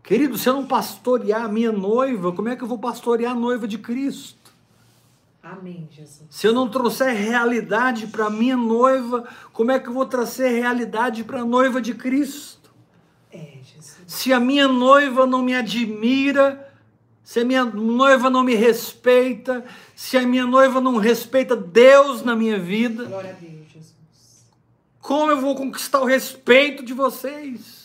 Querido, 0.04 0.38
se 0.38 0.50
eu 0.50 0.54
não 0.54 0.68
pastorear 0.68 1.46
a 1.46 1.48
minha 1.48 1.72
noiva, 1.72 2.32
como 2.32 2.50
é 2.50 2.56
que 2.56 2.64
eu 2.64 2.68
vou 2.68 2.78
pastorear 2.78 3.32
a 3.32 3.36
noiva 3.36 3.68
de 3.68 3.78
Cristo? 3.78 4.43
Amém, 5.44 5.90
Jesus. 5.92 6.26
Se 6.30 6.48
eu 6.48 6.54
não 6.54 6.70
trouxer 6.70 7.14
realidade 7.14 8.08
para 8.08 8.28
a 8.28 8.30
minha 8.30 8.56
noiva, 8.56 9.28
como 9.52 9.72
é 9.72 9.80
que 9.80 9.90
eu 9.90 9.94
vou 9.94 10.06
trazer 10.06 10.48
realidade 10.48 11.26
para 11.26 11.42
a 11.42 11.46
noiva 11.46 11.82
de 11.82 11.94
Cristo? 11.94 12.72
É, 13.30 13.58
Jesus. 13.62 14.04
Se 14.08 14.32
a 14.32 14.40
minha 14.40 14.70
noiva 14.70 15.26
não 15.26 15.42
me 15.42 15.54
admira, 15.54 16.74
se 17.22 17.42
a 17.42 17.46
minha 17.46 17.66
noiva 17.66 18.30
não 18.30 18.42
me 18.42 18.56
respeita, 18.56 19.66
se 19.94 20.16
a 20.16 20.22
minha 20.22 20.46
noiva 20.46 20.80
não 20.80 20.96
respeita 20.96 21.58
Deus 21.58 22.24
na 22.24 22.38
minha 22.38 22.58
vida, 22.58 23.04
Glória 23.04 23.32
a 23.32 23.34
Deus, 23.34 23.68
Jesus. 23.70 23.96
como 25.02 25.30
eu 25.30 25.42
vou 25.42 25.56
conquistar 25.56 26.00
o 26.00 26.06
respeito 26.06 26.86
de 26.86 26.94
vocês? 26.94 27.83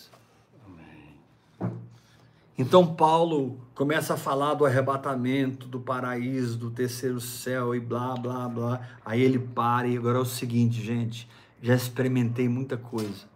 Então 2.59 2.85
Paulo 2.85 3.61
começa 3.73 4.15
a 4.15 4.17
falar 4.17 4.55
do 4.55 4.67
arrebatamento, 4.67 5.69
do 5.69 5.79
paraíso, 5.79 6.59
do 6.59 6.73
terceiro 6.73 7.21
céu 7.21 7.73
e 7.73 7.79
blá, 7.79 8.17
blá, 8.17 8.49
blá. 8.49 8.81
Aí 9.07 9.23
ele 9.23 9.39
para 9.39 9.87
e 9.87 9.97
agora 9.97 10.19
é 10.19 10.21
o 10.21 10.25
seguinte, 10.25 10.83
gente, 10.83 11.29
já 11.63 11.77
experimentei 11.77 12.49
muita 12.49 12.77
coisa, 12.77 13.27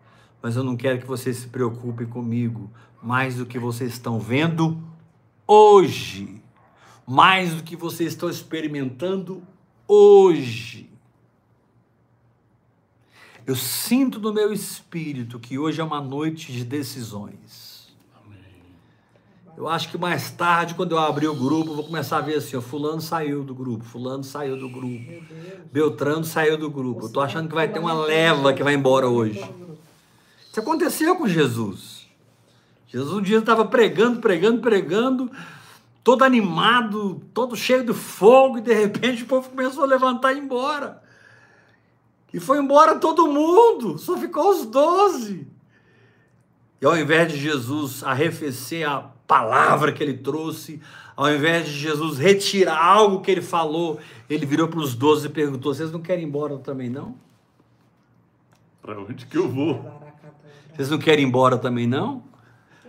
mas 0.42 0.56
eu 0.56 0.64
não 0.64 0.76
quero 0.76 0.98
que 0.98 1.06
vocês 1.06 1.36
se 1.36 1.46
preocupem 1.46 2.04
comigo 2.04 2.68
mais 3.00 3.36
do 3.36 3.46
que 3.46 3.60
vocês 3.60 3.92
estão 3.92 4.18
vendo 4.18 4.82
hoje, 5.46 6.42
mais 7.06 7.54
do 7.54 7.62
que 7.62 7.76
vocês 7.76 8.12
estão 8.12 8.28
experimentando 8.28 9.40
hoje. 9.86 10.90
Eu 13.46 13.54
sinto 13.54 14.18
no 14.18 14.32
meu 14.32 14.52
espírito 14.52 15.38
que 15.38 15.58
hoje 15.58 15.80
é 15.80 15.84
uma 15.84 16.00
noite 16.00 16.52
de 16.52 16.64
decisões. 16.64 17.61
Eu 19.56 19.68
acho 19.68 19.90
que 19.90 19.98
mais 19.98 20.30
tarde, 20.30 20.74
quando 20.74 20.92
eu 20.92 20.98
abrir 20.98 21.28
o 21.28 21.34
grupo, 21.34 21.74
vou 21.74 21.84
começar 21.84 22.18
a 22.18 22.20
ver 22.22 22.36
assim, 22.36 22.56
ó, 22.56 22.60
fulano 22.60 23.00
saiu 23.00 23.44
do 23.44 23.54
grupo, 23.54 23.84
fulano 23.84 24.24
saiu 24.24 24.56
do 24.56 24.68
grupo. 24.68 25.12
Beltrano 25.70 26.24
saiu 26.24 26.56
do 26.56 26.70
grupo. 26.70 27.06
Eu 27.06 27.12
tô 27.12 27.20
achando 27.20 27.48
que 27.48 27.54
vai 27.54 27.68
ter 27.68 27.78
uma 27.78 27.92
leva 27.92 28.52
que 28.54 28.62
vai 28.62 28.74
embora 28.74 29.08
hoje. 29.08 29.44
Isso 30.50 30.60
aconteceu 30.60 31.16
com 31.16 31.28
Jesus. 31.28 32.08
Jesus 32.86 33.12
um 33.12 33.22
dia 33.22 33.38
estava 33.38 33.64
pregando, 33.64 34.20
pregando, 34.20 34.60
pregando, 34.60 35.30
todo 36.02 36.24
animado, 36.24 37.22
todo 37.32 37.56
cheio 37.56 37.84
de 37.84 37.94
fogo, 37.94 38.58
e 38.58 38.60
de 38.62 38.72
repente 38.72 39.22
o 39.22 39.26
povo 39.26 39.50
começou 39.50 39.84
a 39.84 39.86
levantar 39.86 40.32
e 40.32 40.36
ir 40.36 40.40
embora. 40.40 41.02
E 42.32 42.40
foi 42.40 42.58
embora 42.58 42.98
todo 42.98 43.28
mundo, 43.28 43.98
só 43.98 44.16
ficou 44.16 44.50
os 44.50 44.66
doze. 44.66 45.46
E 46.80 46.86
ao 46.86 46.96
invés 46.96 47.30
de 47.30 47.38
Jesus 47.38 48.02
arrefecer 48.02 48.88
a 48.88 49.10
palavra 49.32 49.92
que 49.92 50.02
ele 50.02 50.18
trouxe, 50.18 50.78
ao 51.16 51.32
invés 51.32 51.64
de 51.64 51.72
Jesus 51.72 52.18
retirar 52.18 52.78
algo 52.78 53.22
que 53.22 53.30
ele 53.30 53.40
falou, 53.40 53.98
ele 54.28 54.44
virou 54.44 54.68
para 54.68 54.78
os 54.78 54.94
doze 54.94 55.26
e 55.26 55.30
perguntou: 55.30 55.72
Vocês 55.72 55.90
não 55.90 56.00
querem 56.00 56.24
ir 56.24 56.28
embora 56.28 56.58
também, 56.58 56.90
não? 56.90 57.14
Para 58.82 59.00
onde 59.00 59.24
que 59.24 59.38
eu 59.38 59.48
vou? 59.48 60.02
Vocês 60.74 60.90
não 60.90 60.98
querem 60.98 61.24
ir 61.24 61.28
embora 61.28 61.56
também, 61.56 61.86
não? 61.86 62.22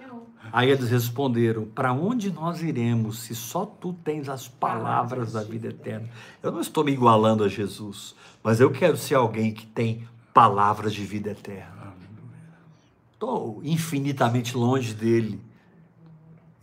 Não. 0.05 0.23
Aí 0.51 0.69
eles 0.69 0.89
responderam: 0.89 1.63
Para 1.63 1.93
onde 1.93 2.29
nós 2.29 2.61
iremos 2.61 3.19
se 3.19 3.33
só 3.33 3.65
tu 3.65 3.93
tens 4.03 4.27
as 4.27 4.45
palavras 4.45 5.31
da 5.31 5.43
vida 5.43 5.69
eterna? 5.69 6.09
Eu 6.41 6.51
não 6.51 6.59
estou 6.59 6.83
me 6.83 6.91
igualando 6.91 7.45
a 7.45 7.47
Jesus, 7.47 8.15
mas 8.43 8.59
eu 8.59 8.69
quero 8.69 8.97
ser 8.97 9.15
alguém 9.15 9.53
que 9.53 9.65
tem 9.65 10.05
palavras 10.33 10.93
de 10.93 11.05
vida 11.05 11.31
eterna. 11.31 11.93
Estou 13.13 13.61
infinitamente 13.63 14.57
longe 14.57 14.93
dele. 14.93 15.39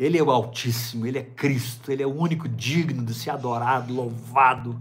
Ele 0.01 0.17
é 0.17 0.23
o 0.23 0.31
Altíssimo, 0.31 1.07
ele 1.07 1.19
é 1.19 1.23
Cristo, 1.23 1.93
ele 1.93 2.03
é 2.03 2.07
o 2.07 2.17
único 2.17 2.49
digno 2.49 3.05
de 3.05 3.13
ser 3.13 3.29
adorado, 3.29 3.93
louvado. 3.93 4.81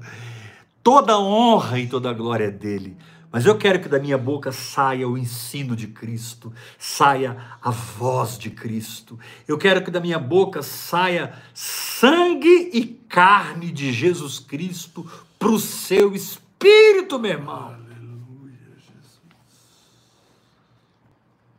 Toda 0.81 1.19
honra 1.19 1.77
e 1.77 1.87
toda 1.87 2.13
glória 2.13 2.45
é 2.45 2.51
dele. 2.51 2.95
Mas 3.29 3.45
eu 3.45 3.57
quero 3.57 3.81
que 3.81 3.89
da 3.89 3.99
minha 3.99 4.17
boca 4.17 4.53
saia 4.53 5.09
o 5.09 5.17
ensino 5.17 5.75
de 5.75 5.87
Cristo, 5.87 6.53
saia 6.77 7.35
a 7.61 7.69
voz 7.69 8.37
de 8.37 8.49
Cristo. 8.49 9.19
Eu 9.45 9.57
quero 9.57 9.83
que 9.83 9.91
da 9.91 9.99
minha 9.99 10.17
boca 10.17 10.63
saia 10.63 11.33
sangue 11.53 12.69
e 12.73 12.85
carne 12.85 13.71
de 13.73 13.91
Jesus 13.91 14.39
Cristo 14.39 15.05
para 15.37 15.49
o 15.49 15.59
seu 15.59 16.15
espírito, 16.15 17.19
meu 17.19 17.31
irmão. 17.31 17.77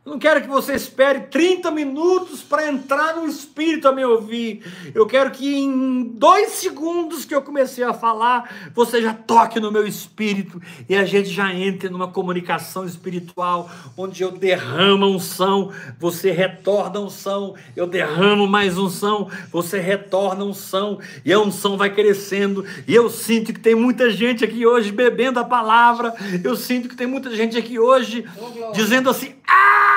não 0.11 0.19
quero 0.19 0.41
que 0.41 0.47
você 0.49 0.73
espere 0.73 1.21
30 1.21 1.71
minutos 1.71 2.41
para 2.41 2.67
entrar 2.67 3.15
no 3.15 3.25
Espírito 3.25 3.87
a 3.87 3.93
me 3.93 4.03
ouvir. 4.03 4.61
Eu 4.93 5.05
quero 5.05 5.31
que 5.31 5.55
em 5.55 6.03
dois 6.03 6.49
segundos 6.49 7.23
que 7.23 7.33
eu 7.33 7.41
comecei 7.41 7.85
a 7.85 7.93
falar, 7.93 8.71
você 8.75 9.01
já 9.01 9.13
toque 9.13 9.57
no 9.57 9.71
meu 9.71 9.87
espírito 9.87 10.61
e 10.89 10.97
a 10.97 11.05
gente 11.05 11.29
já 11.29 11.53
entre 11.53 11.87
numa 11.87 12.09
comunicação 12.09 12.83
espiritual, 12.83 13.71
onde 13.95 14.21
eu 14.21 14.31
derramo 14.31 15.05
unção, 15.05 15.71
você 15.97 16.29
retorna 16.29 16.99
unção, 16.99 17.55
eu 17.73 17.87
derramo 17.87 18.45
mais 18.45 18.77
unção, 18.77 19.29
você 19.49 19.79
retorna 19.79 20.43
unção, 20.43 20.99
e 21.23 21.31
a 21.31 21.39
unção 21.39 21.77
vai 21.77 21.89
crescendo. 21.89 22.65
E 22.85 22.93
eu 22.93 23.09
sinto 23.09 23.53
que 23.53 23.61
tem 23.61 23.75
muita 23.75 24.09
gente 24.09 24.43
aqui 24.43 24.65
hoje 24.65 24.91
bebendo 24.91 25.39
a 25.39 25.45
palavra, 25.45 26.13
eu 26.43 26.57
sinto 26.57 26.89
que 26.89 26.97
tem 26.97 27.07
muita 27.07 27.33
gente 27.33 27.57
aqui 27.57 27.79
hoje 27.79 28.25
glória. 28.35 28.73
dizendo 28.73 29.09
assim: 29.09 29.35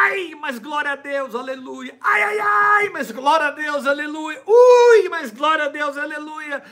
ai, 0.04 0.34
mas 0.40 0.58
glória 0.58 0.92
a 0.92 0.96
Deus, 0.96 1.34
aleluia. 1.34 1.96
Ai, 2.00 2.22
ai, 2.22 2.38
ai, 2.40 2.88
mas 2.90 3.10
glória 3.10 3.46
a 3.46 3.50
Deus, 3.50 3.86
aleluia. 3.86 4.42
Ui, 4.46 5.08
mas 5.08 5.30
glória 5.30 5.64
a 5.64 5.68
Deus, 5.68 5.96
aleluia. 5.96 6.62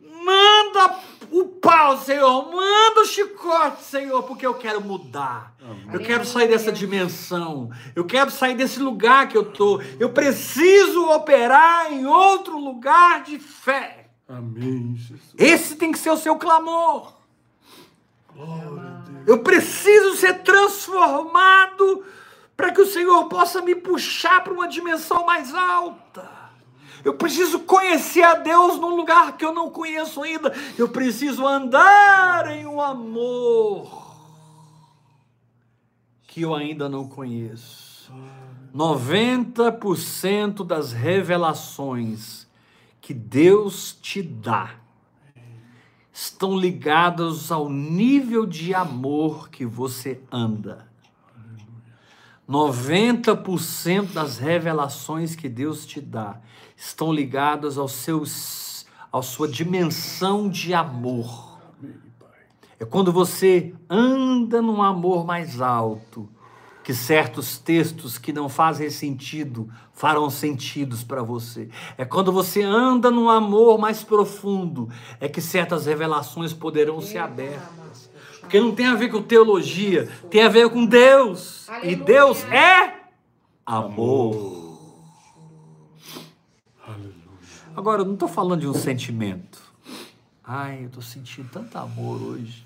Manda 0.00 0.98
o 1.30 1.44
pau, 1.46 1.98
Senhor. 1.98 2.50
Manda 2.50 3.00
o 3.00 3.06
chicote, 3.06 3.82
Senhor, 3.82 4.22
porque 4.22 4.46
eu 4.46 4.54
quero 4.54 4.80
mudar. 4.80 5.54
Eu 5.92 6.00
quero 6.00 6.24
sair 6.24 6.48
dessa 6.48 6.70
dimensão. 6.70 7.70
Eu 7.94 8.04
quero 8.04 8.30
sair 8.30 8.54
desse 8.54 8.80
lugar 8.80 9.28
que 9.28 9.36
eu 9.36 9.44
tô. 9.44 9.80
Eu 9.98 10.10
preciso 10.10 11.08
operar 11.10 11.92
em 11.92 12.06
outro 12.06 12.58
lugar 12.58 13.22
de 13.22 13.38
fé. 13.38 14.08
Amém, 14.28 14.94
Jesus. 14.96 15.34
Esse 15.36 15.76
tem 15.76 15.92
que 15.92 15.98
ser 15.98 16.10
o 16.10 16.16
seu 16.16 16.36
clamor. 16.36 17.12
Glória 18.34 18.80
a 18.80 19.10
Deus. 19.10 19.28
Eu 19.28 19.38
preciso 19.40 20.16
ser 20.16 20.42
transformado 20.42 22.04
para 22.56 22.72
que 22.72 22.80
o 22.80 22.86
Senhor 22.86 23.24
possa 23.28 23.60
me 23.62 23.74
puxar 23.74 24.42
para 24.42 24.52
uma 24.52 24.68
dimensão 24.68 25.24
mais 25.24 25.54
alta. 25.54 26.44
Eu 27.04 27.14
preciso 27.14 27.60
conhecer 27.60 28.22
a 28.22 28.34
Deus 28.34 28.80
num 28.80 28.96
lugar 28.96 29.36
que 29.36 29.44
eu 29.44 29.52
não 29.52 29.70
conheço 29.70 30.22
ainda. 30.22 30.54
Eu 30.78 30.88
preciso 30.88 31.46
andar 31.46 32.50
em 32.50 32.66
um 32.66 32.80
amor 32.80 34.04
que 36.26 36.42
eu 36.42 36.54
ainda 36.54 36.88
não 36.88 37.06
conheço. 37.06 38.12
90% 38.74 40.66
das 40.66 40.92
revelações 40.92 42.46
que 43.00 43.12
Deus 43.12 43.96
te 44.00 44.22
dá 44.22 44.74
estão 46.12 46.56
ligadas 46.56 47.52
ao 47.52 47.68
nível 47.68 48.46
de 48.46 48.74
amor 48.74 49.50
que 49.50 49.66
você 49.66 50.20
anda. 50.32 50.88
90% 52.48 54.12
das 54.12 54.38
revelações 54.38 55.34
que 55.34 55.48
Deus 55.48 55.86
te 55.86 56.00
dá 56.00 56.40
estão 56.76 57.12
ligadas 57.12 57.78
ao 57.78 57.88
seus, 57.88 58.86
à 59.12 59.22
sua 59.22 59.48
dimensão 59.48 60.48
de 60.48 60.74
amor. 60.74 61.58
É 62.78 62.84
quando 62.84 63.12
você 63.12 63.74
anda 63.88 64.60
num 64.60 64.82
amor 64.82 65.24
mais 65.24 65.60
alto, 65.60 66.28
que 66.82 66.92
certos 66.92 67.56
textos 67.56 68.18
que 68.18 68.30
não 68.30 68.46
fazem 68.46 68.90
sentido 68.90 69.70
farão 69.92 70.28
sentidos 70.28 71.02
para 71.02 71.22
você. 71.22 71.70
É 71.96 72.04
quando 72.04 72.30
você 72.30 72.62
anda 72.62 73.10
num 73.10 73.30
amor 73.30 73.78
mais 73.78 74.04
profundo, 74.04 74.90
é 75.18 75.26
que 75.26 75.40
certas 75.40 75.86
revelações 75.86 76.52
poderão 76.52 77.00
ser 77.00 77.18
abertas. 77.18 77.83
Porque 78.54 78.64
não 78.64 78.72
tem 78.72 78.86
a 78.86 78.94
ver 78.94 79.08
com 79.08 79.20
teologia, 79.20 80.06
tem 80.30 80.44
a 80.44 80.48
ver 80.48 80.70
com 80.70 80.86
Deus. 80.86 81.66
E 81.66 81.70
Aleluia. 81.72 81.96
Deus 82.04 82.44
é 82.44 83.00
amor. 83.66 84.78
Aleluia. 86.86 87.14
Agora, 87.74 88.02
eu 88.02 88.04
não 88.04 88.14
estou 88.14 88.28
falando 88.28 88.60
de 88.60 88.68
um 88.68 88.74
sentimento. 88.74 89.60
Ai, 90.44 90.82
eu 90.82 90.86
estou 90.86 91.02
sentindo 91.02 91.48
tanto 91.50 91.76
amor 91.76 92.22
hoje. 92.22 92.64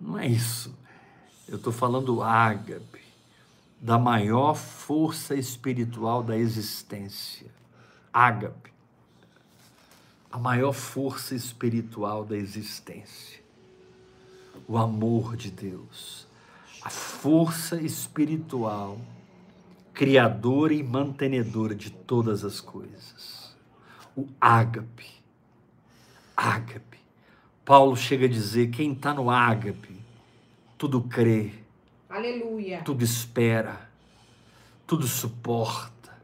Não 0.00 0.18
é 0.18 0.26
isso. 0.26 0.74
Eu 1.46 1.56
estou 1.56 1.74
falando 1.74 2.22
ágape, 2.22 3.02
da 3.78 3.98
maior 3.98 4.54
força 4.54 5.34
espiritual 5.34 6.22
da 6.22 6.38
existência. 6.38 7.48
Ágape. 8.10 8.72
A 10.32 10.38
maior 10.38 10.72
força 10.72 11.34
espiritual 11.34 12.24
da 12.24 12.34
existência. 12.34 13.44
O 14.66 14.76
amor 14.76 15.36
de 15.36 15.50
Deus. 15.50 16.26
A 16.82 16.90
força 16.90 17.80
espiritual 17.80 18.98
criadora 19.92 20.74
e 20.74 20.82
mantenedora 20.82 21.74
de 21.74 21.90
todas 21.90 22.44
as 22.44 22.60
coisas. 22.60 23.56
O 24.16 24.28
ágape. 24.40 25.10
Ágape. 26.36 26.98
Paulo 27.64 27.96
chega 27.96 28.26
a 28.26 28.28
dizer: 28.28 28.70
quem 28.70 28.92
está 28.92 29.12
no 29.12 29.30
ágape, 29.30 30.00
tudo 30.78 31.00
crê, 31.00 31.52
Aleluia. 32.08 32.82
tudo 32.82 33.02
espera, 33.02 33.90
tudo 34.86 35.06
suporta. 35.06 36.16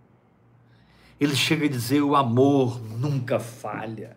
Ele 1.18 1.34
chega 1.34 1.64
a 1.64 1.68
dizer: 1.68 2.02
o 2.02 2.14
amor 2.14 2.80
nunca 2.80 3.40
falha. 3.40 4.16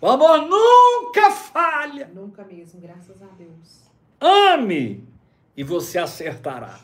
O 0.00 0.06
amor 0.06 0.42
nunca 0.42 1.30
falha. 1.30 2.10
Nunca 2.14 2.44
mesmo, 2.44 2.80
graças 2.80 3.20
a 3.22 3.26
Deus. 3.26 3.90
Ame 4.20 5.04
e 5.56 5.64
você 5.64 5.98
acertará. 5.98 6.80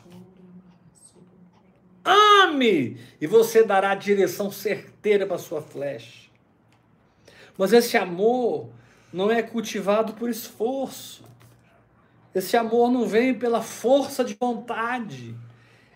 Ame 2.03 2.99
e 3.19 3.25
você 3.25 3.63
dará 3.63 3.91
a 3.91 3.95
direção 3.95 4.51
certeira 4.51 5.25
para 5.25 5.37
sua 5.37 5.61
flecha. 5.61 6.29
Mas 7.57 7.71
esse 7.71 7.95
amor 7.97 8.69
não 9.11 9.31
é 9.31 9.41
cultivado 9.41 10.13
por 10.13 10.29
esforço. 10.29 11.23
Esse 12.33 12.57
amor 12.57 12.91
não 12.91 13.07
vem 13.07 13.33
pela 13.33 13.61
força 13.61 14.25
de 14.25 14.35
vontade. 14.35 15.33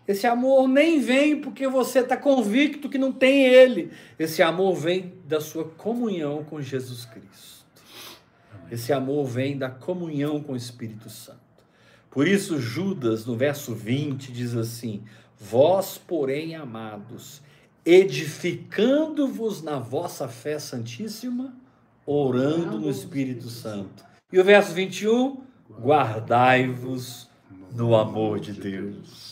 Esse 0.09 0.25
amor 0.25 0.67
nem 0.67 0.99
vem 0.99 1.39
porque 1.39 1.67
você 1.67 1.99
está 1.99 2.17
convicto 2.17 2.89
que 2.89 2.97
não 2.97 3.11
tem 3.11 3.45
ele. 3.45 3.91
Esse 4.17 4.41
amor 4.41 4.73
vem 4.73 5.13
da 5.27 5.39
sua 5.39 5.65
comunhão 5.65 6.43
com 6.43 6.59
Jesus 6.59 7.05
Cristo. 7.05 7.63
Esse 8.71 8.91
amor 8.91 9.27
vem 9.27 9.55
da 9.55 9.69
comunhão 9.69 10.41
com 10.41 10.53
o 10.53 10.55
Espírito 10.55 11.11
Santo. 11.11 11.37
Por 12.09 12.27
isso, 12.27 12.59
Judas, 12.59 13.27
no 13.27 13.37
verso 13.37 13.75
20, 13.75 14.31
diz 14.31 14.55
assim: 14.55 15.03
Vós, 15.39 15.99
porém, 15.99 16.55
amados, 16.55 17.43
edificando-vos 17.85 19.61
na 19.61 19.77
vossa 19.77 20.27
fé 20.27 20.57
santíssima, 20.57 21.53
orando 22.03 22.79
no 22.79 22.89
Espírito 22.89 23.47
Santo. 23.47 24.03
E 24.33 24.39
o 24.39 24.43
verso 24.43 24.73
21, 24.73 25.43
guardai-vos 25.69 27.29
no 27.75 27.95
amor 27.95 28.39
de 28.39 28.53
Deus. 28.53 29.28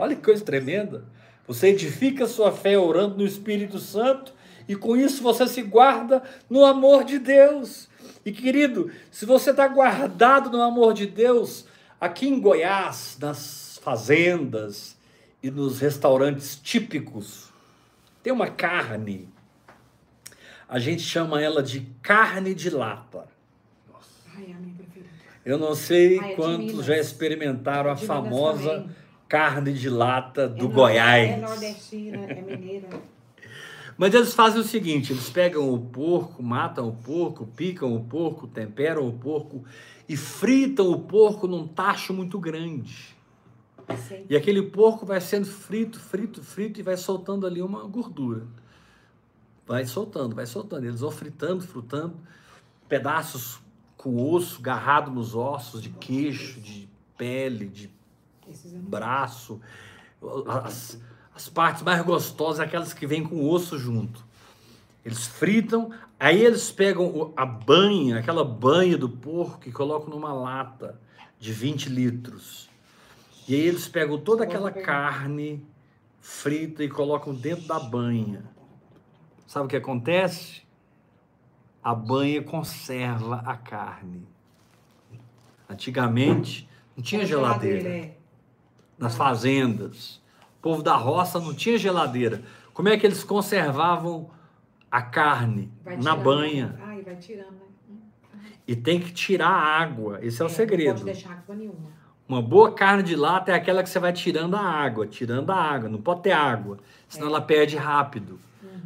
Olha 0.00 0.16
que 0.16 0.22
coisa 0.22 0.42
tremenda. 0.42 1.04
Você 1.46 1.68
edifica 1.68 2.24
a 2.24 2.28
sua 2.28 2.50
fé 2.50 2.78
orando 2.78 3.18
no 3.18 3.26
Espírito 3.26 3.78
Santo 3.78 4.32
e 4.66 4.74
com 4.74 4.96
isso 4.96 5.22
você 5.22 5.46
se 5.46 5.60
guarda 5.60 6.22
no 6.48 6.64
amor 6.64 7.04
de 7.04 7.18
Deus. 7.18 7.86
E 8.24 8.32
querido, 8.32 8.90
se 9.10 9.26
você 9.26 9.50
está 9.50 9.68
guardado 9.68 10.48
no 10.48 10.62
amor 10.62 10.94
de 10.94 11.06
Deus, 11.06 11.66
aqui 12.00 12.26
em 12.26 12.40
Goiás, 12.40 13.18
nas 13.20 13.78
fazendas 13.82 14.96
e 15.42 15.50
nos 15.50 15.80
restaurantes 15.80 16.56
típicos, 16.56 17.52
tem 18.22 18.32
uma 18.32 18.48
carne. 18.48 19.28
A 20.66 20.78
gente 20.78 21.02
chama 21.02 21.42
ela 21.42 21.62
de 21.62 21.80
carne 22.00 22.54
de 22.54 22.70
lata. 22.70 23.28
Ai, 24.34 24.44
a 24.44 24.56
minha 24.56 24.74
preferida. 24.76 25.10
Eu 25.44 25.58
não 25.58 25.74
sei 25.74 26.18
Ah, 26.20 26.28
é 26.30 26.34
quantos 26.36 26.86
já 26.86 26.96
experimentaram 26.96 27.90
a 27.90 27.96
famosa 27.96 28.70
também. 28.70 28.99
Carne 29.30 29.72
de 29.72 29.88
lata 29.88 30.48
do 30.48 30.66
é 30.66 30.68
Goiás. 30.68 31.30
É 31.30 31.36
nordestina, 31.36 32.18
é 32.26 32.42
mineira. 32.42 32.88
Mas 33.96 34.12
eles 34.12 34.34
fazem 34.34 34.60
o 34.60 34.64
seguinte: 34.64 35.12
eles 35.12 35.30
pegam 35.30 35.72
o 35.72 35.78
porco, 35.78 36.42
matam 36.42 36.88
o 36.88 36.92
porco, 36.92 37.46
picam 37.46 37.94
o 37.94 38.02
porco, 38.02 38.48
temperam 38.48 39.06
o 39.06 39.12
porco 39.12 39.64
e 40.08 40.16
fritam 40.16 40.90
o 40.90 40.98
porco 40.98 41.46
num 41.46 41.68
tacho 41.68 42.12
muito 42.12 42.40
grande. 42.40 43.16
Sei. 44.08 44.26
E 44.28 44.36
aquele 44.36 44.62
porco 44.62 45.06
vai 45.06 45.20
sendo 45.20 45.46
frito, 45.46 45.98
frito, 45.98 46.42
frito 46.42 46.80
e 46.80 46.82
vai 46.82 46.96
soltando 46.96 47.46
ali 47.46 47.62
uma 47.62 47.84
gordura. 47.84 48.46
Vai 49.66 49.84
soltando, 49.84 50.34
vai 50.34 50.46
soltando. 50.46 50.86
Eles 50.86 51.00
vão 51.00 51.10
fritando, 51.10 51.62
frutando, 51.62 52.16
pedaços 52.88 53.60
com 53.96 54.16
osso, 54.16 54.60
garrado 54.60 55.10
nos 55.10 55.34
ossos, 55.34 55.82
de 55.82 55.90
queixo, 55.90 56.60
de 56.60 56.88
pele, 57.16 57.66
de 57.66 57.99
braço. 58.78 59.60
As, 60.46 61.00
as 61.34 61.48
partes 61.48 61.82
mais 61.82 62.02
gostosas, 62.02 62.60
aquelas 62.60 62.92
que 62.92 63.06
vêm 63.06 63.22
com 63.22 63.48
osso 63.48 63.78
junto. 63.78 64.24
Eles 65.04 65.26
fritam, 65.26 65.90
aí 66.18 66.44
eles 66.44 66.70
pegam 66.70 67.32
a 67.36 67.46
banha, 67.46 68.18
aquela 68.18 68.44
banha 68.44 68.98
do 68.98 69.08
porco 69.08 69.68
e 69.68 69.72
colocam 69.72 70.10
numa 70.10 70.32
lata 70.32 71.00
de 71.38 71.52
20 71.52 71.88
litros. 71.88 72.68
E 73.48 73.54
aí 73.54 73.62
eles 73.62 73.88
pegam 73.88 74.18
toda 74.18 74.44
aquela 74.44 74.70
carne 74.70 75.66
frita 76.20 76.84
e 76.84 76.88
colocam 76.88 77.34
dentro 77.34 77.66
da 77.66 77.80
banha. 77.80 78.44
Sabe 79.46 79.66
o 79.66 79.68
que 79.68 79.76
acontece? 79.76 80.62
A 81.82 81.94
banha 81.94 82.42
conserva 82.42 83.42
a 83.46 83.56
carne. 83.56 84.28
Antigamente 85.68 86.68
não 86.96 87.02
tinha 87.02 87.24
geladeira 87.24 87.88
é. 87.88 88.16
Nas 89.00 89.16
fazendas. 89.16 90.20
O 90.58 90.62
povo 90.62 90.82
da 90.82 90.94
roça 90.94 91.40
não 91.40 91.54
tinha 91.54 91.78
geladeira. 91.78 92.42
Como 92.74 92.88
é 92.88 92.96
que 92.96 93.06
eles 93.06 93.24
conservavam 93.24 94.30
a 94.90 95.00
carne? 95.00 95.72
Na 96.02 96.14
banha. 96.14 96.78
Ai, 96.84 97.02
vai 97.02 97.16
tirando, 97.16 97.52
né? 97.52 97.96
E 98.68 98.76
tem 98.76 99.00
que 99.00 99.10
tirar 99.12 99.48
a 99.48 99.80
água. 99.80 100.18
Esse 100.22 100.40
é, 100.40 100.44
o 100.44 100.48
Não 100.48 100.54
segredo. 100.54 100.92
pode 100.92 101.04
deixar 101.04 101.32
água 101.32 101.56
nenhuma. 101.56 101.90
Uma 102.28 102.40
boa 102.40 102.72
carne 102.72 103.02
de 103.02 103.16
lata 103.16 103.50
é 103.50 103.54
aquela 103.56 103.82
que 103.82 103.90
você 103.90 103.98
vai 103.98 104.12
tirando 104.12 104.54
a 104.54 104.60
água, 104.60 105.06
tirando 105.06 105.50
a 105.50 105.56
água. 105.56 105.88
Não 105.88 106.00
pode 106.00 106.22
ter 106.22 106.30
água, 106.30 106.78
senão 107.08 107.26
ela 107.26 107.40
perde 107.40 107.76
rápido. 107.76 108.38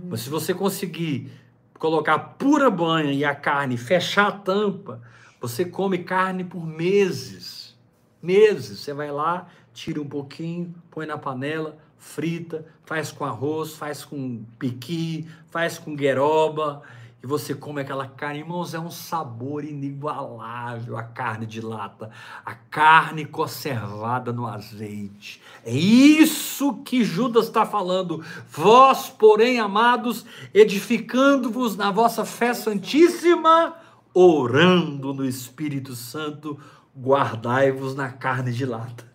Mas 0.08 0.20
se 0.20 0.30
você 0.30 0.54
conseguir 0.54 1.30
colocar 1.78 2.18
pura 2.18 2.70
banha 2.70 3.12
e 3.12 3.22
a 3.24 3.34
carne 3.34 3.76
fechar 3.76 4.28
a 4.28 4.32
tampa, 4.32 5.02
você 5.38 5.64
come 5.64 5.98
carne 5.98 6.44
por 6.44 6.64
meses. 6.66 7.76
Meses. 8.22 8.78
Você 8.78 8.94
vai 8.94 9.10
lá, 9.10 9.48
tira 9.74 10.00
um 10.00 10.06
pouquinho, 10.06 10.72
põe 10.90 11.04
na 11.04 11.18
panela, 11.18 11.76
frita, 11.98 12.64
faz 12.84 13.10
com 13.10 13.24
arroz, 13.24 13.74
faz 13.74 14.04
com 14.04 14.44
piqui, 14.58 15.26
faz 15.50 15.78
com 15.78 15.96
gueroba. 15.96 16.82
E 17.22 17.26
você 17.26 17.54
come 17.54 17.80
aquela 17.80 18.06
carne, 18.06 18.40
irmãos, 18.40 18.74
é 18.74 18.78
um 18.78 18.90
sabor 18.90 19.64
inigualável 19.64 20.94
a 20.94 21.02
carne 21.02 21.46
de 21.46 21.58
lata, 21.58 22.10
a 22.44 22.54
carne 22.54 23.24
conservada 23.24 24.30
no 24.30 24.46
azeite. 24.46 25.40
É 25.64 25.72
isso 25.72 26.74
que 26.84 27.02
Judas 27.02 27.46
está 27.46 27.64
falando. 27.64 28.22
Vós, 28.46 29.08
porém, 29.08 29.58
amados, 29.58 30.26
edificando-vos 30.52 31.76
na 31.76 31.90
vossa 31.90 32.26
fé 32.26 32.52
santíssima, 32.52 33.74
orando 34.12 35.14
no 35.14 35.24
Espírito 35.24 35.94
Santo, 35.94 36.60
guardai-vos 36.94 37.94
na 37.94 38.10
carne 38.10 38.52
de 38.52 38.66
lata. 38.66 39.13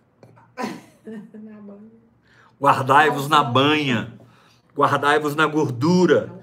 Guardai-vos 2.60 3.28
na 3.32 3.42
banha, 3.42 4.12
guardai-vos 4.76 5.34
na 5.34 5.46
gordura. 5.46 6.38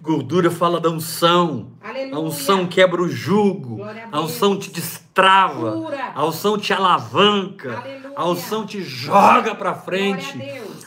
Gordura 0.00 0.50
fala 0.50 0.80
da 0.80 0.88
unção. 0.90 1.68
Aleluia. 1.80 2.16
A 2.16 2.18
unção 2.18 2.66
quebra 2.66 3.00
o 3.00 3.08
jugo. 3.08 3.84
A 3.84 4.08
A 4.10 4.20
unção 4.20 4.58
te 4.58 4.68
destrava, 4.70 5.70
Cura. 5.72 6.12
a 6.12 6.26
unção 6.26 6.58
te 6.58 6.72
alavanca, 6.72 7.78
Aleluia. 7.78 8.12
a 8.16 8.28
unção 8.28 8.66
te 8.66 8.82
joga 8.82 9.54
para 9.54 9.74
frente, 9.76 10.36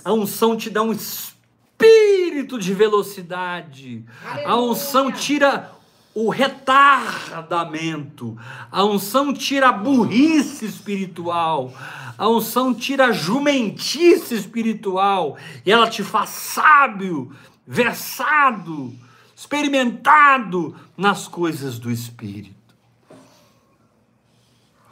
a 0.03 0.09
a 0.09 0.13
unção 0.13 0.57
te 0.57 0.69
dá 0.69 0.81
um 0.83 0.91
espírito 0.91 2.59
de 2.59 2.73
velocidade, 2.73 4.03
a 4.25 4.31
Aleluia. 4.33 4.55
unção 4.71 5.09
tira 5.11 5.71
o 6.13 6.29
retardamento, 6.29 8.37
a 8.71 8.83
unção 8.83 9.33
tira 9.33 9.69
a 9.69 9.71
burrice 9.71 10.65
espiritual, 10.65 11.73
a 12.17 12.27
unção 12.29 12.73
tira 12.73 13.07
a 13.07 13.11
jumentice 13.11 14.35
espiritual, 14.35 15.37
e 15.65 15.71
ela 15.71 15.89
te 15.89 16.03
faz 16.03 16.29
sábio, 16.29 17.35
versado, 17.65 18.93
experimentado 19.35 20.75
nas 20.95 21.27
coisas 21.27 21.77
do 21.77 21.91
Espírito. 21.91 22.55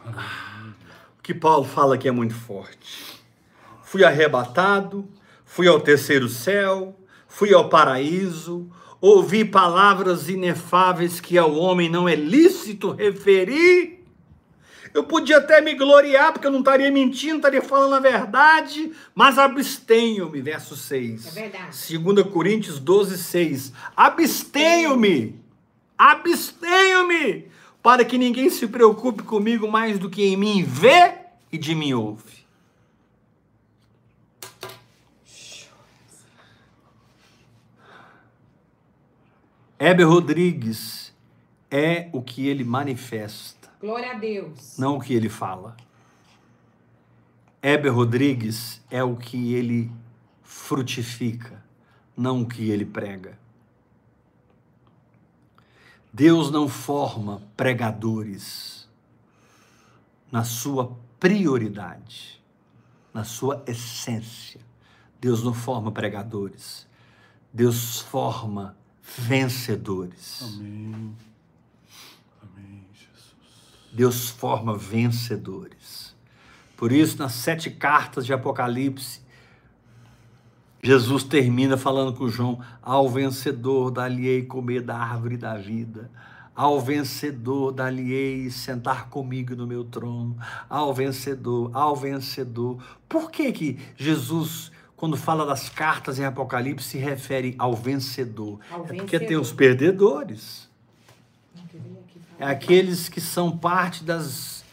O 0.05 1.21
que 1.24 1.34
Paulo 1.34 1.63
fala 1.63 1.95
aqui 1.95 2.07
é 2.07 2.11
muito 2.11 2.36
forte. 2.36 3.21
Fui 3.84 4.03
arrebatado, 4.03 5.07
fui 5.45 5.67
ao 5.67 5.80
terceiro 5.80 6.28
céu, 6.28 6.97
fui 7.28 7.53
ao 7.53 7.69
paraíso, 7.69 8.69
ouvi 8.99 9.45
palavras 9.45 10.28
inefáveis 10.30 11.19
que 11.19 11.38
ao 11.38 11.55
homem 11.55 11.89
não 11.89 12.07
é 12.09 12.15
lícito 12.15 12.91
referir. 12.91 14.03
Eu 14.93 15.03
podia 15.03 15.37
até 15.37 15.59
me 15.59 15.73
gloriar, 15.73 16.31
porque 16.31 16.45
eu 16.45 16.51
não 16.51 16.59
estaria 16.59 16.91
mentindo, 16.91 17.37
estaria 17.37 17.61
falando 17.61 17.95
a 17.95 17.99
verdade, 17.99 18.91
mas 19.15 19.39
abstenho-me, 19.39 20.41
verso 20.41 20.75
6. 20.75 21.25
É 21.25 21.31
verdade. 21.31 21.97
2 21.97 22.27
Coríntios 22.27 22.79
12, 22.79 23.17
6. 23.17 23.73
Abstenho-me, 23.95 25.39
abstenho-me, 25.97 27.47
para 27.81 28.05
que 28.05 28.17
ninguém 28.17 28.49
se 28.49 28.67
preocupe 28.67 29.23
comigo 29.23 29.67
mais 29.67 29.97
do 29.97 30.09
que 30.09 30.23
em 30.23 30.37
mim 30.37 30.63
vê 30.63 31.15
e 31.51 31.57
de 31.57 31.73
mim 31.73 31.93
ouve. 31.93 32.43
Heber 39.79 40.07
Rodrigues 40.07 41.13
é 41.69 42.07
o 42.13 42.21
que 42.21 42.47
ele 42.47 42.63
manifesta, 42.63 43.62
Glória 43.84 44.11
a 44.11 44.13
Deus. 44.13 44.77
não 44.77 44.95
o 44.95 45.01
que 45.01 45.13
ele 45.13 45.27
fala. 45.27 45.75
Heber 47.61 47.93
Rodrigues 47.93 48.81
é 48.89 49.03
o 49.03 49.17
que 49.17 49.53
ele 49.53 49.91
frutifica, 50.41 51.61
não 52.15 52.43
o 52.43 52.47
que 52.47 52.69
ele 52.69 52.86
prega. 52.86 53.38
Deus 56.13 56.49
não 56.49 56.69
forma 56.69 57.41
pregadores 57.57 58.88
na 60.31 60.45
sua 60.45 60.97
prioridade, 61.19 62.41
na 63.13 63.25
sua 63.25 63.65
essência. 63.67 64.61
Deus 65.19 65.43
não 65.43 65.53
forma 65.53 65.91
pregadores. 65.91 66.88
Deus 67.51 67.99
forma 67.99 68.77
vencedores. 69.01 70.41
Amém. 70.41 71.32
Deus 73.93 74.29
forma 74.29 74.75
vencedores. 74.75 76.15
Por 76.75 76.91
isso, 76.91 77.17
nas 77.19 77.33
sete 77.33 77.69
cartas 77.69 78.25
de 78.25 78.33
Apocalipse, 78.33 79.21
Jesus 80.83 81.23
termina 81.23 81.77
falando 81.77 82.11
com 82.11 82.27
João: 82.27 82.59
Ao 82.81 83.07
vencedor 83.07 83.91
dali-ei 83.91 84.43
comer 84.43 84.81
da 84.81 84.97
árvore 84.97 85.37
da 85.37 85.55
vida. 85.55 86.11
Ao 86.55 86.79
vencedor 86.79 87.71
dali-ei 87.71 88.51
sentar 88.51 89.09
comigo 89.09 89.55
no 89.55 89.65
meu 89.65 89.83
trono. 89.85 90.37
Ao 90.69 90.93
vencedor, 90.93 91.71
ao 91.73 91.95
vencedor. 91.95 92.83
Por 93.07 93.31
que 93.31 93.51
que 93.51 93.79
Jesus, 93.95 94.71
quando 94.95 95.15
fala 95.15 95.45
das 95.45 95.69
cartas 95.69 96.19
em 96.19 96.25
Apocalipse, 96.25 96.89
se 96.89 96.97
refere 96.97 97.55
ao 97.57 97.73
vencedor? 97.73 98.59
Ao 98.69 98.83
é 98.85 98.93
porque 98.93 99.19
tem 99.19 99.37
os 99.37 99.53
perdedores. 99.53 100.69
Não, 101.55 101.65
que 101.65 101.77
eu 101.77 101.81
vim 101.81 101.93
aqui 101.93 102.19
É 102.43 102.45
aqueles 102.45 103.07
que 103.07 103.21
são 103.21 103.57
parte 103.57 104.03
das 104.03 104.65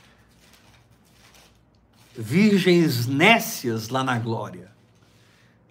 virgens 2.19 3.07
nécias 3.07 3.91
lá 3.91 4.03
na 4.03 4.19
glória. 4.19 4.73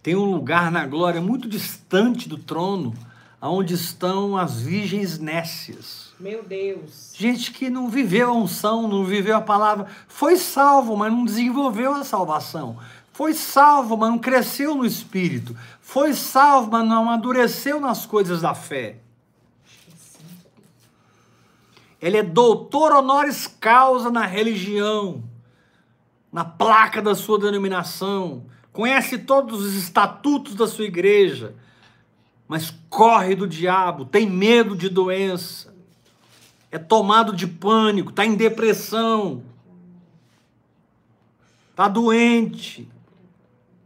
Tem 0.02 0.16
um 0.16 0.24
lugar 0.24 0.72
na 0.72 0.88
glória 0.88 1.20
muito 1.20 1.50
distante 1.50 2.30
do 2.30 2.38
trono, 2.38 2.94
onde 3.42 3.74
estão 3.74 4.38
as 4.38 4.62
virgens 4.62 5.20
nécias. 5.20 6.14
Meu 6.18 6.42
Deus. 6.42 7.12
Gente 7.14 7.52
que 7.52 7.70
não 7.70 7.90
viveu 7.90 8.30
a 8.30 8.34
unção, 8.34 8.88
não 8.88 9.04
viveu 9.04 9.36
a 9.36 9.42
palavra, 9.42 9.88
foi 10.08 10.38
salvo, 10.38 10.96
mas 10.96 11.12
não 11.12 11.26
desenvolveu 11.26 11.94
a 11.94 12.06
salvação. 12.06 12.78
Foi 13.12 13.34
salvo, 13.34 13.98
mas 13.98 14.10
não 14.10 14.20
cresceu 14.20 14.74
no 14.74 14.86
espírito. 14.86 15.54
Foi 15.82 16.14
salvo, 16.14 16.72
mas 16.72 16.88
não 16.88 17.02
amadureceu 17.02 17.78
nas 17.78 18.06
coisas 18.06 18.40
da 18.40 18.56
fé. 18.56 19.00
Ele 22.02 22.18
é 22.18 22.24
doutor 22.24 22.92
honoris 22.94 23.48
causa 23.48 24.10
na 24.10 24.26
religião, 24.26 25.24
na 26.32 26.46
placa 26.46 27.02
da 27.02 27.16
sua 27.16 27.40
denominação, 27.40 28.46
conhece 28.72 29.18
todos 29.18 29.62
os 29.66 29.76
estatutos 29.76 30.56
da 30.56 30.68
sua 30.68 30.86
igreja, 30.86 31.56
mas 32.48 32.74
corre 32.90 33.36
do 33.36 33.48
diabo, 33.48 34.06
tem 34.06 34.30
medo 34.30 34.76
de 34.76 34.88
doença, 34.90 35.76
é 36.72 36.78
tomado 36.78 37.36
de 37.36 37.48
pânico, 37.48 38.12
está 38.12 38.26
em 38.26 38.36
depressão, 38.36 39.44
está 41.72 41.88
doente, 41.88 42.88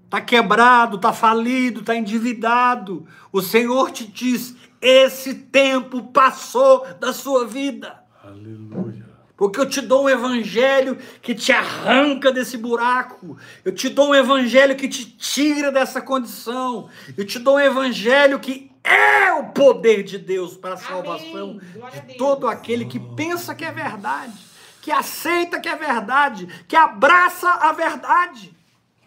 está 0.06 0.22
quebrado, 0.22 0.98
está 0.98 1.12
falido, 1.12 1.80
está 1.80 1.96
endividado. 1.96 3.08
O 3.32 3.42
Senhor 3.42 3.90
te 3.92 4.06
diz: 4.06 4.56
esse 4.82 5.34
tempo 5.34 6.04
passou 6.04 6.86
da 7.00 7.14
sua 7.14 7.48
vida. 7.48 8.03
Aleluia. 8.34 9.14
Porque 9.36 9.60
eu 9.60 9.68
te 9.68 9.82
dou 9.82 10.06
um 10.06 10.10
evangelho 10.10 10.98
que 11.22 11.34
te 11.34 11.52
arranca 11.52 12.32
desse 12.32 12.58
buraco. 12.58 13.38
Eu 13.66 13.74
te 13.74 13.90
dou 13.90 14.10
um 14.10 14.16
evangelho 14.16 14.76
que 14.76 14.88
te 14.88 15.06
tira 15.06 15.72
dessa 15.72 16.02
condição. 16.02 16.90
Eu 17.18 17.26
te 17.26 17.40
dou 17.40 17.56
um 17.56 17.60
evangelho 17.60 18.40
que 18.40 18.72
é 18.84 19.32
o 19.34 19.46
poder 19.46 20.04
de 20.04 20.18
Deus 20.18 20.56
para 20.56 20.76
a 20.76 20.78
salvação 20.78 21.60
de 21.60 22.18
todo 22.18 22.48
aquele 22.48 22.86
que 22.86 23.00
pensa 23.00 23.56
que 23.56 23.64
é 23.66 23.72
verdade, 23.72 24.34
que 24.82 24.92
aceita 24.92 25.60
que 25.60 25.70
é 25.70 25.76
verdade, 25.76 26.48
que 26.68 26.76
abraça 26.76 27.50
a 27.50 27.72
verdade. 27.72 28.54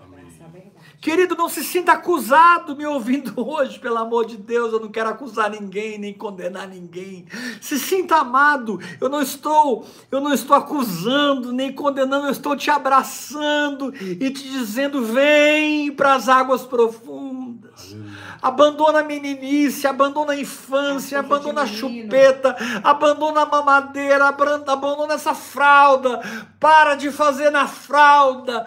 Essa 0.00 0.42
é 0.42 0.46
a 0.46 0.48
verdade. 0.48 0.95
Querido, 1.06 1.36
não 1.36 1.48
se 1.48 1.62
sinta 1.62 1.92
acusado 1.92 2.74
me 2.74 2.84
ouvindo 2.84 3.32
hoje, 3.38 3.78
pelo 3.78 3.96
amor 3.96 4.26
de 4.26 4.36
Deus. 4.36 4.72
Eu 4.72 4.80
não 4.80 4.88
quero 4.88 5.08
acusar 5.08 5.48
ninguém, 5.48 5.98
nem 5.98 6.12
condenar 6.12 6.66
ninguém. 6.66 7.26
Se 7.60 7.78
sinta 7.78 8.16
amado. 8.16 8.80
Eu 9.00 9.08
não 9.08 9.22
estou, 9.22 9.86
eu 10.10 10.20
não 10.20 10.34
estou 10.34 10.56
acusando, 10.56 11.52
nem 11.52 11.72
condenando, 11.72 12.26
eu 12.26 12.32
estou 12.32 12.56
te 12.56 12.72
abraçando 12.72 13.94
e 14.00 14.32
te 14.32 14.50
dizendo: 14.50 15.04
"Vem 15.04 15.92
para 15.92 16.14
as 16.14 16.28
águas 16.28 16.62
profundas". 16.62 17.96
Abandona 18.42 18.98
a 18.98 19.04
meninice, 19.04 19.86
abandona 19.86 20.32
a 20.32 20.40
infância, 20.40 21.20
abandona 21.20 21.62
a 21.62 21.66
chupeta, 21.68 22.56
abandona 22.82 23.42
a 23.42 23.46
mamadeira, 23.46 24.26
abandona 24.26 25.14
essa 25.14 25.34
fralda. 25.34 26.20
Para 26.58 26.96
de 26.96 27.12
fazer 27.12 27.50
na 27.50 27.68
fralda. 27.68 28.66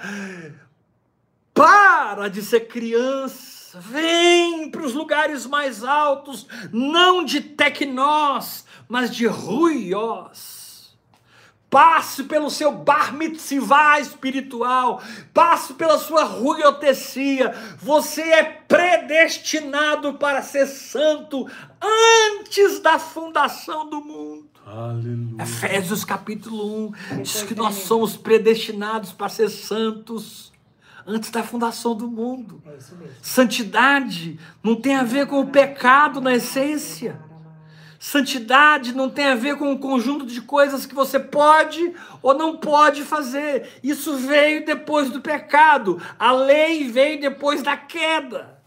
Para 1.59 2.29
de 2.29 2.41
ser 2.41 2.69
criança. 2.69 3.81
Vem 3.81 4.71
para 4.71 4.81
os 4.81 4.93
lugares 4.93 5.45
mais 5.45 5.83
altos, 5.83 6.47
não 6.71 7.21
de 7.21 7.41
tecnós, 7.41 8.63
mas 8.87 9.13
de 9.13 9.27
ruiós. 9.27 10.97
Passe 11.69 12.23
pelo 12.23 12.49
seu 12.49 12.71
bar 12.71 13.13
mitzvah 13.13 13.99
espiritual, 13.99 15.03
passe 15.33 15.73
pela 15.73 15.97
sua 15.97 16.23
ruiotecia. 16.23 17.53
Você 17.77 18.21
é 18.21 18.43
predestinado 18.43 20.13
para 20.13 20.41
ser 20.41 20.65
santo 20.65 21.45
antes 21.81 22.79
da 22.79 22.97
fundação 22.97 23.89
do 23.89 23.99
mundo. 23.99 24.49
Aleluia. 24.65 25.43
Efésios 25.43 26.05
capítulo 26.05 26.93
1 27.11 27.21
diz 27.21 27.43
que 27.43 27.53
nós 27.53 27.75
somos 27.75 28.15
predestinados 28.15 29.11
para 29.11 29.27
ser 29.27 29.49
santos 29.49 30.53
antes 31.09 31.31
da 31.31 31.43
fundação 31.43 31.95
do 31.95 32.07
mundo. 32.07 32.61
É. 32.67 32.77
Santidade 33.21 34.39
não 34.63 34.75
tem 34.75 34.95
a 34.95 35.03
ver 35.03 35.25
com 35.25 35.39
o 35.39 35.47
pecado 35.47 36.21
na 36.21 36.35
essência. 36.35 37.19
Santidade 37.97 38.95
não 38.95 39.09
tem 39.09 39.25
a 39.25 39.35
ver 39.35 39.57
com 39.57 39.71
um 39.71 39.77
conjunto 39.77 40.25
de 40.25 40.39
coisas 40.41 40.85
que 40.85 40.95
você 40.95 41.19
pode 41.19 41.93
ou 42.21 42.33
não 42.33 42.55
pode 42.55 43.03
fazer. 43.03 43.79
Isso 43.83 44.15
veio 44.15 44.65
depois 44.65 45.09
do 45.09 45.19
pecado. 45.19 46.01
A 46.17 46.31
lei 46.31 46.87
veio 46.87 47.19
depois 47.19 47.61
da 47.61 47.75
queda. 47.75 48.58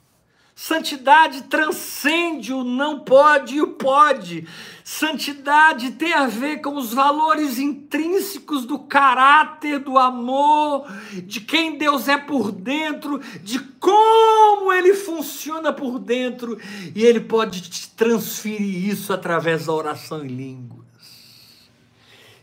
Santidade 0.55 1.45
transcende 1.45 2.53
o 2.53 2.63
não 2.63 3.01
pode 3.01 3.57
e 3.57 3.63
o 3.63 3.69
pode. 3.69 4.47
Santidade 4.85 5.93
tem 5.93 6.13
a 6.13 6.27
ver 6.27 6.61
com 6.61 6.77
os 6.77 6.93
valores 6.93 7.59
intrínsecos 7.59 8.67
do 8.67 8.79
caráter, 8.79 9.79
do 9.79 9.97
amor, 9.97 10.87
de 11.25 11.41
quem 11.41 11.79
Deus 11.79 12.07
é 12.07 12.19
por 12.19 12.53
dentro, 12.53 13.19
de 13.43 13.59
como 13.59 14.73
ele 14.73 14.95
funciona 14.95 15.73
por 15.73 15.99
dentro, 15.99 16.59
e 16.95 17.03
ele 17.03 17.21
pode 17.21 17.63
te 17.63 17.89
transferir 17.91 18.89
isso 18.91 19.13
através 19.13 19.67
da 19.67 19.73
oração 19.73 20.23
em 20.23 20.29
línguas. 20.29 20.83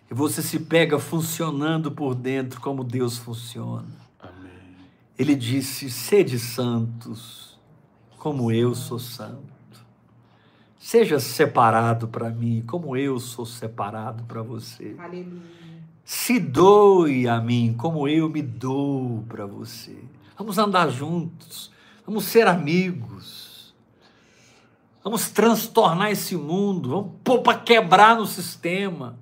E 0.09 0.13
você 0.13 0.41
se 0.41 0.59
pega 0.59 0.97
funcionando 0.97 1.91
por 1.91 2.15
dentro 2.15 2.59
como 2.59 2.83
Deus 2.83 3.17
funciona. 3.17 3.85
Amém. 4.19 4.49
Ele 5.17 5.35
disse: 5.35 5.89
sede 5.91 6.39
santos, 6.39 7.48
como 8.19 8.51
eu 8.51 8.75
sou 8.75 8.99
santo. 8.99 9.39
Seja 10.77 11.19
separado 11.19 12.07
para 12.07 12.29
mim, 12.29 12.63
como 12.67 12.95
eu 12.95 13.19
sou 13.19 13.45
separado 13.45 14.23
para 14.25 14.43
você. 14.43 14.95
Aleluia. 14.99 15.41
Se 16.03 16.39
doe 16.39 17.27
a 17.27 17.39
mim, 17.39 17.75
como 17.77 18.07
eu 18.07 18.29
me 18.29 18.41
dou 18.41 19.23
para 19.27 19.45
você. 19.45 19.97
Vamos 20.37 20.57
andar 20.57 20.89
juntos, 20.89 21.71
vamos 22.05 22.25
ser 22.25 22.47
amigos. 22.47 23.73
Vamos 25.03 25.29
transtornar 25.29 26.11
esse 26.11 26.35
mundo, 26.35 26.89
vamos 26.89 27.11
pôr 27.23 27.41
para 27.41 27.57
quebrar 27.57 28.17
no 28.17 28.25
sistema. 28.25 29.17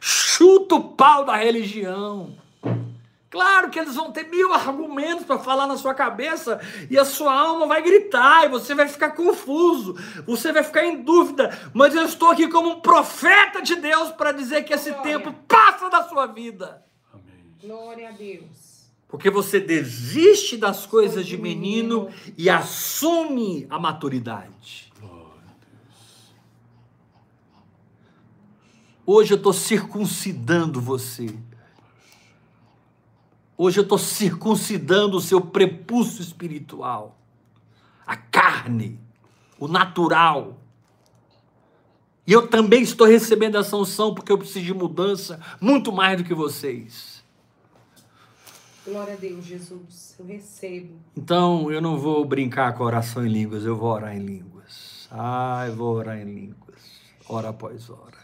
Chuta 0.00 0.74
o 0.74 0.84
pau 0.94 1.24
da 1.24 1.36
religião. 1.36 2.34
Claro 3.32 3.70
que 3.70 3.78
eles 3.78 3.94
vão 3.94 4.12
ter 4.12 4.28
mil 4.28 4.52
argumentos 4.52 5.24
para 5.24 5.38
falar 5.38 5.66
na 5.66 5.78
sua 5.78 5.94
cabeça 5.94 6.60
e 6.90 6.98
a 6.98 7.04
sua 7.04 7.32
alma 7.32 7.66
vai 7.66 7.80
gritar 7.82 8.44
e 8.44 8.50
você 8.50 8.74
vai 8.74 8.86
ficar 8.86 9.12
confuso, 9.12 9.96
você 10.26 10.52
vai 10.52 10.62
ficar 10.62 10.84
em 10.84 11.02
dúvida. 11.02 11.48
Mas 11.72 11.94
eu 11.94 12.04
estou 12.04 12.28
aqui 12.28 12.46
como 12.46 12.68
um 12.68 12.80
profeta 12.80 13.62
de 13.62 13.74
Deus 13.76 14.10
para 14.10 14.32
dizer 14.32 14.64
que 14.64 14.74
esse 14.74 14.90
Glória. 14.90 15.18
tempo 15.18 15.32
passa 15.48 15.88
da 15.88 16.06
sua 16.06 16.26
vida. 16.26 16.84
Amém. 17.10 17.54
Glória 17.58 18.10
a 18.10 18.12
Deus. 18.12 18.90
Porque 19.08 19.30
você 19.30 19.58
desiste 19.58 20.58
das 20.58 20.84
coisas 20.84 21.24
de 21.24 21.38
menino 21.38 22.10
e 22.36 22.50
assume 22.50 23.66
a 23.70 23.78
maturidade. 23.78 24.92
Glória 25.00 25.48
a 25.48 25.54
Deus. 25.70 26.34
Hoje 29.06 29.32
eu 29.32 29.38
estou 29.38 29.54
circuncidando 29.54 30.82
você. 30.82 31.34
Hoje 33.64 33.78
eu 33.78 33.84
estou 33.84 33.96
circuncidando 33.96 35.16
o 35.16 35.20
seu 35.20 35.40
prepúcio 35.40 36.20
espiritual. 36.20 37.16
A 38.04 38.16
carne, 38.16 38.98
o 39.56 39.68
natural. 39.68 40.58
E 42.26 42.32
eu 42.32 42.48
também 42.48 42.82
estou 42.82 43.06
recebendo 43.06 43.56
essa 43.56 43.76
unção 43.76 44.16
porque 44.16 44.32
eu 44.32 44.38
preciso 44.38 44.64
de 44.64 44.74
mudança 44.74 45.38
muito 45.60 45.92
mais 45.92 46.18
do 46.18 46.24
que 46.24 46.34
vocês. 46.34 47.22
Glória 48.84 49.14
a 49.14 49.16
Deus, 49.16 49.44
Jesus. 49.44 50.16
Eu 50.18 50.26
recebo. 50.26 50.96
Então 51.16 51.70
eu 51.70 51.80
não 51.80 51.96
vou 51.96 52.24
brincar 52.24 52.74
com 52.74 52.82
a 52.82 52.86
oração 52.86 53.24
em 53.24 53.28
línguas, 53.28 53.64
eu 53.64 53.76
vou 53.76 53.92
orar 53.92 54.16
em 54.16 54.26
línguas. 54.26 55.06
Ah, 55.08 55.66
eu 55.68 55.76
vou 55.76 55.94
orar 55.94 56.18
em 56.18 56.24
línguas, 56.24 56.80
hora 57.28 57.50
após 57.50 57.88
hora. 57.88 58.21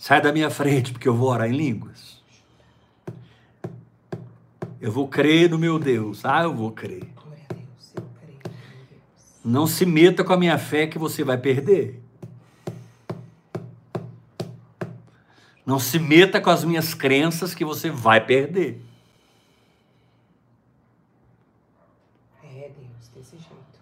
Sai 0.00 0.18
da 0.18 0.32
minha 0.32 0.48
frente, 0.48 0.92
porque 0.92 1.06
eu 1.06 1.14
vou 1.14 1.28
orar 1.28 1.46
em 1.46 1.54
línguas. 1.54 2.22
Eu 4.80 4.90
vou 4.90 5.06
crer 5.06 5.50
no 5.50 5.58
meu 5.58 5.78
Deus. 5.78 6.24
Ah, 6.24 6.44
eu 6.44 6.54
vou 6.54 6.72
crer. 6.72 7.06
Não 9.44 9.66
se 9.66 9.84
meta 9.84 10.24
com 10.24 10.32
a 10.32 10.38
minha 10.38 10.56
fé 10.56 10.86
que 10.86 10.98
você 10.98 11.22
vai 11.22 11.36
perder. 11.36 12.02
Não 15.66 15.78
se 15.78 15.98
meta 15.98 16.40
com 16.40 16.48
as 16.48 16.64
minhas 16.64 16.94
crenças 16.94 17.54
que 17.54 17.62
você 17.62 17.90
vai 17.90 18.24
perder. 18.24 18.80
É, 22.42 22.70
Deus, 22.70 23.08
desse 23.14 23.36
jeito. 23.36 23.80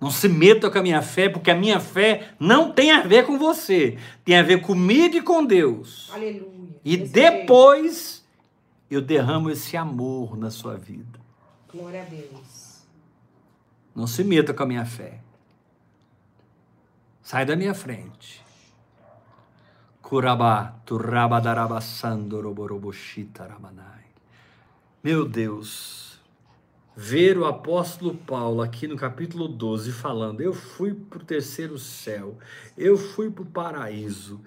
Não 0.00 0.10
se 0.10 0.28
meta 0.28 0.70
com 0.70 0.78
a 0.78 0.82
minha 0.82 1.02
fé, 1.02 1.28
porque 1.28 1.50
a 1.50 1.56
minha 1.56 1.80
fé 1.80 2.30
não 2.38 2.70
tem 2.72 2.92
a 2.92 3.02
ver 3.02 3.26
com 3.26 3.38
você. 3.38 3.98
Tem 4.24 4.36
a 4.36 4.42
ver 4.42 4.60
comigo 4.60 5.16
e 5.16 5.22
com 5.22 5.44
Deus. 5.44 6.08
Aleluia. 6.12 6.80
E 6.84 6.96
depois 6.96 8.24
eu 8.90 9.02
derramo 9.02 9.50
esse 9.50 9.76
amor 9.76 10.36
na 10.36 10.50
sua 10.50 10.76
vida. 10.76 11.18
Glória 11.72 12.02
a 12.02 12.04
Deus. 12.04 12.86
Não 13.94 14.06
se 14.06 14.22
meta 14.22 14.54
com 14.54 14.62
a 14.62 14.66
minha 14.66 14.86
fé. 14.86 15.20
Sai 17.20 17.44
da 17.44 17.56
minha 17.56 17.74
frente. 17.74 18.42
Curabá, 20.00 20.76
ramanai. 23.46 24.04
Meu 25.04 25.28
Deus, 25.28 26.07
ver 27.00 27.38
o 27.38 27.44
apóstolo 27.44 28.12
Paulo 28.12 28.60
aqui 28.60 28.88
no 28.88 28.96
capítulo 28.96 29.46
12 29.46 29.92
falando: 29.92 30.40
Eu 30.40 30.52
fui 30.52 30.92
para 30.92 31.18
o 31.20 31.24
terceiro 31.24 31.78
céu, 31.78 32.36
eu 32.76 32.96
fui 32.96 33.30
para 33.30 33.44
o 33.44 33.46
paraíso, 33.46 34.40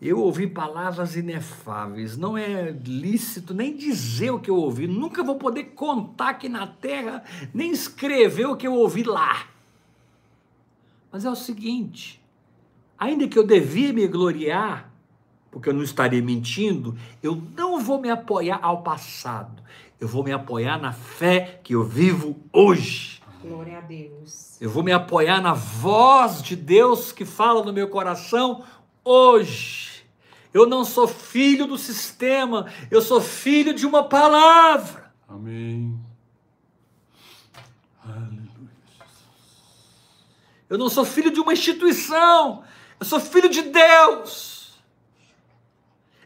eu 0.00 0.20
ouvi 0.20 0.46
palavras 0.46 1.16
inefáveis, 1.16 2.16
não 2.16 2.38
é 2.38 2.70
lícito 2.70 3.52
nem 3.52 3.76
dizer 3.76 4.30
o 4.30 4.38
que 4.38 4.48
eu 4.48 4.54
ouvi, 4.54 4.86
nunca 4.86 5.24
vou 5.24 5.34
poder 5.34 5.64
contar 5.74 6.28
aqui 6.28 6.48
na 6.48 6.68
terra, 6.68 7.24
nem 7.52 7.72
escrever 7.72 8.46
o 8.46 8.56
que 8.56 8.68
eu 8.68 8.74
ouvi 8.74 9.02
lá. 9.02 9.48
Mas 11.10 11.24
é 11.24 11.30
o 11.30 11.34
seguinte: 11.34 12.22
ainda 12.96 13.26
que 13.26 13.36
eu 13.36 13.44
devia 13.44 13.92
me 13.92 14.06
gloriar, 14.06 14.92
porque 15.50 15.70
eu 15.70 15.74
não 15.74 15.82
estaria 15.82 16.22
mentindo, 16.22 16.96
eu 17.20 17.42
não 17.56 17.80
vou 17.80 18.00
me 18.00 18.10
apoiar 18.10 18.60
ao 18.62 18.82
passado, 18.84 19.60
eu 20.00 20.06
vou 20.06 20.22
me 20.22 20.32
apoiar 20.32 20.78
na 20.78 20.92
fé 20.92 21.60
que 21.62 21.74
eu 21.74 21.82
vivo 21.82 22.36
hoje. 22.52 23.22
Glória 23.42 23.78
a 23.78 23.80
Deus. 23.80 24.60
Eu 24.60 24.68
vou 24.68 24.82
me 24.82 24.92
apoiar 24.92 25.40
na 25.40 25.52
voz 25.52 26.42
de 26.42 26.56
Deus 26.56 27.12
que 27.12 27.24
fala 27.24 27.64
no 27.64 27.72
meu 27.72 27.88
coração 27.88 28.64
hoje. 29.04 30.04
Eu 30.52 30.66
não 30.66 30.84
sou 30.84 31.06
filho 31.06 31.66
do 31.66 31.78
sistema, 31.78 32.66
eu 32.90 33.00
sou 33.00 33.20
filho 33.20 33.72
de 33.74 33.86
uma 33.86 34.04
palavra. 34.04 35.12
Amém. 35.28 35.98
Aleluia. 38.02 38.70
Eu 40.68 40.78
não 40.78 40.88
sou 40.88 41.04
filho 41.04 41.30
de 41.30 41.40
uma 41.40 41.52
instituição, 41.52 42.64
eu 42.98 43.06
sou 43.06 43.20
filho 43.20 43.48
de 43.48 43.62
Deus. 43.62 44.55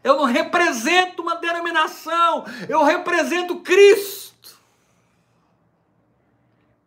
Eu 0.02 0.16
não 0.16 0.24
represento 0.24 1.22
uma 1.22 1.36
denominação, 1.36 2.44
eu 2.68 2.82
represento 2.84 3.56
Cristo. 3.56 4.30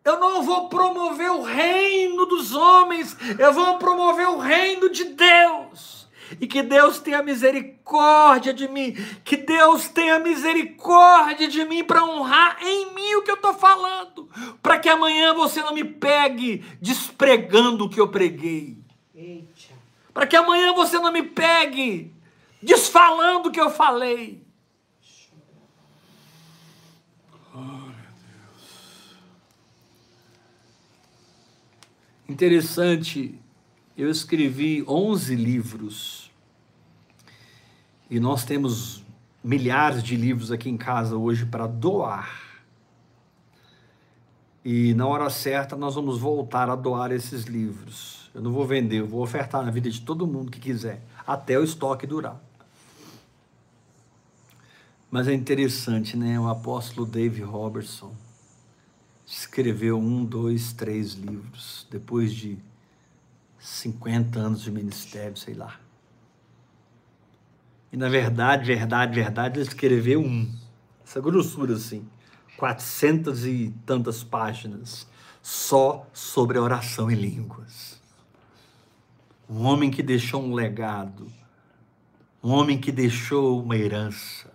Eu 0.04 0.18
não 0.18 0.42
vou 0.42 0.68
promover 0.68 1.30
o 1.30 1.42
reino 1.42 2.26
dos 2.26 2.54
homens, 2.54 3.16
eu 3.38 3.52
vou 3.52 3.78
promover 3.78 4.28
o 4.28 4.38
reino 4.38 4.90
de 4.90 5.04
Deus. 5.04 6.06
E 6.40 6.46
que 6.46 6.62
Deus 6.62 6.98
tenha 6.98 7.22
misericórdia 7.22 8.52
de 8.52 8.66
mim, 8.66 8.92
que 9.24 9.36
Deus 9.36 9.88
tenha 9.88 10.18
misericórdia 10.18 11.46
de 11.48 11.64
mim 11.64 11.84
para 11.84 12.04
honrar 12.04 12.58
em 12.62 12.92
mim 12.94 13.14
o 13.14 13.22
que 13.22 13.30
eu 13.30 13.36
estou 13.36 13.54
falando, 13.54 14.28
para 14.62 14.78
que 14.78 14.88
amanhã 14.88 15.32
você 15.34 15.62
não 15.62 15.72
me 15.72 15.84
pegue 15.84 16.64
despregando 16.80 17.84
o 17.84 17.90
que 17.90 18.00
eu 18.00 18.08
preguei, 18.08 18.76
para 20.12 20.26
que 20.26 20.36
amanhã 20.36 20.72
você 20.72 20.98
não 20.98 21.12
me 21.12 21.22
pegue 21.22 22.13
desfalando 22.64 23.48
o 23.48 23.52
que 23.52 23.60
eu 23.60 23.70
falei. 23.70 24.44
Interessante, 32.26 33.38
eu 33.96 34.10
escrevi 34.10 34.82
11 34.88 35.36
livros 35.36 36.30
e 38.10 38.18
nós 38.18 38.44
temos 38.44 39.04
milhares 39.42 40.02
de 40.02 40.16
livros 40.16 40.50
aqui 40.50 40.70
em 40.70 40.76
casa 40.76 41.16
hoje 41.16 41.44
para 41.44 41.66
doar. 41.66 42.42
E 44.64 44.94
na 44.94 45.06
hora 45.06 45.28
certa 45.28 45.76
nós 45.76 45.94
vamos 45.94 46.18
voltar 46.18 46.70
a 46.70 46.74
doar 46.74 47.12
esses 47.12 47.44
livros. 47.44 48.30
Eu 48.34 48.40
não 48.40 48.50
vou 48.50 48.66
vender, 48.66 49.00
eu 49.00 49.06
vou 49.06 49.22
ofertar 49.22 49.62
na 49.62 49.70
vida 49.70 49.90
de 49.90 50.00
todo 50.00 50.26
mundo 50.26 50.50
que 50.50 50.58
quiser, 50.58 51.02
até 51.26 51.58
o 51.58 51.62
estoque 51.62 52.06
durar. 52.06 52.40
Mas 55.14 55.28
é 55.28 55.32
interessante, 55.32 56.16
né? 56.16 56.40
O 56.40 56.48
apóstolo 56.48 57.06
Dave 57.06 57.40
Robertson 57.40 58.12
escreveu 59.24 59.96
um, 59.96 60.24
dois, 60.24 60.72
três 60.72 61.12
livros 61.12 61.86
depois 61.88 62.34
de 62.34 62.58
50 63.60 64.40
anos 64.40 64.62
de 64.62 64.72
ministério, 64.72 65.36
sei 65.36 65.54
lá. 65.54 65.78
E 67.92 67.96
na 67.96 68.08
verdade, 68.08 68.66
verdade, 68.66 69.14
verdade, 69.14 69.60
ele 69.60 69.68
escreveu 69.68 70.20
um. 70.20 70.52
essa 71.04 71.20
grossura 71.20 71.74
assim, 71.74 72.04
quatrocentas 72.58 73.44
e 73.44 73.72
tantas 73.86 74.24
páginas, 74.24 75.06
só 75.40 76.08
sobre 76.12 76.58
a 76.58 76.60
oração 76.60 77.08
em 77.08 77.14
línguas. 77.14 78.02
Um 79.48 79.62
homem 79.62 79.92
que 79.92 80.02
deixou 80.02 80.42
um 80.42 80.52
legado, 80.52 81.30
um 82.42 82.50
homem 82.50 82.76
que 82.76 82.90
deixou 82.90 83.62
uma 83.62 83.76
herança, 83.76 84.53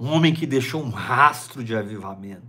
um 0.00 0.10
homem 0.10 0.32
que 0.32 0.46
deixou 0.46 0.82
um 0.82 0.88
rastro 0.88 1.62
de 1.62 1.76
avivamento. 1.76 2.42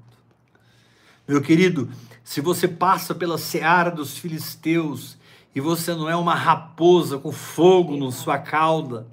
Meu 1.27 1.41
querido, 1.41 1.91
se 2.23 2.39
você 2.39 2.65
passa 2.65 3.13
pela 3.13 3.37
seara 3.37 3.91
dos 3.91 4.17
filisteus 4.17 5.17
e 5.53 5.59
você 5.59 5.93
não 5.93 6.09
é 6.09 6.15
uma 6.15 6.33
raposa 6.33 7.17
com 7.17 7.31
fogo 7.31 7.97
na 7.97 8.09
sua 8.09 8.37
cauda, 8.37 9.05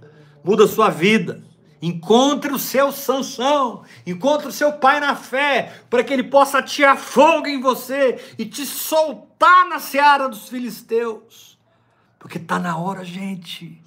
muda 0.45 0.65
a 0.65 0.69
sua 0.69 0.89
vida. 0.89 1.43
Encontre 1.83 2.53
o 2.53 2.59
seu 2.59 2.93
Sansão, 2.93 3.83
encontre 4.07 4.49
o 4.49 4.53
seu 4.53 4.73
pai 4.73 5.01
na 5.01 5.15
fé, 5.15 5.83
para 5.91 6.03
que 6.03 6.13
ele 6.13 6.25
possa 6.25 6.59
atirar 6.59 6.97
fogo 6.97 7.47
em 7.47 7.61
você 7.61 8.35
e 8.39 8.45
te 8.45 8.65
soltar 8.65 9.69
na 9.69 9.81
seara 9.81 10.29
dos 10.29 10.49
filisteus. 10.49 11.59
Porque 12.19 12.39
está 12.39 12.59
na 12.59 12.77
hora, 12.77 13.05
gente, 13.05 13.81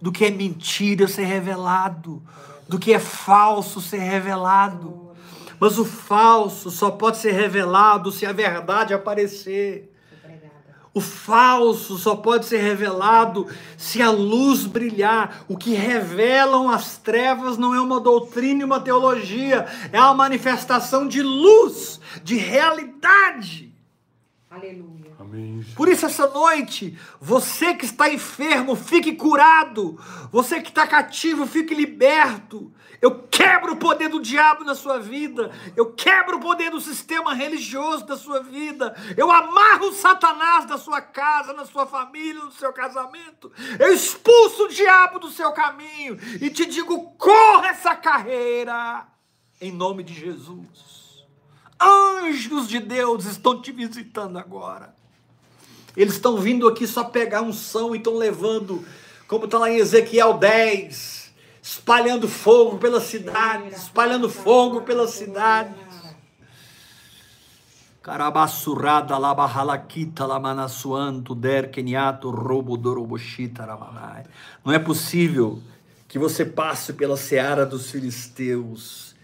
do 0.00 0.12
que 0.12 0.26
é 0.26 0.30
mentira 0.30 1.08
ser 1.08 1.24
revelado, 1.24 2.22
do 2.68 2.78
que 2.78 2.92
é 2.92 2.98
falso 2.98 3.80
ser 3.80 3.98
revelado. 3.98 5.12
Mas 5.58 5.78
o 5.78 5.84
falso 5.84 6.70
só 6.70 6.90
pode 6.90 7.18
ser 7.18 7.32
revelado 7.32 8.10
se 8.10 8.26
a 8.26 8.32
verdade 8.32 8.92
aparecer. 8.92 9.90
O 10.92 11.00
falso 11.00 11.98
só 11.98 12.14
pode 12.14 12.46
ser 12.46 12.58
revelado 12.58 13.48
se 13.76 14.00
a 14.00 14.10
luz 14.10 14.64
brilhar. 14.64 15.44
O 15.48 15.56
que 15.56 15.74
revelam 15.74 16.70
as 16.70 16.98
trevas 16.98 17.58
não 17.58 17.74
é 17.74 17.80
uma 17.80 17.98
doutrina 17.98 18.60
e 18.60 18.64
uma 18.64 18.78
teologia, 18.78 19.66
é 19.90 19.98
a 19.98 20.14
manifestação 20.14 21.08
de 21.08 21.20
luz, 21.20 22.00
de 22.22 22.36
realidade. 22.36 23.74
Aleluia. 24.48 25.03
Por 25.74 25.88
isso, 25.88 26.06
essa 26.06 26.28
noite, 26.28 26.98
você 27.20 27.74
que 27.74 27.84
está 27.84 28.12
enfermo, 28.12 28.76
fique 28.76 29.12
curado. 29.12 29.98
Você 30.30 30.60
que 30.60 30.68
está 30.68 30.86
cativo, 30.86 31.46
fique 31.46 31.74
liberto. 31.74 32.72
Eu 33.00 33.22
quebro 33.28 33.72
o 33.72 33.76
poder 33.76 34.08
do 34.08 34.20
diabo 34.20 34.64
na 34.64 34.74
sua 34.74 34.98
vida. 34.98 35.50
Eu 35.76 35.92
quebro 35.92 36.38
o 36.38 36.40
poder 36.40 36.70
do 36.70 36.80
sistema 36.80 37.34
religioso 37.34 38.06
da 38.06 38.16
sua 38.16 38.42
vida. 38.42 38.94
Eu 39.16 39.30
amarro 39.30 39.92
Satanás 39.92 40.64
da 40.64 40.78
sua 40.78 41.00
casa, 41.00 41.52
na 41.52 41.64
sua 41.64 41.86
família, 41.86 42.44
no 42.44 42.52
seu 42.52 42.72
casamento. 42.72 43.52
Eu 43.78 43.92
expulso 43.92 44.64
o 44.64 44.68
diabo 44.68 45.18
do 45.18 45.30
seu 45.30 45.52
caminho 45.52 46.18
e 46.40 46.48
te 46.50 46.64
digo: 46.64 47.12
corra 47.18 47.68
essa 47.68 47.94
carreira 47.94 49.06
em 49.60 49.72
nome 49.72 50.02
de 50.02 50.12
Jesus. 50.12 51.24
Anjos 51.80 52.68
de 52.68 52.80
Deus 52.80 53.24
estão 53.24 53.60
te 53.60 53.72
visitando 53.72 54.38
agora. 54.38 54.94
Eles 55.96 56.14
estão 56.14 56.36
vindo 56.38 56.66
aqui 56.68 56.86
só 56.86 57.04
pegar 57.04 57.42
unção 57.42 57.94
e 57.94 57.98
estão 57.98 58.16
levando, 58.16 58.84
como 59.28 59.44
está 59.44 59.58
lá 59.58 59.70
em 59.70 59.76
Ezequiel 59.76 60.34
10 60.34 61.24
espalhando 61.64 62.28
fogo 62.28 62.76
pela 62.76 63.00
cidade, 63.00 63.74
espalhando 63.74 64.28
fogo 64.28 64.82
pela 64.82 65.08
cidade. 65.08 65.74
Carabassurrada 68.02 69.16
labahalakita 69.16 70.26
lamanassuanto 70.26 71.34
derkeniato 71.34 72.30
robodoroboshita 72.30 73.64
ramanai. 73.64 74.24
Não 74.62 74.74
é 74.74 74.78
possível 74.78 75.58
que 76.06 76.18
você 76.18 76.44
passe 76.44 76.92
pela 76.92 77.16
seara 77.16 77.64
dos 77.64 77.90
filisteus 77.90 79.14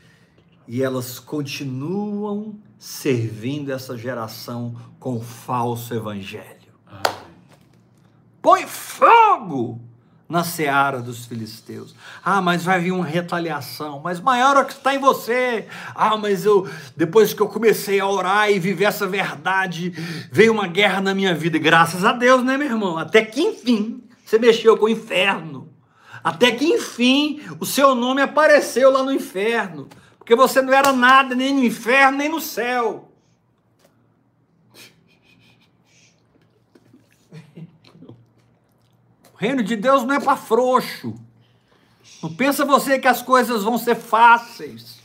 e 0.67 0.83
elas 0.83 1.19
continuam 1.19 2.59
servindo 2.79 3.71
essa 3.71 3.99
geração 3.99 4.75
com 4.99 5.21
falso 5.21 5.93
evangelho. 5.93 6.60
Põe 8.43 8.67
fogo 8.67 9.81
na 10.31 10.45
seara 10.45 11.01
dos 11.01 11.27
filisteus. 11.27 11.93
Ah, 12.25 12.41
mas 12.41 12.63
vai 12.63 12.81
vir 12.81 12.93
uma 12.93 13.05
retaliação, 13.05 14.01
mas 14.03 14.21
maior 14.21 14.57
é 14.57 14.61
o 14.61 14.65
que 14.65 14.73
está 14.73 14.95
em 14.95 14.99
você. 14.99 15.67
Ah, 15.93 16.17
mas 16.17 16.45
eu, 16.45 16.71
depois 16.97 17.35
que 17.35 17.41
eu 17.41 17.49
comecei 17.49 17.99
a 17.99 18.07
orar 18.07 18.49
e 18.49 18.61
viver 18.61 18.85
essa 18.85 19.09
verdade, 19.09 19.91
veio 20.31 20.53
uma 20.53 20.69
guerra 20.69 21.01
na 21.01 21.13
minha 21.13 21.35
vida. 21.35 21.59
Graças 21.59 22.05
a 22.05 22.13
Deus, 22.13 22.45
né, 22.45 22.57
meu 22.57 22.69
irmão? 22.69 22.97
Até 22.97 23.25
que 23.25 23.41
enfim 23.41 24.05
você 24.25 24.39
mexeu 24.39 24.77
com 24.79 24.85
o 24.85 24.89
inferno. 24.89 25.69
Até 26.23 26.53
que 26.53 26.65
enfim 26.65 27.41
o 27.59 27.67
seu 27.67 27.97
nome 27.97 28.23
apareceu 28.23 28.93
lá 28.93 29.03
no 29.03 29.13
inferno. 29.13 29.89
Porque 30.17 30.37
você 30.37 30.63
não 30.63 30.73
era 30.73 30.93
nada 30.93 31.35
nem 31.35 31.53
no 31.53 31.65
inferno, 31.65 32.19
nem 32.19 32.29
no 32.29 32.41
céu. 32.41 33.10
Reino 39.41 39.63
de 39.63 39.75
Deus 39.75 40.05
não 40.05 40.15
é 40.15 40.21
para 40.21 40.37
frouxo. 40.37 41.15
Não 42.23 42.31
pensa 42.31 42.63
você 42.63 42.99
que 42.99 43.09
as 43.09 43.23
coisas 43.23 43.63
vão 43.65 43.79
ser 43.79 43.95
fáceis. 43.97 45.01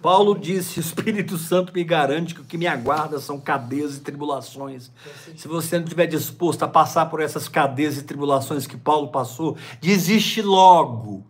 Paulo 0.00 0.38
disse: 0.38 0.78
O 0.78 0.80
Espírito 0.80 1.36
Santo 1.36 1.70
me 1.74 1.84
garante 1.84 2.34
que 2.34 2.40
o 2.40 2.44
que 2.44 2.56
me 2.56 2.66
aguarda 2.66 3.20
são 3.20 3.38
cadeias 3.38 3.98
e 3.98 4.00
tribulações. 4.00 4.90
Se 5.36 5.46
você 5.46 5.76
não 5.76 5.84
estiver 5.84 6.06
disposto 6.06 6.62
a 6.62 6.68
passar 6.68 7.06
por 7.06 7.20
essas 7.20 7.48
cadeias 7.48 7.98
e 7.98 8.02
tribulações 8.02 8.66
que 8.66 8.78
Paulo 8.78 9.08
passou, 9.08 9.58
desiste 9.78 10.40
logo. 10.40 11.22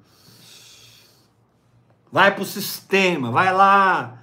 Vai 2.12 2.32
para 2.32 2.42
o 2.42 2.46
sistema, 2.46 3.32
vai 3.32 3.52
lá 3.52 4.22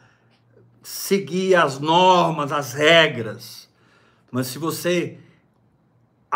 seguir 0.81 1.55
as 1.55 1.77
normas, 1.77 2.53
as 2.53 2.71
regras. 2.71 3.67
Mas 4.31 4.47
se 4.47 4.57
você 4.57 5.19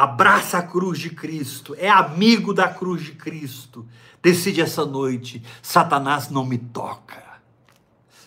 abraça 0.03 0.59
a 0.59 0.63
cruz 0.63 0.97
de 0.97 1.09
Cristo, 1.09 1.75
é 1.77 1.89
amigo 1.89 2.53
da 2.53 2.69
cruz 2.69 3.03
de 3.03 3.11
Cristo, 3.11 3.85
decide 4.23 4.61
essa 4.61 4.85
noite: 4.85 5.43
Satanás 5.61 6.29
não 6.29 6.45
me 6.45 6.57
toca. 6.57 7.21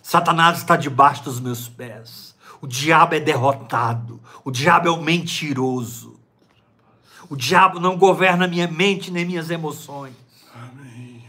Satanás 0.02 0.58
está 0.58 0.76
debaixo 0.76 1.24
dos 1.24 1.40
meus 1.40 1.68
pés. 1.68 2.34
O 2.60 2.66
diabo 2.66 3.14
é 3.14 3.20
derrotado. 3.20 4.20
O 4.44 4.50
diabo 4.50 4.88
é 4.88 4.90
o 4.90 5.00
mentiroso. 5.00 6.20
O 7.30 7.36
diabo 7.36 7.80
não 7.80 7.96
governa 7.96 8.46
minha 8.46 8.68
mente 8.68 9.10
nem 9.10 9.24
minhas 9.24 9.48
emoções. 9.48 10.14
Amém. 10.54 11.24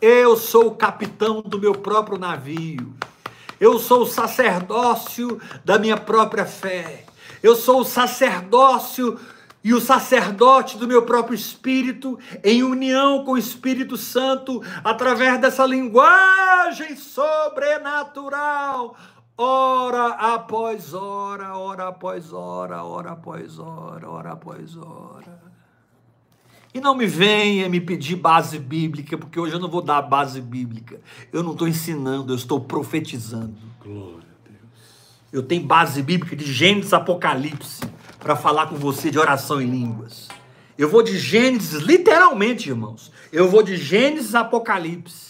Eu 0.00 0.36
sou 0.36 0.68
o 0.68 0.74
capitão 0.74 1.42
do 1.42 1.60
meu 1.60 1.74
próprio 1.74 2.16
navio. 2.16 2.94
Eu 3.60 3.78
sou 3.78 4.02
o 4.02 4.06
sacerdócio 4.06 5.38
da 5.64 5.78
minha 5.78 5.96
própria 5.96 6.46
fé. 6.46 7.04
Eu 7.42 7.54
sou 7.54 7.82
o 7.82 7.84
sacerdócio 7.84 9.18
e 9.68 9.74
o 9.74 9.80
sacerdote 9.82 10.78
do 10.78 10.88
meu 10.88 11.02
próprio 11.02 11.34
espírito, 11.34 12.18
em 12.42 12.62
união 12.62 13.22
com 13.22 13.32
o 13.32 13.38
Espírito 13.38 13.98
Santo, 13.98 14.62
através 14.82 15.38
dessa 15.38 15.66
linguagem 15.66 16.96
sobrenatural, 16.96 18.96
hora 19.36 20.14
após 20.14 20.94
hora, 20.94 21.54
hora 21.54 21.88
após 21.88 22.32
hora, 22.32 22.82
hora 22.82 23.10
após 23.10 23.58
hora, 23.58 24.08
hora 24.08 24.32
após 24.32 24.74
hora. 24.74 25.38
E 26.72 26.80
não 26.80 26.94
me 26.94 27.06
venha 27.06 27.68
me 27.68 27.78
pedir 27.78 28.16
base 28.16 28.58
bíblica, 28.58 29.18
porque 29.18 29.38
hoje 29.38 29.52
eu 29.52 29.60
não 29.60 29.68
vou 29.68 29.82
dar 29.82 30.00
base 30.00 30.40
bíblica. 30.40 30.98
Eu 31.30 31.42
não 31.42 31.52
estou 31.52 31.68
ensinando, 31.68 32.32
eu 32.32 32.36
estou 32.36 32.58
profetizando. 32.58 33.58
Glória 33.84 34.16
a 34.16 34.48
Deus. 34.48 35.20
Eu 35.30 35.42
tenho 35.42 35.66
base 35.66 36.00
bíblica 36.00 36.34
de 36.34 36.50
Gênesis 36.50 36.94
Apocalipse 36.94 37.97
para 38.18 38.36
falar 38.36 38.66
com 38.66 38.76
você 38.76 39.10
de 39.10 39.18
oração 39.18 39.60
em 39.60 39.66
línguas. 39.66 40.28
Eu 40.76 40.88
vou 40.88 41.02
de 41.02 41.18
Gênesis, 41.18 41.82
literalmente, 41.82 42.68
irmãos. 42.68 43.10
Eu 43.32 43.48
vou 43.48 43.62
de 43.62 43.76
Gênesis 43.76 44.34
a 44.34 44.40
Apocalipse. 44.40 45.28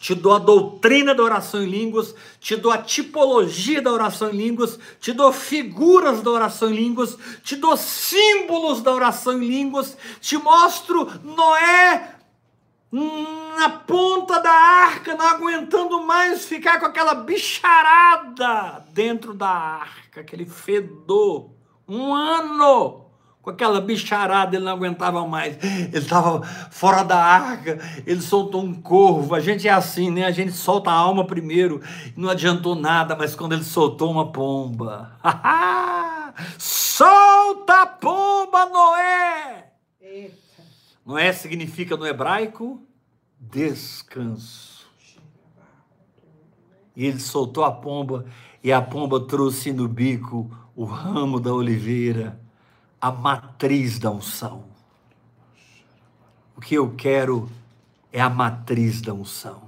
Te 0.00 0.14
dou 0.14 0.34
a 0.34 0.38
doutrina 0.38 1.14
da 1.14 1.22
oração 1.22 1.64
em 1.64 1.68
línguas, 1.68 2.14
te 2.38 2.54
dou 2.54 2.70
a 2.70 2.78
tipologia 2.78 3.82
da 3.82 3.90
oração 3.90 4.30
em 4.30 4.36
línguas, 4.36 4.78
te 5.00 5.12
dou 5.12 5.32
figuras 5.32 6.20
da 6.22 6.30
oração 6.30 6.70
em 6.70 6.74
línguas, 6.74 7.18
te 7.42 7.56
dou 7.56 7.76
símbolos 7.76 8.82
da 8.82 8.92
oração 8.92 9.42
em 9.42 9.46
línguas, 9.48 9.96
te 10.20 10.36
mostro 10.36 11.10
Noé 11.24 12.14
na 13.58 13.68
ponta 13.68 14.38
da 14.38 14.52
arca, 14.52 15.14
não 15.14 15.26
aguentando 15.26 16.00
mais 16.02 16.46
ficar 16.46 16.78
com 16.78 16.86
aquela 16.86 17.14
bicharada 17.14 18.84
dentro 18.92 19.34
da 19.34 19.48
arca, 19.48 20.20
aquele 20.20 20.46
fedor. 20.46 21.55
Um 21.88 22.14
ano 22.14 23.06
com 23.46 23.50
aquela 23.50 23.80
bicharada, 23.80 24.56
ele 24.56 24.64
não 24.64 24.72
aguentava 24.72 25.24
mais. 25.24 25.56
Ele 25.62 25.96
estava 25.96 26.42
fora 26.42 27.04
da 27.04 27.16
arca, 27.16 27.78
ele 28.04 28.20
soltou 28.20 28.60
um 28.60 28.74
corvo. 28.74 29.36
A 29.36 29.40
gente 29.40 29.68
é 29.68 29.70
assim, 29.70 30.10
né? 30.10 30.24
A 30.24 30.32
gente 30.32 30.50
solta 30.50 30.90
a 30.90 30.94
alma 30.94 31.24
primeiro, 31.24 31.80
não 32.16 32.28
adiantou 32.28 32.74
nada, 32.74 33.14
mas 33.14 33.36
quando 33.36 33.52
ele 33.52 33.62
soltou 33.62 34.10
uma 34.10 34.32
pomba. 34.32 35.12
Solta 36.58 37.82
a 37.82 37.86
pomba, 37.86 38.66
Noé! 38.66 39.66
Eita. 40.00 40.36
Noé 41.04 41.32
significa 41.32 41.96
no 41.96 42.06
hebraico 42.06 42.82
descanso. 43.40 44.86
E 46.96 47.06
ele 47.06 47.20
soltou 47.20 47.64
a 47.64 47.70
pomba, 47.70 48.26
e 48.62 48.72
a 48.72 48.82
pomba 48.82 49.20
trouxe 49.20 49.72
no 49.72 49.86
bico 49.86 50.50
o 50.76 50.84
ramo 50.84 51.40
da 51.40 51.52
oliveira, 51.52 52.38
a 53.00 53.10
matriz 53.10 53.98
da 53.98 54.10
unção. 54.10 54.64
O 56.54 56.60
que 56.60 56.74
eu 56.74 56.94
quero 56.94 57.50
é 58.12 58.20
a 58.20 58.28
matriz 58.28 59.00
da 59.00 59.14
unção. 59.14 59.62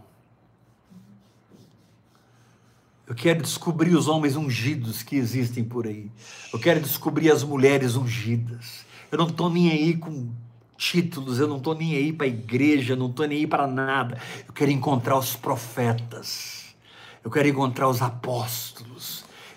Eu 3.06 3.14
quero 3.14 3.40
descobrir 3.40 3.96
os 3.96 4.06
homens 4.06 4.36
ungidos 4.36 5.02
que 5.02 5.16
existem 5.16 5.64
por 5.64 5.86
aí. 5.86 6.10
Eu 6.52 6.58
quero 6.58 6.78
descobrir 6.78 7.30
as 7.30 7.42
mulheres 7.42 7.96
ungidas. 7.96 8.84
Eu 9.10 9.16
não 9.16 9.28
estou 9.28 9.48
nem 9.48 9.70
aí 9.70 9.96
com 9.96 10.28
títulos, 10.76 11.38
eu 11.38 11.48
não 11.48 11.56
estou 11.56 11.74
nem 11.74 11.96
aí 11.96 12.12
para 12.12 12.26
a 12.26 12.28
igreja, 12.28 12.94
não 12.94 13.08
estou 13.08 13.26
nem 13.26 13.38
aí 13.38 13.46
para 13.46 13.66
nada. 13.66 14.20
Eu 14.46 14.52
quero 14.52 14.70
encontrar 14.70 15.16
os 15.16 15.34
profetas. 15.34 16.74
Eu 17.24 17.30
quero 17.30 17.48
encontrar 17.48 17.88
os 17.88 18.02
apóstolos. 18.02 18.87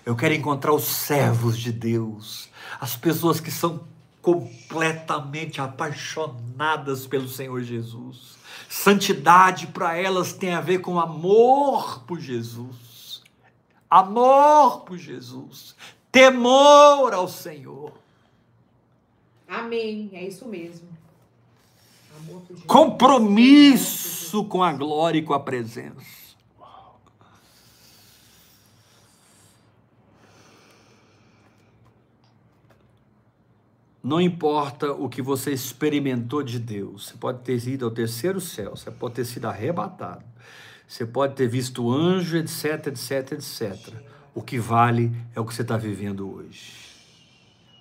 Eu 0.04 0.16
quero 0.16 0.34
encontrar 0.34 0.72
os 0.72 0.84
servos 0.84 1.58
de 1.58 1.72
Deus. 1.72 2.48
As 2.80 2.96
pessoas 2.96 3.40
que 3.40 3.50
são 3.50 3.84
completamente 4.20 5.60
apaixonadas 5.60 7.06
pelo 7.06 7.28
Senhor 7.28 7.62
Jesus. 7.62 8.36
Santidade 8.68 9.66
para 9.66 9.96
elas 9.96 10.32
tem 10.32 10.54
a 10.54 10.60
ver 10.60 10.78
com 10.78 10.98
amor 10.98 12.04
por 12.04 12.18
Jesus. 12.18 13.22
Amor 13.90 14.80
por 14.80 14.96
Jesus. 14.96 15.74
Temor 16.10 17.12
ao 17.12 17.28
Senhor. 17.28 17.92
Amém. 19.48 20.08
É 20.12 20.24
isso 20.24 20.46
mesmo. 20.46 20.88
Compromisso 22.66 24.44
com 24.44 24.62
a 24.62 24.72
glória 24.72 25.18
e 25.18 25.22
com 25.22 25.34
a 25.34 25.40
presença. 25.40 26.21
Não 34.02 34.20
importa 34.20 34.90
o 34.92 35.08
que 35.08 35.22
você 35.22 35.52
experimentou 35.52 36.42
de 36.42 36.58
Deus, 36.58 37.06
você 37.06 37.16
pode 37.16 37.38
ter 37.42 37.56
ido 37.68 37.84
ao 37.84 37.90
terceiro 37.90 38.40
céu, 38.40 38.70
você 38.70 38.90
pode 38.90 39.14
ter 39.14 39.24
sido 39.24 39.46
arrebatado, 39.46 40.24
você 40.88 41.06
pode 41.06 41.34
ter 41.34 41.46
visto 41.46 41.88
anjo, 41.88 42.36
etc, 42.36 42.88
etc, 42.88 43.32
etc. 43.32 43.94
O 44.34 44.42
que 44.42 44.58
vale 44.58 45.14
é 45.36 45.40
o 45.40 45.44
que 45.44 45.54
você 45.54 45.62
está 45.62 45.76
vivendo 45.76 46.28
hoje. 46.28 46.72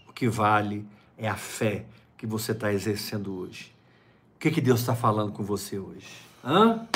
O 0.08 0.14
que 0.14 0.28
vale 0.30 0.88
é 1.18 1.28
a 1.28 1.36
fé 1.36 1.86
que 2.16 2.28
você 2.28 2.52
está 2.52 2.72
exercendo 2.72 3.36
hoje. 3.36 3.74
O 4.36 4.40
que, 4.40 4.52
que 4.52 4.62
Deus 4.62 4.82
está 4.82 4.94
falando 4.94 5.32
com 5.32 5.44
você 5.44 5.80
hoje? 5.80 6.08
Hã? 6.44 6.88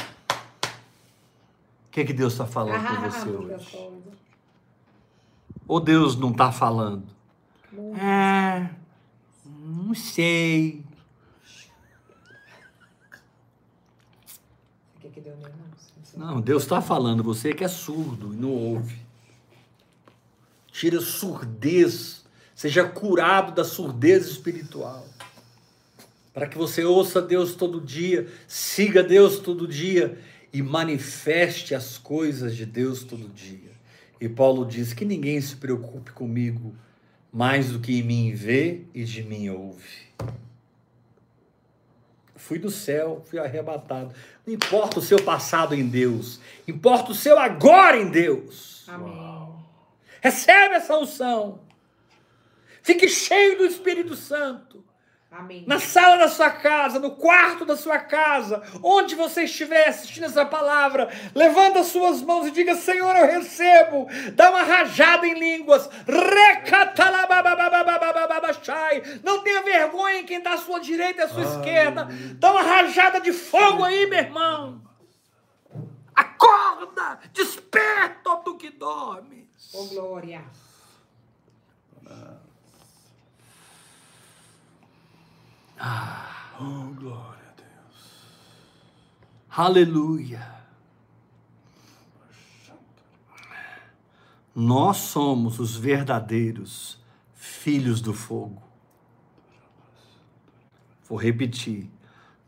O 1.87 1.91
que, 1.91 2.05
que 2.05 2.13
Deus 2.13 2.33
está 2.33 2.45
falando 2.45 2.85
com 2.85 3.01
você 3.09 3.29
hoje? 3.29 3.89
Ou 5.67 5.79
Deus 5.79 6.15
não 6.15 6.29
está 6.29 6.51
falando? 6.51 7.05
É. 7.97 8.84
Sei. 9.95 10.83
Não, 16.15 16.39
Deus 16.39 16.63
está 16.63 16.81
falando, 16.81 17.23
você 17.23 17.53
que 17.53 17.63
é 17.63 17.67
surdo 17.67 18.33
e 18.33 18.37
não 18.37 18.49
ouve. 18.49 18.99
Tira 20.71 21.01
surdez, 21.01 22.25
seja 22.53 22.87
curado 22.87 23.53
da 23.53 23.63
surdez 23.63 24.27
espiritual. 24.27 25.05
Para 26.33 26.47
que 26.47 26.57
você 26.57 26.83
ouça 26.83 27.21
Deus 27.21 27.55
todo 27.55 27.79
dia, 27.79 28.27
siga 28.47 29.03
Deus 29.03 29.39
todo 29.39 29.67
dia 29.67 30.19
e 30.51 30.61
manifeste 30.61 31.75
as 31.75 31.97
coisas 31.97 32.55
de 32.55 32.65
Deus 32.65 33.03
todo 33.03 33.29
dia. 33.29 33.71
E 34.19 34.29
Paulo 34.29 34.65
diz 34.65 34.93
que 34.93 35.05
ninguém 35.05 35.39
se 35.39 35.55
preocupe 35.55 36.11
comigo 36.11 36.73
mais 37.35 37.69
do 37.69 37.81
que 37.81 37.99
em 37.99 38.01
mim 38.01 38.33
vê 38.33 38.85
e 38.93 39.03
de 39.03 39.21
mim 39.21 39.49
ouve. 39.49 40.05
Fui 42.37 42.57
do 42.57 42.71
céu, 42.71 43.21
fui 43.29 43.37
arrebatado. 43.37 44.15
Não 44.47 44.53
importa 44.53 44.99
o 44.99 45.01
seu 45.01 45.21
passado 45.21 45.75
em 45.75 45.85
Deus, 45.85 46.39
importa 46.65 47.11
o 47.11 47.15
seu 47.15 47.37
agora 47.37 47.97
em 47.97 48.09
Deus. 48.09 48.85
Amém. 48.87 49.53
Recebe 50.21 50.75
essa 50.75 50.97
unção. 50.97 51.59
Fique 52.81 53.09
cheio 53.09 53.57
do 53.57 53.65
Espírito 53.65 54.15
Santo. 54.15 54.81
Amém. 55.37 55.65
Na 55.67 55.79
sala 55.79 56.17
da 56.17 56.29
sua 56.29 56.49
casa, 56.49 56.97
no 56.97 57.11
quarto 57.11 57.65
da 57.65 57.75
sua 57.75 57.99
casa, 57.99 58.63
onde 58.81 59.15
você 59.15 59.43
estiver 59.43 59.89
assistindo 59.89 60.23
essa 60.23 60.45
palavra, 60.45 61.09
levanta 61.35 61.79
as 61.79 61.87
suas 61.87 62.21
mãos 62.21 62.47
e 62.47 62.51
diga: 62.51 62.73
Senhor, 62.73 63.13
eu 63.17 63.25
recebo. 63.25 64.07
Dá 64.33 64.49
uma 64.49 64.63
rajada 64.63 65.27
em 65.27 65.37
línguas. 65.37 65.89
Não 69.23 69.43
tenha 69.43 69.61
vergonha 69.61 70.19
em 70.19 70.25
quem 70.25 70.37
está 70.37 70.53
à 70.53 70.57
sua 70.57 70.79
direita 70.79 71.21
e 71.21 71.23
à 71.25 71.27
sua 71.27 71.43
esquerda. 71.43 72.07
Dá 72.35 72.51
uma 72.51 72.61
rajada 72.61 73.19
de 73.19 73.33
fogo 73.33 73.83
aí, 73.83 74.05
meu 74.05 74.19
irmão. 74.19 74.81
Acorda, 76.15 77.19
desperta 77.33 78.37
do 78.45 78.55
que 78.55 78.69
dormes. 78.69 79.45
Oh, 79.73 79.83
glória. 79.83 80.45
Ah. 85.79 86.35
Oh, 86.59 86.93
glória 86.93 87.43
a 87.49 87.61
Deus. 87.61 88.27
Aleluia. 89.49 90.55
Nós 94.55 94.97
somos 94.97 95.59
os 95.59 95.75
verdadeiros 95.75 96.97
filhos 97.33 97.99
do 97.99 98.13
fogo. 98.13 98.63
Vou 101.09 101.17
repetir. 101.17 101.89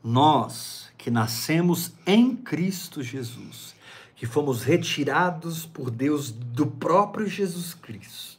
Nós 0.01 0.89
que 0.97 1.11
nascemos 1.11 1.91
em 2.05 2.33
Cristo 2.33 3.03
Jesus, 3.03 3.75
que 4.15 4.25
fomos 4.25 4.63
retirados 4.63 5.65
por 5.65 5.91
Deus 5.91 6.31
do 6.31 6.65
próprio 6.65 7.27
Jesus 7.27 7.73
Cristo 7.73 8.36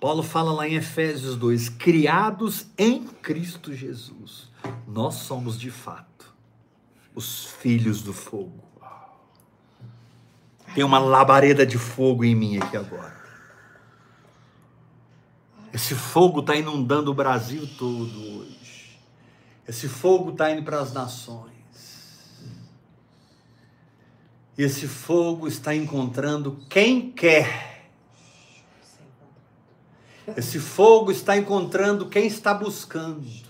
Paulo 0.00 0.22
fala 0.22 0.52
lá 0.52 0.68
em 0.68 0.74
Efésios 0.74 1.36
2: 1.36 1.68
criados 1.70 2.66
em 2.76 3.04
Cristo 3.04 3.72
Jesus, 3.72 4.50
nós 4.86 5.14
somos 5.14 5.58
de 5.58 5.70
fato 5.70 6.34
os 7.14 7.46
filhos 7.46 8.02
do 8.02 8.12
fogo. 8.12 8.64
Tem 10.74 10.84
uma 10.84 10.98
labareda 10.98 11.64
de 11.64 11.78
fogo 11.78 12.22
em 12.22 12.34
mim 12.34 12.58
aqui 12.58 12.76
agora. 12.76 13.16
Esse 15.72 15.94
fogo 15.94 16.40
está 16.40 16.54
inundando 16.54 17.10
o 17.10 17.14
Brasil 17.14 17.66
todo 17.78 18.40
hoje. 18.40 19.00
Esse 19.66 19.88
fogo 19.88 20.32
está 20.32 20.50
indo 20.50 20.62
para 20.62 20.80
as 20.80 20.92
nações. 20.92 21.56
Esse 24.56 24.86
fogo 24.86 25.48
está 25.48 25.74
encontrando 25.74 26.58
quem 26.68 27.10
quer 27.10 27.75
esse 30.36 30.58
fogo 30.58 31.12
está 31.12 31.36
encontrando 31.36 32.06
quem 32.06 32.26
está 32.26 32.54
buscando. 32.54 33.46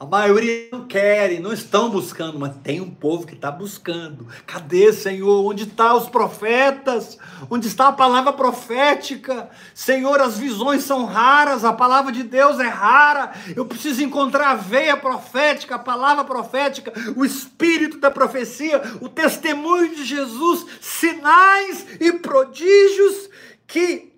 A 0.00 0.06
maioria 0.06 0.66
não 0.72 0.86
querem, 0.86 1.40
não 1.40 1.52
estão 1.52 1.90
buscando, 1.90 2.38
mas 2.38 2.56
tem 2.62 2.80
um 2.80 2.88
povo 2.88 3.26
que 3.26 3.34
está 3.34 3.50
buscando. 3.50 4.26
Cadê, 4.46 4.94
Senhor? 4.94 5.44
Onde 5.44 5.64
estão 5.64 5.98
os 5.98 6.08
profetas? 6.08 7.18
Onde 7.50 7.68
está 7.68 7.88
a 7.88 7.92
palavra 7.92 8.32
profética? 8.32 9.50
Senhor, 9.74 10.18
as 10.22 10.38
visões 10.38 10.84
são 10.84 11.04
raras, 11.04 11.66
a 11.66 11.72
palavra 11.74 12.12
de 12.12 12.22
Deus 12.22 12.58
é 12.58 12.66
rara. 12.66 13.32
Eu 13.54 13.66
preciso 13.66 14.02
encontrar 14.02 14.52
a 14.52 14.54
veia 14.54 14.96
profética, 14.96 15.74
a 15.74 15.78
palavra 15.78 16.24
profética, 16.24 16.94
o 17.14 17.22
espírito 17.22 17.98
da 17.98 18.10
profecia, 18.10 18.80
o 19.02 19.08
testemunho 19.10 19.94
de 19.94 20.06
Jesus, 20.06 20.64
sinais 20.80 21.84
e 22.00 22.10
prodígios 22.10 23.28
que 23.70 24.12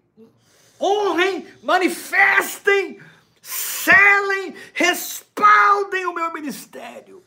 honrem, 0.80 1.46
manifestem, 1.62 2.98
selem, 3.40 4.54
respaldem 4.74 6.06
o 6.06 6.14
meu 6.14 6.32
ministério. 6.32 7.22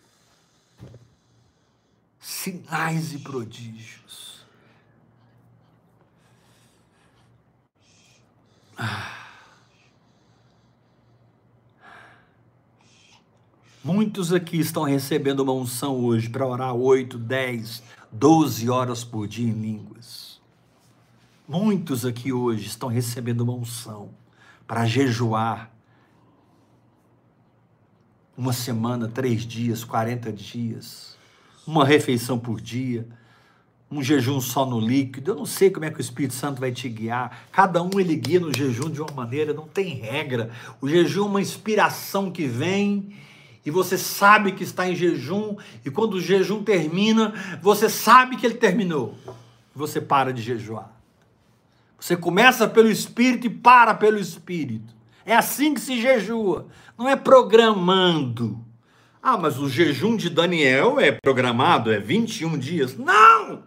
Sinais 2.19 3.13
e 3.13 3.19
prodígios. 3.19 4.45
Muitos 13.83 14.33
aqui 14.33 14.59
estão 14.59 14.81
recebendo 14.83 15.41
uma 15.41 15.53
unção 15.53 16.03
hoje 16.03 16.27
para 16.27 16.45
orar 16.47 16.73
8, 16.73 17.19
10, 17.19 17.83
12 18.11 18.67
horas 18.67 19.03
por 19.03 19.27
dia 19.27 19.47
em 19.47 19.53
línguas. 19.53 20.24
Muitos 21.47 22.07
aqui 22.07 22.33
hoje 22.33 22.65
estão 22.65 22.89
recebendo 22.89 23.41
uma 23.41 23.53
unção 23.53 24.09
para 24.65 24.83
jejuar 24.87 25.69
uma 28.35 28.51
semana, 28.51 29.07
três 29.07 29.45
dias, 29.45 29.83
40 29.83 30.33
dias, 30.33 31.15
uma 31.67 31.85
refeição 31.85 32.39
por 32.39 32.59
dia, 32.59 33.07
um 33.91 34.01
jejum 34.01 34.41
só 34.41 34.65
no 34.65 34.79
líquido. 34.79 35.31
Eu 35.31 35.35
não 35.35 35.45
sei 35.45 35.69
como 35.69 35.85
é 35.85 35.91
que 35.91 35.99
o 35.99 36.01
Espírito 36.01 36.33
Santo 36.33 36.59
vai 36.59 36.71
te 36.71 36.89
guiar. 36.89 37.45
Cada 37.51 37.83
um 37.83 37.99
ele 37.99 38.15
guia 38.15 38.39
no 38.39 38.51
jejum 38.51 38.89
de 38.89 38.99
uma 38.99 39.11
maneira, 39.11 39.53
não 39.53 39.67
tem 39.67 39.99
regra. 39.99 40.49
O 40.81 40.89
jejum 40.89 41.25
é 41.25 41.29
uma 41.29 41.41
inspiração 41.41 42.31
que 42.31 42.47
vem 42.47 43.15
e 43.63 43.69
você 43.69 43.99
sabe 43.99 44.51
que 44.51 44.63
está 44.63 44.89
em 44.89 44.95
jejum, 44.95 45.57
e 45.83 45.91
quando 45.91 46.15
o 46.15 46.21
jejum 46.21 46.63
termina, 46.63 47.33
você 47.61 47.87
sabe 47.87 48.35
que 48.35 48.47
ele 48.47 48.55
terminou. 48.55 49.15
Você 49.75 50.01
para 50.01 50.33
de 50.33 50.41
jejuar. 50.41 50.94
Você 51.99 52.15
começa 52.15 52.67
pelo 52.67 52.89
Espírito 52.89 53.47
e 53.47 53.49
para 53.49 53.93
pelo 53.93 54.19
Espírito. 54.19 54.93
É 55.25 55.35
assim 55.35 55.73
que 55.73 55.81
se 55.81 55.99
jejua, 55.99 56.67
não 56.97 57.09
é 57.09 57.15
programando. 57.15 58.63
Ah, 59.21 59.37
mas 59.37 59.57
o 59.57 59.67
jejum 59.67 60.15
de 60.15 60.29
Daniel 60.29 60.99
é 60.99 61.11
programado, 61.11 61.91
é 61.91 61.99
21 61.99 62.57
dias. 62.59 62.95
Não! 62.95 63.63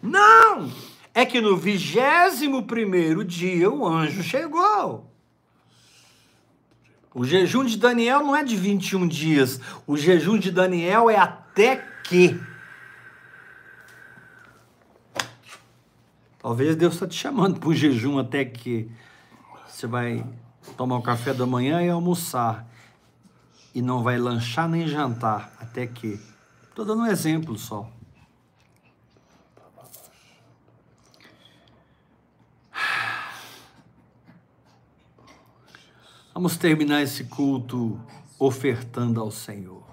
Não! 0.00 0.70
É 1.12 1.26
que 1.26 1.40
no 1.40 1.56
vigésimo 1.56 2.62
primeiro 2.62 3.24
dia 3.24 3.68
o 3.68 3.86
anjo 3.86 4.22
chegou. 4.22 5.10
O 7.12 7.24
jejum 7.24 7.64
de 7.64 7.76
Daniel 7.76 8.20
não 8.20 8.36
é 8.36 8.44
de 8.44 8.54
21 8.54 9.08
dias. 9.08 9.60
O 9.86 9.96
jejum 9.96 10.38
de 10.38 10.52
Daniel 10.52 11.10
é 11.10 11.16
até 11.16 11.84
que. 12.04 12.40
Talvez 16.40 16.74
Deus 16.74 16.94
está 16.94 17.06
te 17.06 17.14
chamando 17.14 17.60
para 17.60 17.68
um 17.68 17.74
jejum 17.74 18.18
até 18.18 18.44
que 18.44 18.90
você 19.68 19.86
vai 19.86 20.26
tomar 20.76 20.96
o 20.96 21.02
café 21.02 21.34
da 21.34 21.44
manhã 21.44 21.82
e 21.82 21.90
almoçar. 21.90 22.66
E 23.74 23.82
não 23.82 24.02
vai 24.02 24.18
lanchar 24.18 24.68
nem 24.68 24.88
jantar 24.88 25.52
até 25.60 25.86
que. 25.86 26.18
Estou 26.68 26.84
dando 26.84 27.02
um 27.02 27.06
exemplo 27.06 27.58
só. 27.58 27.88
Vamos 36.32 36.56
terminar 36.56 37.02
esse 37.02 37.24
culto 37.24 38.00
ofertando 38.38 39.20
ao 39.20 39.30
Senhor. 39.30 39.84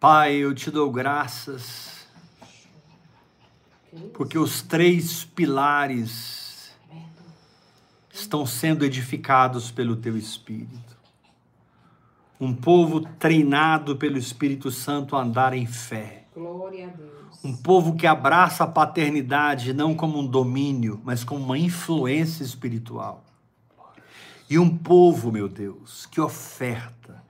Pai, 0.00 0.36
eu 0.36 0.54
te 0.54 0.70
dou 0.70 0.90
graças, 0.90 2.01
porque 4.12 4.38
os 4.38 4.62
três 4.62 5.24
pilares 5.24 6.72
estão 8.12 8.44
sendo 8.46 8.84
edificados 8.84 9.70
pelo 9.70 9.96
teu 9.96 10.16
Espírito. 10.16 10.96
Um 12.40 12.54
povo 12.54 13.00
treinado 13.18 13.96
pelo 13.96 14.18
Espírito 14.18 14.70
Santo 14.70 15.14
a 15.14 15.22
andar 15.22 15.54
em 15.54 15.66
fé. 15.66 16.24
Glória 16.34 16.88
a 16.88 16.90
Deus. 16.90 17.44
Um 17.44 17.56
povo 17.56 17.96
que 17.96 18.06
abraça 18.06 18.64
a 18.64 18.66
paternidade 18.66 19.72
não 19.72 19.94
como 19.94 20.18
um 20.18 20.26
domínio, 20.26 21.00
mas 21.04 21.24
como 21.24 21.44
uma 21.44 21.58
influência 21.58 22.42
espiritual. 22.42 23.24
E 24.48 24.58
um 24.58 24.76
povo, 24.76 25.32
meu 25.32 25.48
Deus, 25.48 26.06
que 26.06 26.20
oferta, 26.20 27.22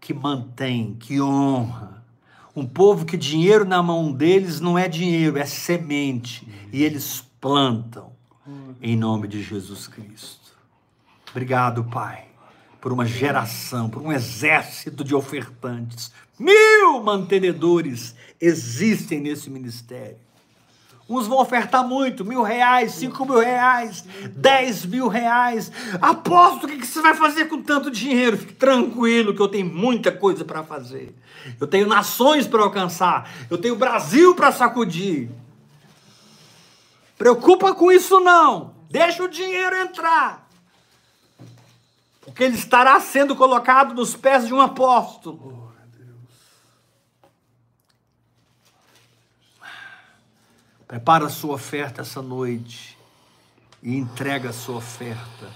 que 0.00 0.12
mantém, 0.12 0.94
que 0.94 1.20
honra. 1.20 2.04
Um 2.56 2.66
povo 2.66 3.04
que 3.04 3.18
dinheiro 3.18 3.66
na 3.66 3.82
mão 3.82 4.10
deles 4.10 4.60
não 4.60 4.78
é 4.78 4.88
dinheiro, 4.88 5.36
é 5.36 5.44
semente. 5.44 6.48
E 6.72 6.82
eles 6.82 7.22
plantam 7.38 8.12
em 8.80 8.96
nome 8.96 9.28
de 9.28 9.42
Jesus 9.42 9.86
Cristo. 9.86 10.56
Obrigado, 11.30 11.84
Pai, 11.84 12.24
por 12.80 12.92
uma 12.92 13.04
geração, 13.04 13.90
por 13.90 14.00
um 14.00 14.10
exército 14.10 15.04
de 15.04 15.14
ofertantes. 15.14 16.10
Mil 16.38 17.02
mantenedores 17.02 18.14
existem 18.40 19.20
nesse 19.20 19.50
ministério. 19.50 20.16
Uns 21.08 21.28
vão 21.28 21.38
ofertar 21.38 21.86
muito, 21.86 22.24
mil 22.24 22.42
reais, 22.42 22.92
cinco 22.92 23.24
mil 23.24 23.38
reais, 23.38 24.04
dez 24.32 24.84
mil 24.84 25.06
reais. 25.06 25.70
Aposto 26.02 26.64
o 26.64 26.68
que 26.68 26.84
você 26.84 27.00
vai 27.00 27.14
fazer 27.14 27.44
com 27.44 27.62
tanto 27.62 27.92
dinheiro. 27.92 28.36
Fique 28.36 28.54
tranquilo 28.54 29.32
que 29.32 29.40
eu 29.40 29.46
tenho 29.46 29.66
muita 29.66 30.10
coisa 30.10 30.44
para 30.44 30.64
fazer. 30.64 31.14
Eu 31.60 31.66
tenho 31.68 31.86
nações 31.86 32.48
para 32.48 32.62
alcançar. 32.62 33.30
Eu 33.48 33.56
tenho 33.56 33.76
Brasil 33.76 34.34
para 34.34 34.50
sacudir. 34.50 35.30
Preocupa 37.16 37.72
com 37.72 37.92
isso 37.92 38.18
não. 38.18 38.74
Deixa 38.90 39.22
o 39.22 39.28
dinheiro 39.28 39.76
entrar. 39.76 40.48
Porque 42.20 42.42
ele 42.42 42.56
estará 42.56 42.98
sendo 42.98 43.36
colocado 43.36 43.94
nos 43.94 44.16
pés 44.16 44.48
de 44.48 44.52
um 44.52 44.60
apóstolo. 44.60 45.65
Prepara 50.86 51.26
a 51.26 51.30
sua 51.30 51.54
oferta 51.54 52.02
essa 52.02 52.22
noite 52.22 52.96
e 53.82 53.96
entrega 53.96 54.50
a 54.50 54.52
sua 54.52 54.76
oferta. 54.76 55.50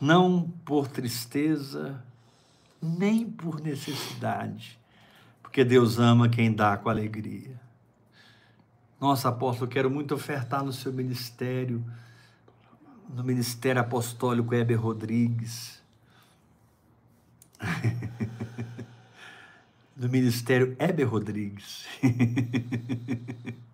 Não 0.00 0.48
por 0.64 0.86
tristeza, 0.86 2.00
nem 2.80 3.28
por 3.28 3.60
necessidade, 3.60 4.78
porque 5.42 5.64
Deus 5.64 5.98
ama 5.98 6.28
quem 6.28 6.52
dá 6.52 6.76
com 6.76 6.88
alegria. 6.88 7.60
Nossa, 9.00 9.28
apóstolo, 9.28 9.68
quero 9.68 9.90
muito 9.90 10.14
ofertar 10.14 10.64
no 10.64 10.72
seu 10.72 10.92
ministério, 10.92 11.84
no 13.08 13.24
Ministério 13.24 13.80
Apostólico 13.80 14.54
Heber 14.54 14.80
Rodrigues. 14.80 15.82
no 19.96 20.08
Ministério 20.08 20.76
Heber 20.78 21.08
Rodrigues. 21.08 21.86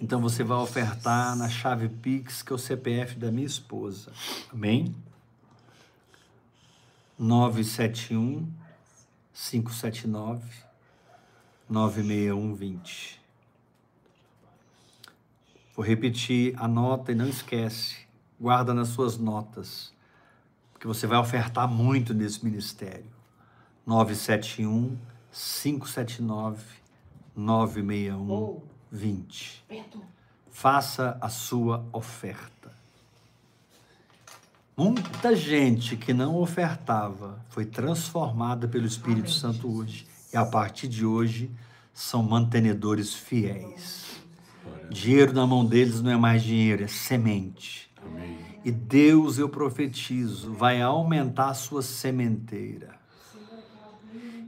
Então 0.00 0.18
você 0.18 0.42
vai 0.42 0.56
ofertar 0.56 1.36
na 1.36 1.48
chave 1.48 1.88
Pix, 1.88 2.42
que 2.42 2.52
é 2.52 2.56
o 2.56 2.58
CPF 2.58 3.16
da 3.16 3.30
minha 3.30 3.46
esposa. 3.46 4.10
Amém? 4.50 4.94
971 7.18 8.50
579 9.34 10.42
96120. 11.68 13.20
Vou 15.76 15.84
repetir 15.84 16.54
a 16.56 16.66
nota 16.66 17.12
e 17.12 17.14
não 17.14 17.28
esquece. 17.28 17.98
Guarda 18.40 18.72
nas 18.72 18.88
suas 18.88 19.18
notas, 19.18 19.92
porque 20.72 20.86
você 20.86 21.06
vai 21.06 21.18
ofertar 21.18 21.68
muito 21.68 22.14
nesse 22.14 22.42
ministério. 22.42 23.04
971 23.84 24.98
579 25.30 26.64
961 27.36 28.30
oh. 28.30 28.69
20. 28.90 29.64
Faça 30.50 31.16
a 31.20 31.28
sua 31.28 31.84
oferta. 31.92 32.72
Muita 34.76 35.36
gente 35.36 35.96
que 35.96 36.12
não 36.12 36.36
ofertava 36.36 37.38
foi 37.50 37.66
transformada 37.66 38.66
pelo 38.66 38.86
Espírito 38.86 39.26
Amém, 39.26 39.32
Santo 39.32 39.68
Jesus. 39.68 39.76
hoje. 39.76 40.06
E 40.32 40.36
a 40.36 40.44
partir 40.46 40.88
de 40.88 41.04
hoje 41.04 41.50
são 41.92 42.22
mantenedores 42.22 43.14
fiéis. 43.14 44.06
Dinheiro 44.90 45.32
na 45.32 45.46
mão 45.46 45.64
deles 45.64 46.00
não 46.00 46.10
é 46.10 46.16
mais 46.16 46.42
dinheiro, 46.42 46.82
é 46.82 46.88
semente. 46.88 47.90
Amém. 48.02 48.38
E 48.64 48.70
Deus, 48.70 49.38
eu 49.38 49.48
profetizo, 49.48 50.52
vai 50.52 50.80
aumentar 50.80 51.50
a 51.50 51.54
sua 51.54 51.82
sementeira. 51.82 52.99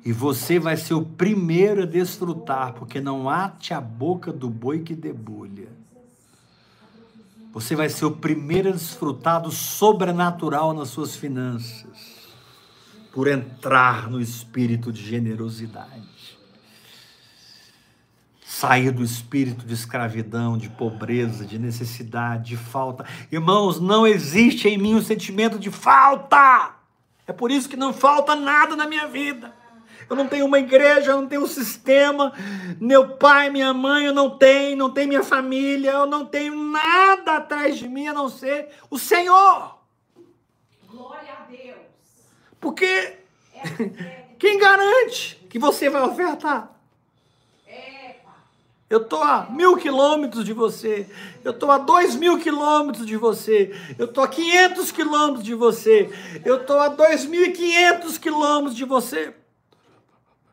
E 0.04 0.12
você 0.12 0.58
vai 0.58 0.76
ser 0.76 0.94
o 0.94 1.04
primeiro 1.04 1.82
a 1.82 1.86
desfrutar, 1.86 2.72
porque 2.72 3.00
não 3.00 3.30
ate 3.30 3.72
a 3.72 3.80
boca 3.80 4.32
do 4.32 4.50
boi 4.50 4.80
que 4.80 4.94
debulha. 4.94 5.68
Você 7.52 7.76
vai 7.76 7.88
ser 7.88 8.06
o 8.06 8.10
primeiro 8.10 8.70
a 8.70 8.72
desfrutar 8.72 9.40
do 9.40 9.52
sobrenatural 9.52 10.72
nas 10.72 10.88
suas 10.88 11.14
finanças, 11.14 12.32
por 13.12 13.28
entrar 13.28 14.10
no 14.10 14.20
espírito 14.20 14.90
de 14.90 15.02
generosidade. 15.04 16.02
Sair 18.44 18.90
do 18.90 19.04
espírito 19.04 19.64
de 19.64 19.74
escravidão, 19.74 20.58
de 20.58 20.68
pobreza, 20.68 21.44
de 21.44 21.58
necessidade, 21.58 22.50
de 22.50 22.56
falta. 22.56 23.04
Irmãos, 23.30 23.80
não 23.80 24.06
existe 24.06 24.68
em 24.68 24.78
mim 24.78 24.94
o 24.94 25.02
sentimento 25.02 25.58
de 25.58 25.70
falta. 25.70 26.74
É 27.26 27.32
por 27.32 27.50
isso 27.50 27.68
que 27.68 27.76
não 27.76 27.92
falta 27.92 28.34
nada 28.34 28.74
na 28.74 28.86
minha 28.86 29.06
vida 29.06 29.61
eu 30.08 30.16
não 30.16 30.26
tenho 30.26 30.46
uma 30.46 30.58
igreja, 30.58 31.12
eu 31.12 31.20
não 31.20 31.26
tenho 31.26 31.42
um 31.42 31.46
sistema, 31.46 32.32
meu 32.80 33.16
pai, 33.16 33.50
minha 33.50 33.72
mãe, 33.72 34.06
eu 34.06 34.14
não 34.14 34.30
tenho, 34.30 34.76
não 34.76 34.90
tenho 34.90 35.08
minha 35.08 35.22
família, 35.22 35.92
eu 35.92 36.06
não 36.06 36.24
tenho 36.24 36.54
nada 36.54 37.36
atrás 37.36 37.78
de 37.78 37.88
mim 37.88 38.08
a 38.08 38.12
não 38.12 38.28
ser 38.28 38.68
o 38.90 38.98
Senhor. 38.98 39.78
Glória 40.88 41.32
a 41.32 41.50
Deus. 41.50 41.76
Porque 42.60 43.18
é, 43.54 44.24
quem 44.38 44.58
garante 44.58 45.36
que 45.48 45.58
você 45.58 45.88
vai 45.88 46.02
ofertar? 46.02 46.72
Eu 48.92 49.00
estou 49.00 49.22
a 49.22 49.48
mil 49.48 49.74
quilômetros 49.78 50.44
de 50.44 50.52
você. 50.52 51.08
Eu 51.42 51.52
estou 51.52 51.70
a 51.70 51.78
dois 51.78 52.14
mil 52.14 52.38
quilômetros 52.38 53.06
de 53.06 53.16
você. 53.16 53.74
Eu 53.98 54.04
estou 54.04 54.22
a 54.22 54.28
500 54.28 54.92
quilômetros 54.92 55.42
de 55.42 55.54
você. 55.54 56.10
Eu 56.44 56.56
estou 56.56 56.78
a 56.78 56.94
2.500 56.94 58.20
quilômetros 58.20 58.76
de 58.76 58.84
você. 58.84 59.32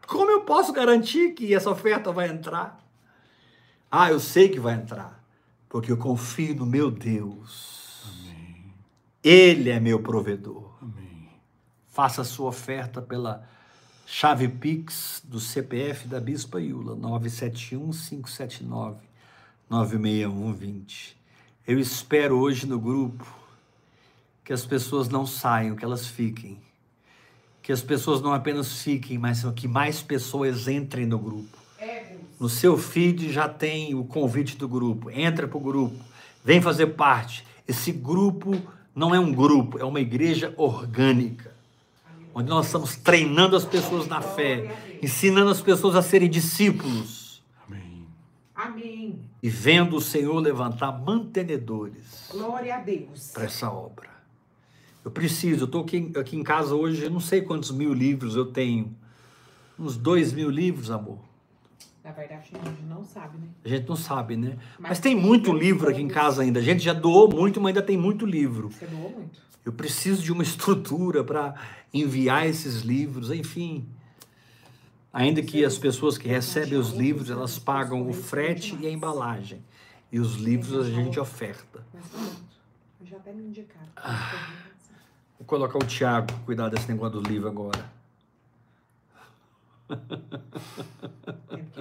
Como 0.09 0.29
eu 0.31 0.41
posso 0.41 0.73
garantir 0.73 1.35
que 1.35 1.53
essa 1.53 1.69
oferta 1.69 2.11
vai 2.11 2.27
entrar? 2.29 2.83
Ah, 3.91 4.09
eu 4.09 4.19
sei 4.19 4.49
que 4.49 4.59
vai 4.59 4.73
entrar, 4.73 5.23
porque 5.69 5.91
eu 5.91 5.97
confio 5.97 6.55
no 6.55 6.65
meu 6.65 6.89
Deus. 6.89 8.01
Amém. 8.07 8.73
Ele 9.23 9.69
é 9.69 9.79
meu 9.79 10.01
provedor. 10.01 10.73
Amém. 10.81 11.29
Faça 11.89 12.23
a 12.23 12.25
sua 12.25 12.49
oferta 12.49 13.03
pela 13.03 13.47
chave 14.03 14.47
Pix 14.47 15.21
do 15.23 15.39
CPF 15.39 16.07
da 16.07 16.19
Bispa 16.19 16.59
Iula, 16.59 16.95
971-579-96120. 19.69 21.13
Eu 21.67 21.77
espero 21.77 22.39
hoje 22.39 22.65
no 22.65 22.79
grupo 22.79 23.31
que 24.43 24.51
as 24.51 24.65
pessoas 24.65 25.07
não 25.07 25.27
saiam, 25.27 25.75
que 25.75 25.85
elas 25.85 26.07
fiquem. 26.07 26.59
Que 27.69 27.73
as 27.73 27.83
pessoas 27.83 28.19
não 28.19 28.33
apenas 28.33 28.81
fiquem, 28.81 29.19
mas 29.19 29.45
que 29.55 29.67
mais 29.67 30.01
pessoas 30.01 30.67
entrem 30.67 31.05
no 31.05 31.19
grupo. 31.19 31.55
No 32.39 32.49
seu 32.49 32.75
feed 32.75 33.31
já 33.31 33.47
tem 33.47 33.93
o 33.93 34.03
convite 34.03 34.57
do 34.57 34.67
grupo. 34.67 35.11
Entra 35.11 35.47
para 35.47 35.55
o 35.55 35.61
grupo, 35.61 35.95
vem 36.43 36.59
fazer 36.59 36.87
parte. 36.87 37.45
Esse 37.67 37.91
grupo 37.91 38.59
não 38.95 39.13
é 39.13 39.19
um 39.19 39.31
grupo, 39.31 39.77
é 39.77 39.83
uma 39.83 39.99
igreja 39.99 40.51
orgânica 40.57 41.53
onde 42.33 42.49
nós 42.49 42.65
estamos 42.65 42.95
treinando 42.95 43.55
as 43.55 43.65
pessoas 43.65 44.07
na 44.07 44.19
fé, 44.19 44.75
ensinando 45.03 45.51
as 45.51 45.61
pessoas 45.61 45.95
a 45.95 46.01
serem 46.01 46.27
discípulos 46.27 47.43
Amém. 47.67 48.07
Amém. 48.55 49.19
e 49.43 49.47
vendo 49.47 49.95
o 49.95 50.01
Senhor 50.01 50.39
levantar 50.39 50.91
mantenedores 50.91 52.29
Glória 52.31 52.77
a 52.77 52.79
Deus. 52.79 53.29
para 53.31 53.43
essa 53.43 53.69
obra. 53.69 54.08
Eu 55.09 55.11
preciso, 55.11 55.61
eu 55.61 55.65
estou 55.65 55.81
aqui, 55.81 56.11
aqui 56.15 56.37
em 56.37 56.43
casa 56.43 56.75
hoje, 56.75 57.01
eu 57.01 57.09
não 57.09 57.19
sei 57.19 57.41
quantos 57.41 57.71
mil 57.71 57.91
livros 57.91 58.35
eu 58.35 58.45
tenho. 58.45 58.95
Uns 59.77 59.97
dois 59.97 60.31
mil 60.31 60.51
livros, 60.51 60.91
amor. 60.91 61.17
Na 62.03 62.11
verdade, 62.11 62.51
a 62.53 62.69
gente 62.69 62.83
não 62.83 63.03
sabe, 63.03 63.39
né? 63.39 63.47
A 63.65 63.69
gente 63.69 63.89
não 63.89 63.95
sabe, 63.95 64.37
né? 64.37 64.59
Mas, 64.77 64.89
Mas 64.89 64.99
tem 64.99 65.15
muito 65.15 65.51
livro 65.51 65.89
aqui 65.89 65.99
em 65.99 66.07
casa 66.07 66.43
ainda. 66.43 66.59
A 66.59 66.61
gente 66.61 66.83
já 66.83 66.93
doou 66.93 67.27
muito, 67.27 67.59
mas 67.59 67.69
ainda 67.69 67.81
tem 67.81 67.97
muito 67.97 68.23
livro. 68.23 68.69
Você 68.69 68.85
doou 68.85 69.09
muito. 69.09 69.41
Eu 69.65 69.73
preciso 69.73 70.21
de 70.21 70.31
uma 70.31 70.43
estrutura 70.45 71.23
para 71.23 71.55
enviar 71.91 72.45
esses 72.45 72.81
livros, 72.81 73.31
enfim. 73.31 73.89
Ainda 75.11 75.41
que 75.41 75.65
as 75.65 75.79
pessoas 75.79 76.19
que 76.19 76.27
recebem 76.27 76.77
os 76.77 76.91
livros, 76.91 77.31
elas 77.31 77.57
pagam 77.57 78.07
o 78.07 78.13
frete 78.13 78.77
e 78.79 78.85
a 78.85 78.91
embalagem. 78.91 79.63
E 80.11 80.19
os 80.19 80.35
livros 80.35 80.85
a 80.85 80.91
gente 80.91 81.19
oferta. 81.19 81.83
Mas 81.91 82.05
pronto. 82.05 82.49
Eu 83.01 83.07
já 83.07 83.17
até 83.17 83.33
me 83.33 83.45
indicaram. 83.45 83.89
Vou 85.39 85.47
colocar 85.47 85.77
o 85.79 85.87
Tiago 85.87 86.27
para 86.27 86.37
cuidar 86.39 86.67
desse 86.67 86.89
negócio 86.91 87.21
do 87.21 87.29
livro 87.29 87.47
agora. 87.47 87.89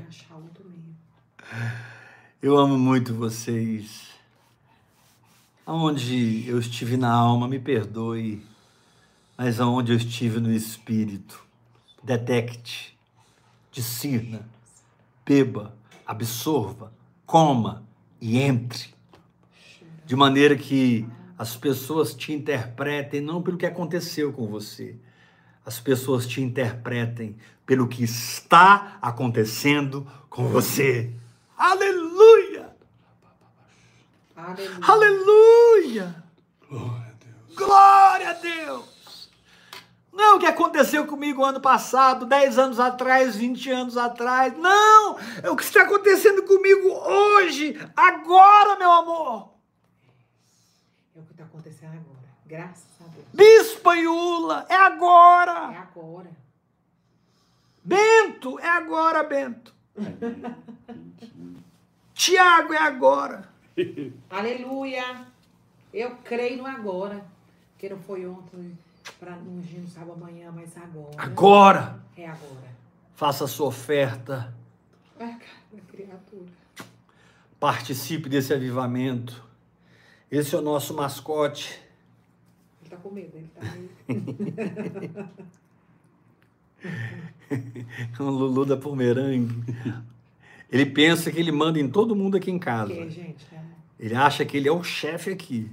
Achar 0.09 0.37
outro 0.37 0.65
meio. 0.65 0.97
Eu 2.41 2.57
amo 2.57 2.79
muito 2.79 3.13
vocês. 3.13 4.07
Aonde 5.67 6.49
eu 6.49 6.61
estive 6.61 6.97
na 6.97 7.13
alma, 7.13 7.49
me 7.49 7.59
perdoe, 7.59 8.47
mas 9.37 9.61
aonde 9.61 9.91
eu 9.93 9.97
estive 9.97 10.39
no 10.39 10.53
espírito, 10.53 11.45
detecte, 12.03 12.97
discirna, 13.73 14.49
beba, 15.27 15.75
absorva, 16.07 16.93
coma 17.27 17.83
e 18.21 18.39
entre. 18.39 18.95
De 20.07 20.15
maneira 20.17 20.57
que 20.57 21.07
as 21.39 21.57
pessoas 21.57 22.13
te 22.15 22.33
interpretem 22.33 23.21
não 23.21 23.41
pelo 23.41 23.57
que 23.57 23.65
aconteceu 23.65 24.33
com 24.33 24.49
você, 24.49 24.97
as 25.65 25.79
pessoas 25.79 26.27
te 26.27 26.41
interpretem 26.41 27.37
pelo 27.65 27.87
que 27.87 28.03
está 28.03 28.99
acontecendo 29.01 30.05
com 30.29 30.49
você. 30.49 31.13
Aleluia! 31.57 32.77
Aleluia. 34.35 34.79
Aleluia! 34.83 36.25
Glória 36.69 37.07
a 37.07 37.13
Deus. 37.13 37.57
Glória 37.57 38.31
a 38.31 38.33
Deus! 38.33 39.31
Não 40.13 40.37
o 40.37 40.41
que 40.41 40.47
aconteceu 40.47 41.07
comigo 41.07 41.45
ano 41.45 41.61
passado, 41.61 42.27
10 42.27 42.59
anos 42.59 42.81
atrás, 42.81 43.37
20 43.37 43.71
anos 43.71 43.97
atrás. 43.97 44.57
Não! 44.59 45.17
É 45.43 45.49
o 45.49 45.55
que 45.55 45.63
está 45.63 45.83
acontecendo 45.83 46.43
comigo 46.43 46.89
hoje, 46.89 47.79
agora, 47.95 48.77
meu 48.77 48.91
amor. 48.91 49.58
É 51.59 51.61
acontecendo 51.61 51.93
agora. 51.93 52.29
Graças 52.47 52.87
a 53.01 53.05
Deus. 53.09 53.27
Bispa 53.33 53.97
Iula, 53.97 54.67
é 54.69 54.75
É 54.75 54.77
agora. 54.77 55.69
agora. 55.81 56.31
Bento, 57.85 58.59
é 58.59 58.69
agora, 58.69 59.23
Bento. 59.25 59.75
Tiago, 62.15 62.73
é 62.73 62.79
agora. 62.79 63.49
Aleluia. 64.31 65.27
Eu 65.93 66.17
creio 66.25 66.59
no 66.59 66.67
agora. 66.67 67.25
Que 67.79 67.89
não 67.89 67.99
foi 67.99 68.27
ontem, 68.27 68.77
para 69.21 69.35
um 69.35 69.61
dia, 69.61 69.81
não 69.81 69.87
sabe 69.89 70.11
amanhã, 70.11 70.51
mas 70.53 70.77
agora. 70.77 71.15
Agora. 71.17 72.01
É 72.17 72.27
agora. 72.27 72.69
Faça 73.15 73.45
a 73.45 73.49
sua 73.49 73.69
oferta. 73.69 74.53
Ai, 75.19 75.39
cara, 75.39 75.83
criatura. 75.89 76.51
Participe 77.61 78.29
desse 78.29 78.53
avivamento. 78.53 79.45
Esse 80.31 80.55
é 80.55 80.59
o 80.59 80.63
nosso 80.63 80.95
mascote. 80.95 81.81
Ele 82.83 82.91
tá 82.91 82.97
com 82.97 83.11
medo, 83.11 83.37
ele 83.37 83.51
tá 83.55 83.61
meio... 83.75 83.91
O 88.21 88.25
Lulu 88.25 88.67
da 88.67 88.77
Pomerangue. 88.77 89.75
Ele 90.71 90.85
pensa 90.85 91.33
que 91.33 91.41
ele 91.41 91.51
manda 91.51 91.81
em 91.81 91.89
todo 91.89 92.15
mundo 92.15 92.37
aqui 92.37 92.51
em 92.51 92.59
casa. 92.59 92.93
Que, 92.93 93.09
gente, 93.09 93.47
né? 93.51 93.65
Ele 93.99 94.15
acha 94.15 94.45
que 94.45 94.55
ele 94.57 94.69
é 94.69 94.73
o 94.73 94.85
chefe 94.85 95.31
aqui. 95.31 95.71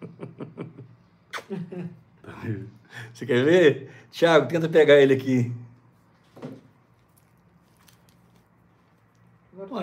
Você 3.12 3.26
quer 3.26 3.44
ver? 3.44 3.90
Tiago, 4.10 4.48
tenta 4.48 4.68
pegar 4.68 5.00
ele 5.00 5.14
aqui. 5.14 5.52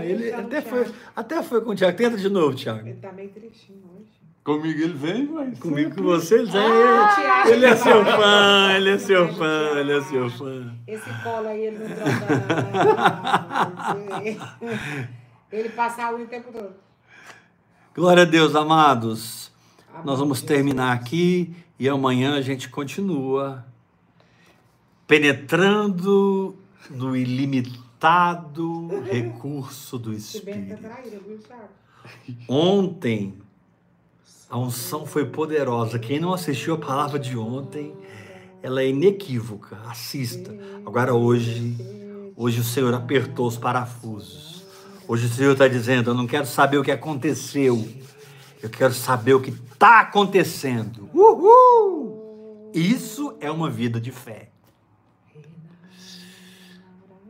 Ele 0.04 0.32
no 0.32 0.40
até 0.40 0.62
Thiago. 0.62 0.70
foi, 0.86 0.96
até 1.16 1.44
foi 1.44 1.62
com 1.62 1.72
o 1.72 1.76
Tiago. 1.76 1.98
Tenta 1.98 2.18
de 2.18 2.30
novo, 2.30 2.56
Tiago. 2.56 2.88
Ele 2.88 2.98
tá 3.00 3.12
meio 3.12 3.30
tristinho 3.30 3.82
hoje. 3.96 4.12
Comigo 4.44 4.82
ele 4.82 4.94
vem, 4.94 5.26
mas. 5.28 5.58
Comigo, 5.60 5.96
com 5.96 6.04
você, 6.04 6.36
ele, 6.40 6.50
Ah, 6.58 7.16
Thiago. 7.16 7.50
ele 7.50 7.66
é 7.66 7.76
seu 7.76 8.06
fã, 8.06 8.74
ele 8.76 8.90
é 8.90 8.98
seu 8.98 9.34
fã, 9.34 9.80
ele 9.80 9.92
é 9.94 10.02
seu 10.02 10.30
fã. 10.30 10.74
Esse 10.86 11.10
colo 11.24 11.48
aí, 11.48 11.66
ele 11.68 11.78
não 11.80 11.88
troca. 11.96 12.14
ele 15.52 15.70
passa 15.70 16.04
a 16.06 16.14
unha 16.14 16.26
o 16.26 16.28
tempo 16.28 16.52
todo. 16.52 16.72
Glória 17.96 18.24
a 18.24 18.26
Deus, 18.26 18.56
amados. 18.56 19.52
Amém, 19.94 20.06
Nós 20.06 20.20
vamos 20.20 20.42
terminar 20.42 20.92
aqui 20.94 21.56
e 21.80 21.88
amanhã 21.88 22.36
a 22.36 22.42
gente 22.42 22.68
continua 22.70 23.64
penetrando 25.08 26.56
no 26.90 27.16
ilimitado 27.16 27.84
recurso 29.10 29.98
do 29.98 30.12
tá 30.12 30.18
Espírito. 30.18 30.84
Ontem, 32.48 33.34
a 34.50 34.58
unção 34.58 35.06
foi 35.06 35.26
poderosa. 35.26 35.98
Quem 35.98 36.20
não 36.20 36.34
assistiu 36.34 36.76
a 36.76 36.78
palavra 36.78 37.18
de 37.18 37.38
ontem, 37.38 37.94
ela 38.62 38.82
é 38.82 38.90
inequívoca. 38.90 39.78
Assista. 39.88 40.56
Agora 40.86 41.14
hoje, 41.14 41.76
hoje 42.36 42.60
o 42.60 42.64
Senhor 42.64 42.94
apertou 42.94 43.48
os 43.48 43.58
parafusos. 43.58 44.64
Hoje 45.08 45.26
o 45.26 45.30
Senhor 45.30 45.54
está 45.54 45.68
dizendo: 45.68 46.12
Eu 46.12 46.14
não 46.14 46.28
quero 46.28 46.46
saber 46.46 46.78
o 46.78 46.84
que 46.84 46.92
aconteceu. 46.92 47.88
Eu 48.62 48.70
quero 48.70 48.94
saber 48.94 49.34
o 49.34 49.42
que 49.42 49.50
está 49.50 50.00
acontecendo. 50.00 51.10
Uhul! 51.14 52.72
Isso 52.74 53.36
é 53.42 53.52
uma 53.52 53.70
vida 53.70 54.00
de 54.00 54.12
fé. 54.12 54.53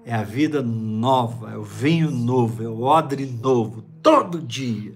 É 0.05 0.13
a 0.13 0.23
vida 0.23 0.61
nova, 0.61 1.51
é 1.51 1.57
o 1.57 1.63
vinho 1.63 2.11
novo, 2.11 2.63
é 2.63 2.67
o 2.67 2.81
odre 2.81 3.25
novo, 3.25 3.81
todo 4.01 4.41
dia. 4.41 4.93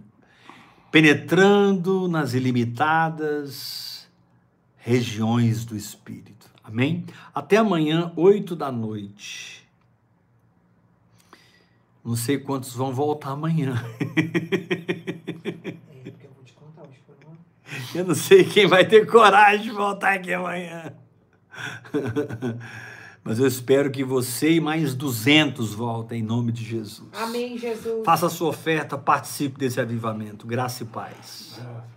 Penetrando 0.91 2.07
nas 2.07 2.34
ilimitadas 2.34 4.07
regiões 4.77 5.63
do 5.63 5.75
Espírito. 5.75 6.49
Amém? 6.63 7.05
Até 7.34 7.57
amanhã, 7.57 8.11
oito 8.15 8.55
da 8.55 8.71
noite. 8.71 9.67
Não 12.03 12.15
sei 12.15 12.38
quantos 12.38 12.73
vão 12.73 12.93
voltar 12.93 13.31
amanhã. 13.31 13.75
É. 17.93 17.99
Eu 17.99 18.05
não 18.05 18.15
sei 18.15 18.45
quem 18.45 18.65
vai 18.65 18.85
ter 18.85 19.05
coragem 19.05 19.63
de 19.63 19.71
voltar 19.71 20.13
aqui 20.13 20.34
amanhã. 20.34 20.93
Mas 23.27 23.39
eu 23.39 23.47
espero 23.47 23.91
que 23.91 24.05
você 24.05 24.53
e 24.53 24.61
mais 24.61 24.95
200 24.95 25.73
voltem 25.73 26.21
em 26.21 26.23
nome 26.23 26.51
de 26.51 26.63
Jesus. 26.63 27.09
Amém, 27.11 27.57
Jesus. 27.57 28.03
Faça 28.05 28.27
a 28.27 28.29
sua 28.29 28.47
oferta, 28.47 28.97
participe 28.97 29.59
desse 29.59 29.81
avivamento. 29.81 30.47
Graça 30.47 30.83
e 30.83 30.85
paz. 30.85 31.59
É. 31.59 31.96